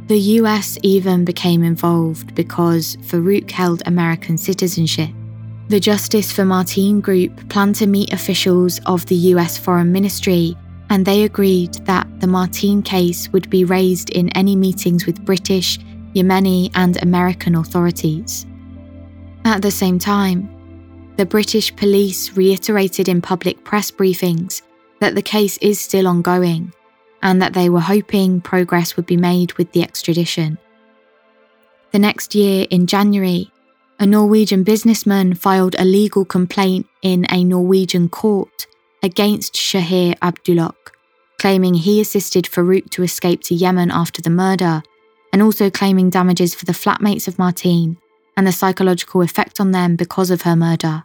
The 0.07 0.19
US 0.39 0.77
even 0.83 1.23
became 1.23 1.63
involved 1.63 2.35
because 2.35 2.97
Farouk 2.97 3.49
held 3.49 3.83
American 3.85 4.37
citizenship. 4.37 5.09
The 5.69 5.79
Justice 5.79 6.31
for 6.31 6.43
Martine 6.43 6.99
group 6.99 7.49
planned 7.49 7.75
to 7.75 7.87
meet 7.87 8.11
officials 8.11 8.79
of 8.85 9.05
the 9.05 9.15
US 9.15 9.57
Foreign 9.57 9.91
Ministry 9.91 10.57
and 10.89 11.05
they 11.05 11.23
agreed 11.23 11.73
that 11.85 12.07
the 12.19 12.27
Martine 12.27 12.81
case 12.81 13.29
would 13.29 13.49
be 13.49 13.63
raised 13.63 14.09
in 14.11 14.29
any 14.37 14.55
meetings 14.55 15.05
with 15.05 15.25
British, 15.25 15.79
Yemeni, 16.13 16.69
and 16.75 17.01
American 17.01 17.55
authorities. 17.55 18.45
At 19.45 19.61
the 19.61 19.71
same 19.71 19.97
time, 19.97 20.49
the 21.15 21.25
British 21.25 21.75
police 21.75 22.35
reiterated 22.37 23.07
in 23.07 23.21
public 23.21 23.63
press 23.63 23.89
briefings 23.89 24.61
that 25.03 25.15
the 25.15 25.21
case 25.21 25.57
is 25.57 25.81
still 25.81 26.07
ongoing 26.07 26.71
and 27.21 27.41
that 27.41 27.51
they 27.51 27.67
were 27.67 27.81
hoping 27.81 28.39
progress 28.39 28.95
would 28.95 29.05
be 29.05 29.17
made 29.17 29.51
with 29.55 29.69
the 29.73 29.83
extradition. 29.83 30.57
The 31.91 31.99
next 31.99 32.33
year, 32.33 32.65
in 32.69 32.87
January, 32.87 33.51
a 33.99 34.05
Norwegian 34.05 34.63
businessman 34.63 35.33
filed 35.33 35.75
a 35.77 35.83
legal 35.83 36.23
complaint 36.23 36.87
in 37.01 37.25
a 37.29 37.43
Norwegian 37.43 38.07
court 38.07 38.65
against 39.03 39.55
Shaher 39.55 40.17
Abdulhak, 40.19 40.93
claiming 41.37 41.73
he 41.73 41.99
assisted 41.99 42.45
Farouk 42.45 42.89
to 42.91 43.03
escape 43.03 43.41
to 43.43 43.55
Yemen 43.55 43.91
after 43.91 44.21
the 44.21 44.29
murder, 44.29 44.83
and 45.33 45.41
also 45.41 45.69
claiming 45.69 46.11
damages 46.11 46.55
for 46.55 46.63
the 46.63 46.71
flatmates 46.71 47.27
of 47.27 47.37
Martine 47.37 47.97
and 48.37 48.47
the 48.47 48.53
psychological 48.53 49.21
effect 49.21 49.59
on 49.59 49.71
them 49.71 49.97
because 49.97 50.31
of 50.31 50.43
her 50.43 50.55
murder. 50.55 51.03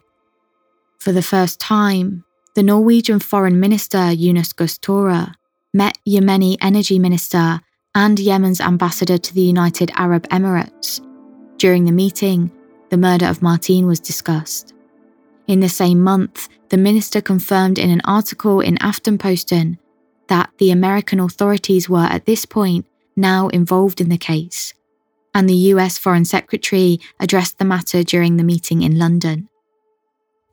For 0.99 1.11
the 1.11 1.21
first 1.21 1.59
time, 1.59 2.23
the 2.59 2.65
Norwegian 2.65 3.21
Foreign 3.21 3.61
Minister 3.61 4.13
Jonas 4.17 4.53
Støre 4.53 5.33
met 5.73 5.97
Yemeni 6.05 6.57
Energy 6.61 6.99
Minister 6.99 7.61
and 7.95 8.19
Yemen's 8.19 8.61
ambassador 8.61 9.17
to 9.17 9.33
the 9.33 9.43
United 9.43 9.93
Arab 9.95 10.27
Emirates. 10.31 11.01
During 11.59 11.85
the 11.85 11.93
meeting, 11.93 12.51
the 12.91 12.97
murder 12.97 13.27
of 13.27 13.43
Martine 13.43 13.87
was 13.87 14.01
discussed. 14.01 14.75
In 15.47 15.61
the 15.61 15.69
same 15.69 16.01
month, 16.01 16.49
the 16.71 16.77
minister 16.77 17.21
confirmed 17.21 17.79
in 17.79 17.91
an 17.91 18.01
article 18.05 18.59
in 18.61 18.75
Aftenposten 18.79 19.79
that 20.27 20.51
the 20.59 20.73
American 20.73 21.21
authorities 21.21 21.89
were 21.89 22.09
at 22.11 22.27
this 22.27 22.45
point 22.45 22.87
now 23.15 23.47
involved 23.51 24.01
in 24.01 24.09
the 24.09 24.19
case, 24.19 24.75
and 25.33 25.49
the 25.49 25.71
US 25.75 25.97
Foreign 25.97 26.25
Secretary 26.25 26.99
addressed 27.21 27.59
the 27.59 27.65
matter 27.65 28.03
during 28.03 28.37
the 28.37 28.43
meeting 28.43 28.83
in 28.83 28.99
London. 28.99 29.49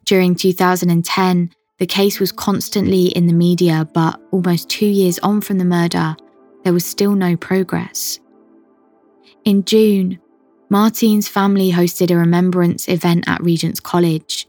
During 0.06 0.36
2010, 0.36 1.50
the 1.78 1.86
case 1.86 2.20
was 2.20 2.32
constantly 2.32 3.08
in 3.08 3.28
the 3.28 3.34
media, 3.34 3.88
but 3.94 4.20
almost 4.32 4.70
two 4.70 4.86
years 4.86 5.20
on 5.20 5.42
from 5.42 5.58
the 5.58 5.66
murder, 5.66 6.16
there 6.64 6.74
was 6.74 6.86
still 6.86 7.16
no 7.16 7.36
progress. 7.36 8.20
In 9.44 9.64
June, 9.66 10.20
Martine's 10.70 11.28
family 11.28 11.72
hosted 11.72 12.12
a 12.12 12.18
remembrance 12.18 12.88
event 12.88 13.26
at 13.28 13.44
Regent's 13.44 13.80
College. 13.80 14.48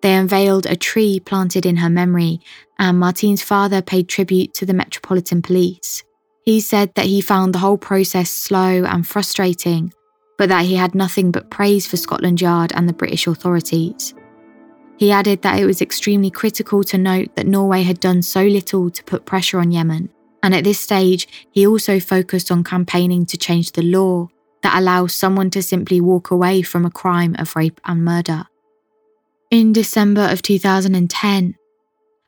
They 0.00 0.14
unveiled 0.14 0.66
a 0.66 0.74
tree 0.74 1.20
planted 1.20 1.64
in 1.64 1.76
her 1.76 1.90
memory, 1.90 2.40
and 2.78 2.98
Martine's 2.98 3.42
father 3.42 3.82
paid 3.82 4.08
tribute 4.08 4.54
to 4.54 4.66
the 4.66 4.74
Metropolitan 4.74 5.42
Police. 5.42 6.02
He 6.44 6.60
said 6.60 6.92
that 6.96 7.06
he 7.06 7.20
found 7.20 7.54
the 7.54 7.60
whole 7.60 7.78
process 7.78 8.28
slow 8.28 8.84
and 8.84 9.06
frustrating, 9.06 9.92
but 10.38 10.48
that 10.48 10.64
he 10.64 10.74
had 10.74 10.94
nothing 10.94 11.30
but 11.30 11.50
praise 11.50 11.86
for 11.86 11.96
Scotland 11.96 12.40
Yard 12.40 12.72
and 12.74 12.88
the 12.88 12.92
British 12.92 13.28
authorities. 13.28 14.14
He 15.02 15.10
added 15.10 15.42
that 15.42 15.58
it 15.58 15.66
was 15.66 15.82
extremely 15.82 16.30
critical 16.30 16.84
to 16.84 16.96
note 16.96 17.34
that 17.34 17.48
Norway 17.48 17.82
had 17.82 17.98
done 17.98 18.22
so 18.22 18.44
little 18.44 18.88
to 18.88 19.02
put 19.02 19.26
pressure 19.26 19.58
on 19.58 19.72
Yemen, 19.72 20.10
and 20.44 20.54
at 20.54 20.62
this 20.62 20.78
stage, 20.78 21.26
he 21.50 21.66
also 21.66 21.98
focused 21.98 22.52
on 22.52 22.62
campaigning 22.62 23.26
to 23.26 23.36
change 23.36 23.72
the 23.72 23.82
law 23.82 24.28
that 24.62 24.78
allows 24.78 25.12
someone 25.12 25.50
to 25.50 25.60
simply 25.60 26.00
walk 26.00 26.30
away 26.30 26.62
from 26.62 26.86
a 26.86 26.90
crime 26.92 27.34
of 27.40 27.56
rape 27.56 27.80
and 27.84 28.04
murder. 28.04 28.44
In 29.50 29.72
December 29.72 30.28
of 30.30 30.40
2010, 30.40 31.56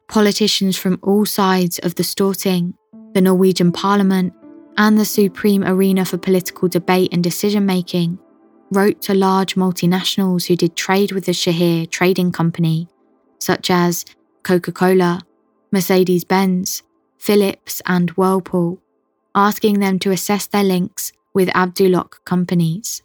politicians 0.09 0.77
from 0.77 0.99
all 1.01 1.25
sides 1.25 1.79
of 1.79 1.95
the 1.95 2.03
Storting, 2.03 2.75
the 3.13 3.21
Norwegian 3.21 3.71
Parliament, 3.71 4.33
and 4.77 4.99
the 4.99 5.05
supreme 5.05 5.63
arena 5.63 6.05
for 6.05 6.19
political 6.19 6.67
debate 6.67 7.13
and 7.13 7.23
decision 7.23 7.67
making 7.67 8.19
wrote 8.75 9.01
to 9.03 9.15
large 9.15 9.55
multinationals 9.55 10.47
who 10.47 10.57
did 10.57 10.77
trade 10.77 11.13
with 11.13 11.27
the 11.27 11.33
Shaher 11.33 11.89
Trading 11.91 12.33
Company, 12.33 12.89
such 13.39 13.71
as 13.71 14.05
Coca 14.43 14.73
Cola, 14.73 15.21
Mercedes 15.73 16.25
Benz, 16.25 16.83
Philips, 17.19 17.81
and 17.87 18.11
Whirlpool, 18.11 18.79
asking 19.35 19.81
them 19.81 19.99
to 20.01 20.11
assess 20.11 20.47
their 20.47 20.65
links 20.65 21.13
with 21.33 21.49
Abdulhak 21.51 22.25
companies. 22.25 23.03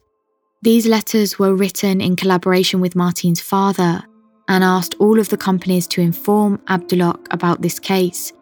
These 0.61 0.85
letters 0.85 1.39
were 1.39 1.55
written 1.55 2.01
in 2.01 2.15
collaboration 2.15 2.81
with 2.81 2.95
Martine's 2.95 3.41
father 3.41 4.03
and 4.47 4.63
asked 4.63 4.95
all 4.99 5.19
of 5.19 5.29
the 5.29 5.37
companies 5.37 5.87
to 5.87 6.01
inform 6.01 6.57
Abdulhak 6.67 7.27
about 7.31 7.61
this 7.61 7.79
case 7.79 8.33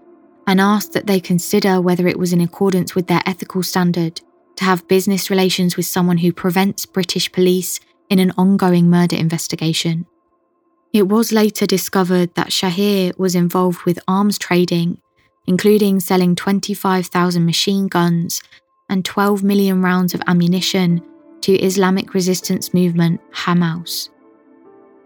and 0.47 0.59
asked 0.59 0.93
that 0.93 1.05
they 1.05 1.19
consider 1.19 1.79
whether 1.81 2.07
it 2.07 2.17
was 2.17 2.33
in 2.33 2.41
accordance 2.41 2.95
with 2.95 3.07
their 3.07 3.21
ethical 3.25 3.61
standard 3.61 4.21
to 4.57 4.63
have 4.63 4.87
business 4.87 5.29
relations 5.29 5.77
with 5.77 5.85
someone 5.85 6.17
who 6.17 6.33
prevents 6.33 6.85
British 6.85 7.31
police 7.31 7.79
in 8.09 8.19
an 8.19 8.31
ongoing 8.37 8.89
murder 8.89 9.15
investigation. 9.15 10.05
It 10.93 11.07
was 11.07 11.31
later 11.31 11.65
discovered 11.65 12.33
that 12.35 12.49
Shaher 12.49 13.17
was 13.17 13.35
involved 13.35 13.83
with 13.83 13.99
arms 14.07 14.37
trading, 14.37 14.99
including 15.45 15.99
selling 15.99 16.35
25,000 16.35 17.45
machine 17.45 17.87
guns 17.87 18.41
and 18.89 19.05
12 19.05 19.43
million 19.43 19.81
rounds 19.81 20.13
of 20.13 20.21
ammunition 20.27 21.01
to 21.41 21.53
Islamic 21.53 22.13
resistance 22.13 22.73
movement 22.73 23.21
Hamas. 23.31 24.09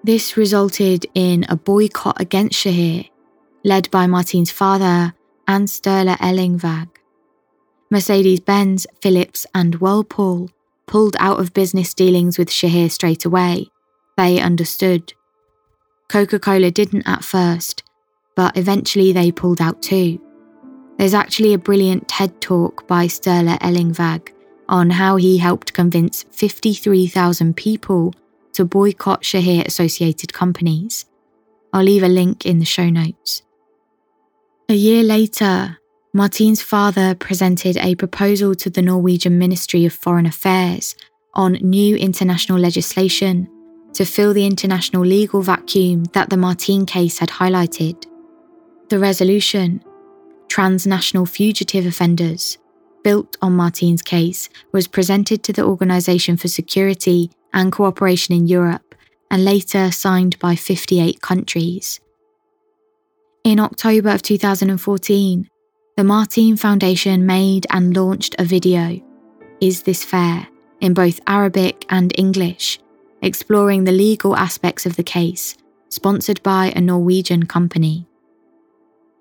This 0.04 0.38
resulted 0.38 1.06
in 1.14 1.46
a 1.50 1.56
boycott 1.56 2.22
against 2.22 2.64
Shaher, 2.64 3.10
led 3.64 3.92
by 3.92 4.08
Martine's 4.08 4.52
father 4.52 5.14
and 5.48 5.68
Ellingvag. 5.68 6.88
Mercedes 7.92 8.40
Benz, 8.40 8.88
Philips, 9.02 9.46
and 9.54 9.76
Whirlpool 9.76 10.50
pulled 10.88 11.18
out 11.20 11.42
of 11.42 11.54
business 11.54 11.94
dealings 11.94 12.38
with 12.38 12.50
Shaher 12.50 12.90
straight 12.90 13.26
away. 13.26 13.68
They 14.18 14.40
understood. 14.40 15.14
Coca 16.08 16.40
Cola 16.40 16.72
didn't 16.72 17.06
at 17.06 17.24
first, 17.24 17.84
but 18.36 18.56
eventually 18.58 19.12
they 19.12 19.32
pulled 19.32 19.62
out 19.62 19.82
too. 19.82 20.20
There's 20.98 21.14
actually 21.14 21.54
a 21.54 21.58
brilliant 21.58 22.08
TED 22.08 22.40
talk 22.40 22.88
by 22.88 23.08
Sturla 23.08 23.60
Ellingvag 23.60 24.30
on 24.70 24.90
how 24.90 25.18
he 25.18 25.38
helped 25.38 25.74
convince 25.74 26.24
53,000 26.32 27.58
people 27.58 28.14
to 28.54 28.64
boycott 28.64 29.24
Shaher 29.24 29.66
associated 29.66 30.32
companies. 30.32 31.06
I'll 31.74 31.84
leave 31.84 32.04
a 32.04 32.08
link 32.08 32.46
in 32.46 32.60
the 32.60 32.66
show 32.66 32.90
notes. 32.90 33.44
A 34.70 34.76
year 34.76 35.04
later, 35.04 35.78
Martine's 36.14 36.62
father 36.62 37.16
presented 37.16 37.78
a 37.78 37.96
proposal 37.96 38.54
to 38.54 38.70
the 38.70 38.82
Norwegian 38.82 39.40
Ministry 39.40 39.86
of 39.86 39.94
Foreign 39.94 40.26
Affairs 40.26 40.94
on 41.36 41.54
new 41.54 41.96
international 41.96 42.60
legislation 42.60 43.48
to 43.94 44.04
fill 44.04 44.34
the 44.34 44.46
international 44.46 45.06
legal 45.06 45.42
vacuum 45.42 46.04
that 46.12 46.30
the 46.30 46.36
Martine 46.36 46.86
case 46.86 47.20
had 47.20 47.30
highlighted. 47.30 48.06
The 48.90 49.00
resolution, 49.00 49.86
Transnational 50.50 51.26
Fugitive 51.26 51.86
Offenders, 51.86 52.58
built 53.06 53.38
on 53.42 53.56
Martine's 53.56 54.02
case, 54.02 54.50
was 54.74 54.90
presented 54.90 55.44
to 55.44 55.54
the 55.54 55.64
Organisation 55.64 56.36
for 56.36 56.50
Security 56.50 57.32
and 57.54 57.72
Cooperation 57.72 58.36
in 58.36 58.48
Europe 58.48 58.96
and 59.30 59.46
later 59.46 59.92
signed 59.92 60.38
by 60.40 60.58
58 60.58 61.22
countries. 61.22 62.02
In 63.46 63.62
October 63.62 64.10
of 64.10 64.22
2014, 64.22 65.48
the 66.02 66.06
Martine 66.06 66.58
Foundation 66.58 67.28
made 67.28 67.68
and 67.70 67.96
launched 67.96 68.36
a 68.40 68.44
video, 68.44 69.00
Is 69.62 69.84
This 69.84 70.04
Fair, 70.04 70.48
in 70.80 70.96
both 70.96 71.20
Arabic 71.28 71.86
and 71.90 72.12
English, 72.18 72.80
exploring 73.22 73.84
the 73.84 73.92
legal 73.92 74.36
aspects 74.36 74.88
of 74.88 74.96
the 74.96 75.04
case, 75.04 75.56
sponsored 75.90 76.42
by 76.42 76.74
a 76.76 76.82
Norwegian 76.82 77.46
company. 77.46 78.08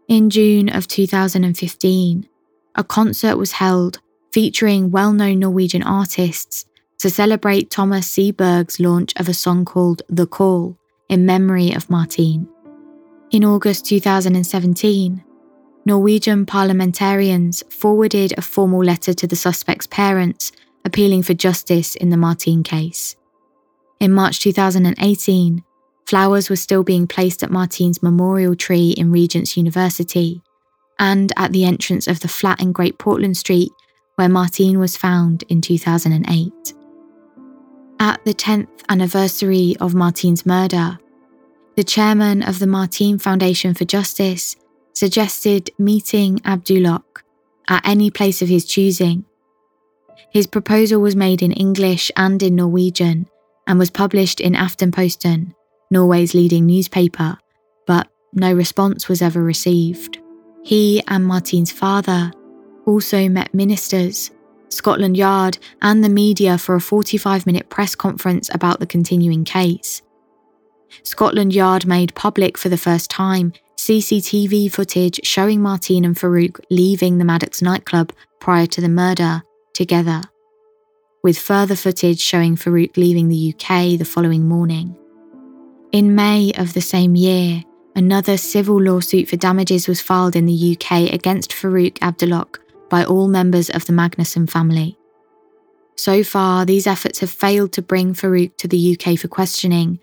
In 0.09 0.31
June 0.31 0.71
of 0.71 0.89
2015, 0.89 2.27
a 2.77 2.85
concert 2.85 3.37
was 3.37 3.53
held 3.53 4.01
featuring 4.33 4.91
well 4.91 5.13
known 5.13 5.41
Norwegian 5.41 5.83
artists 5.83 6.65
to 7.01 7.11
celebrate 7.11 7.71
Thomas 7.71 8.09
Seberg's 8.09 8.81
launch 8.81 9.13
of 9.17 9.29
a 9.29 9.35
song 9.35 9.67
called 9.67 10.01
The 10.09 10.27
Call 10.27 10.79
in 11.11 11.27
memory 11.27 11.75
of 11.75 11.91
Martine. 11.91 12.49
In 13.33 13.45
August 13.45 13.85
2017, 13.85 15.25
Norwegian 15.91 16.47
parliamentarians 16.47 17.65
forwarded 17.69 18.33
a 18.39 18.43
formal 18.43 18.85
letter 18.85 19.13
to 19.13 19.27
the 19.27 19.35
suspect's 19.35 19.89
parents 19.89 20.53
appealing 20.85 21.25
for 21.25 21.35
justice 21.35 21.97
in 21.97 22.11
the 22.11 22.17
Martine 22.17 22.63
case. 22.63 23.17
In 23.99 24.13
March 24.13 24.39
2018, 24.39 25.65
flowers 26.07 26.49
were 26.49 26.55
still 26.55 26.85
being 26.85 27.09
placed 27.09 27.43
at 27.43 27.51
Martine's 27.51 28.05
memorial 28.05 28.55
tree 28.55 28.91
in 28.91 29.11
Regent's 29.11 29.57
University 29.57 30.41
and 31.01 31.33
at 31.37 31.51
the 31.51 31.65
entrance 31.65 32.07
of 32.07 32.21
the 32.21 32.29
flat 32.29 32.63
in 32.63 32.71
Great 32.71 32.99
Portland 32.99 33.37
Street 33.37 33.73
where 34.15 34.29
Martine 34.29 34.79
was 34.79 34.97
found 34.97 35.43
in 35.49 35.61
2008. 35.61 36.53
At 37.99 38.25
the 38.25 38.35
10th 38.35 38.69
anniversary 38.89 39.75
of 39.81 39.95
Martine's 39.95 40.47
murder, 40.47 41.01
the 41.75 41.83
chairman 41.83 42.45
of 42.45 42.61
the 42.61 42.69
Martine 42.69 43.19
Foundation 43.19 43.75
for 43.75 43.85
Justice 43.85 44.55
suggested 44.93 45.71
meeting 45.79 46.39
Abdulhak 46.39 47.23
at 47.69 47.87
any 47.87 48.11
place 48.11 48.43
of 48.43 48.49
his 48.49 48.65
choosing. 48.65 49.25
His 50.31 50.47
proposal 50.47 51.01
was 51.01 51.17
made 51.17 51.43
in 51.43 51.53
English 51.53 52.11
and 52.17 52.43
in 52.43 52.57
Norwegian 52.57 53.29
and 53.67 53.79
was 53.79 53.91
published 53.91 54.41
in 54.41 54.55
Aftenposten, 54.55 55.55
Norway's 55.91 56.35
leading 56.35 56.67
newspaper, 56.67 57.39
but 57.87 58.09
no 58.33 58.53
response 58.53 59.09
was 59.09 59.23
ever 59.23 59.43
received. 59.43 60.19
He 60.63 61.03
and 61.09 61.25
Martine's 61.25 61.73
father 61.73 62.33
also 62.87 63.29
met 63.29 63.55
ministers, 63.55 64.31
Scotland 64.69 65.17
Yard, 65.17 65.59
and 65.83 66.05
the 66.05 66.09
media 66.09 66.59
for 66.59 66.75
a 66.75 66.81
45 66.81 67.47
minute 67.47 67.69
press 67.69 67.95
conference 67.95 68.51
about 68.53 68.81
the 68.81 68.87
continuing 68.87 69.45
case. 69.45 70.03
Scotland 71.03 71.55
Yard 71.55 71.87
made 71.87 72.15
public 72.15 72.59
for 72.59 72.69
the 72.69 72.77
first 72.77 73.11
time 73.11 73.53
CCTV 73.91 74.71
footage 74.71 75.19
showing 75.25 75.61
Martine 75.61 76.05
and 76.05 76.15
Farouk 76.15 76.61
leaving 76.71 77.19
the 77.19 77.25
Maddox 77.25 77.61
nightclub 77.61 78.13
prior 78.39 78.65
to 78.67 78.81
the 78.81 78.89
murder 78.89 79.43
together, 79.75 80.23
with 81.25 81.37
further 81.37 81.75
footage 81.75 82.21
showing 82.21 82.55
Farouk 82.55 82.97
leaving 82.97 83.27
the 83.27 83.53
UK 83.53 83.99
the 83.99 84.05
following 84.05 84.47
morning. 84.47 84.97
In 85.91 86.15
May 86.15 86.53
of 86.57 86.73
the 86.73 86.81
same 86.81 87.17
year, 87.17 87.65
another 87.97 88.37
civil 88.37 88.81
lawsuit 88.81 89.29
for 89.29 89.37
damages 89.37 89.89
was 89.89 90.01
filed 90.01 90.37
in 90.37 90.47
the 90.47 90.77
UK 90.77 91.13
against 91.13 91.51
Farouk 91.51 91.99
Abdulhak 91.99 92.59
by 92.91 93.05
all 93.05 93.27
members 93.27 93.71
of 93.71 93.87
the 93.87 93.93
Magnussen 93.93 94.49
family. 94.49 94.97
So 95.97 96.23
far, 96.23 96.65
these 96.65 96.87
efforts 96.87 97.19
have 97.19 97.31
failed 97.31 97.73
to 97.73 97.83
bring 97.83 98.15
Farouk 98.15 98.57
to 98.59 98.69
the 98.69 98.97
UK 98.97 99.19
for 99.19 99.27
questioning. 99.27 99.99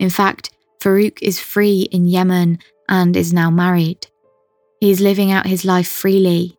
In 0.00 0.10
fact, 0.10 0.50
Farouk 0.80 1.18
is 1.22 1.38
free 1.38 1.82
in 1.92 2.08
Yemen 2.08 2.58
and 2.90 3.16
is 3.16 3.32
now 3.32 3.50
married. 3.50 4.08
He 4.80 4.90
is 4.90 5.00
living 5.00 5.30
out 5.30 5.46
his 5.46 5.64
life 5.64 5.88
freely, 5.88 6.58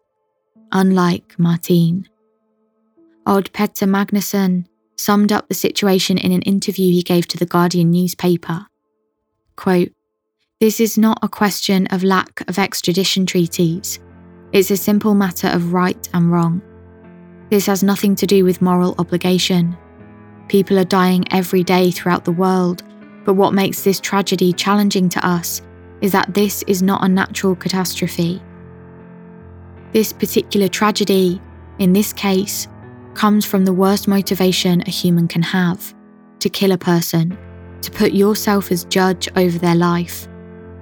unlike 0.72 1.38
Martine. 1.38 2.08
Odd 3.26 3.52
Petter 3.54 3.86
Magnussen 3.86 4.66
summed 4.96 5.32
up 5.32 5.48
the 5.48 5.54
situation 5.54 6.18
in 6.18 6.32
an 6.32 6.42
interview 6.44 6.92
he 6.92 7.04
gave 7.04 7.28
to 7.28 7.38
the 7.38 7.46
Guardian 7.46 7.92
newspaper. 7.92 8.66
Quote, 9.56 9.92
This 10.60 10.80
is 10.80 10.98
not 10.98 11.20
a 11.22 11.30
question 11.30 11.88
of 11.88 12.04
lack 12.04 12.48
of 12.48 12.58
extradition 12.58 13.26
treaties. 13.26 14.00
It's 14.54 14.72
a 14.72 14.78
simple 14.78 15.14
matter 15.14 15.48
of 15.48 15.74
right 15.74 16.10
and 16.14 16.32
wrong. 16.32 16.62
This 17.50 17.66
has 17.66 17.84
nothing 17.84 18.16
to 18.16 18.26
do 18.26 18.46
with 18.46 18.62
moral 18.62 18.96
obligation. 18.98 19.78
People 20.48 20.80
are 20.80 20.86
dying 20.86 21.26
every 21.32 21.64
day 21.64 21.92
throughout 21.92 22.24
the 22.24 22.32
world, 22.32 22.84
but 23.26 23.34
what 23.34 23.54
makes 23.54 23.84
this 23.84 24.00
tragedy 24.00 24.54
challenging 24.54 25.10
to 25.10 25.26
us 25.26 25.62
is 26.02 26.12
that 26.12 26.34
this 26.34 26.64
is 26.64 26.82
not 26.82 27.04
a 27.04 27.08
natural 27.08 27.56
catastrophe. 27.56 28.42
This 29.94 30.12
particular 30.12 30.68
tragedy, 30.68 31.42
in 31.80 31.94
this 31.94 32.12
case, 32.12 32.68
comes 33.14 33.46
from 33.46 33.66
the 33.66 33.74
worst 33.74 34.08
motivation 34.08 34.82
a 34.82 34.90
human 34.90 35.28
can 35.28 35.44
have 35.44 35.94
to 36.40 36.50
kill 36.50 36.72
a 36.72 36.78
person, 36.78 37.38
to 37.82 37.92
put 37.92 38.14
yourself 38.14 38.72
as 38.72 38.84
judge 38.86 39.30
over 39.36 39.58
their 39.60 39.76
life, 39.76 40.28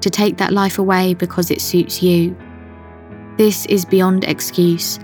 to 0.01 0.09
take 0.09 0.38
that 0.38 0.53
life 0.53 0.80
away 0.80 1.13
because 1.13 1.51
it 1.51 1.61
suits 1.61 2.01
you. 2.01 2.36
This 3.38 3.65
is 3.65 3.84
beyond 3.86 4.24
excuse. 4.24 4.99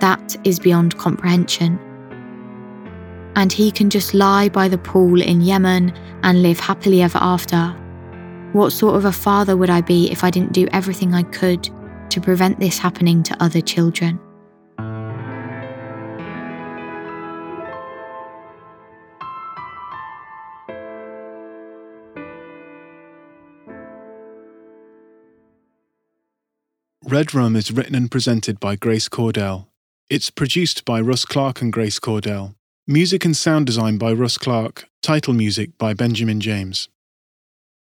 That 0.00 0.36
is 0.44 0.60
beyond 0.60 0.96
comprehension. 0.98 1.78
And 3.34 3.52
he 3.52 3.70
can 3.70 3.90
just 3.90 4.14
lie 4.14 4.48
by 4.48 4.68
the 4.68 4.78
pool 4.78 5.20
in 5.20 5.40
Yemen 5.40 5.92
and 6.22 6.42
live 6.42 6.60
happily 6.60 7.02
ever 7.02 7.18
after. 7.20 7.74
What 8.56 8.72
sort 8.72 8.96
of 8.96 9.04
a 9.04 9.12
father 9.12 9.54
would 9.54 9.68
I 9.68 9.82
be 9.82 10.10
if 10.10 10.24
I 10.24 10.30
didn't 10.30 10.54
do 10.54 10.66
everything 10.72 11.12
I 11.12 11.24
could 11.24 11.68
to 12.08 12.22
prevent 12.22 12.58
this 12.58 12.78
happening 12.78 13.22
to 13.24 13.36
other 13.38 13.60
children? 13.60 14.18
Red 27.04 27.34
Rum 27.34 27.56
is 27.56 27.70
written 27.70 27.94
and 27.94 28.10
presented 28.10 28.58
by 28.58 28.76
Grace 28.76 29.10
Cordell. 29.10 29.66
It's 30.08 30.30
produced 30.30 30.86
by 30.86 31.02
Russ 31.02 31.26
Clark 31.26 31.60
and 31.60 31.70
Grace 31.70 32.00
Cordell. 32.00 32.54
Music 32.86 33.26
and 33.26 33.36
sound 33.36 33.66
design 33.66 33.98
by 33.98 34.14
Russ 34.14 34.38
Clark. 34.38 34.88
Title 35.02 35.34
music 35.34 35.76
by 35.76 35.92
Benjamin 35.92 36.40
James. 36.40 36.88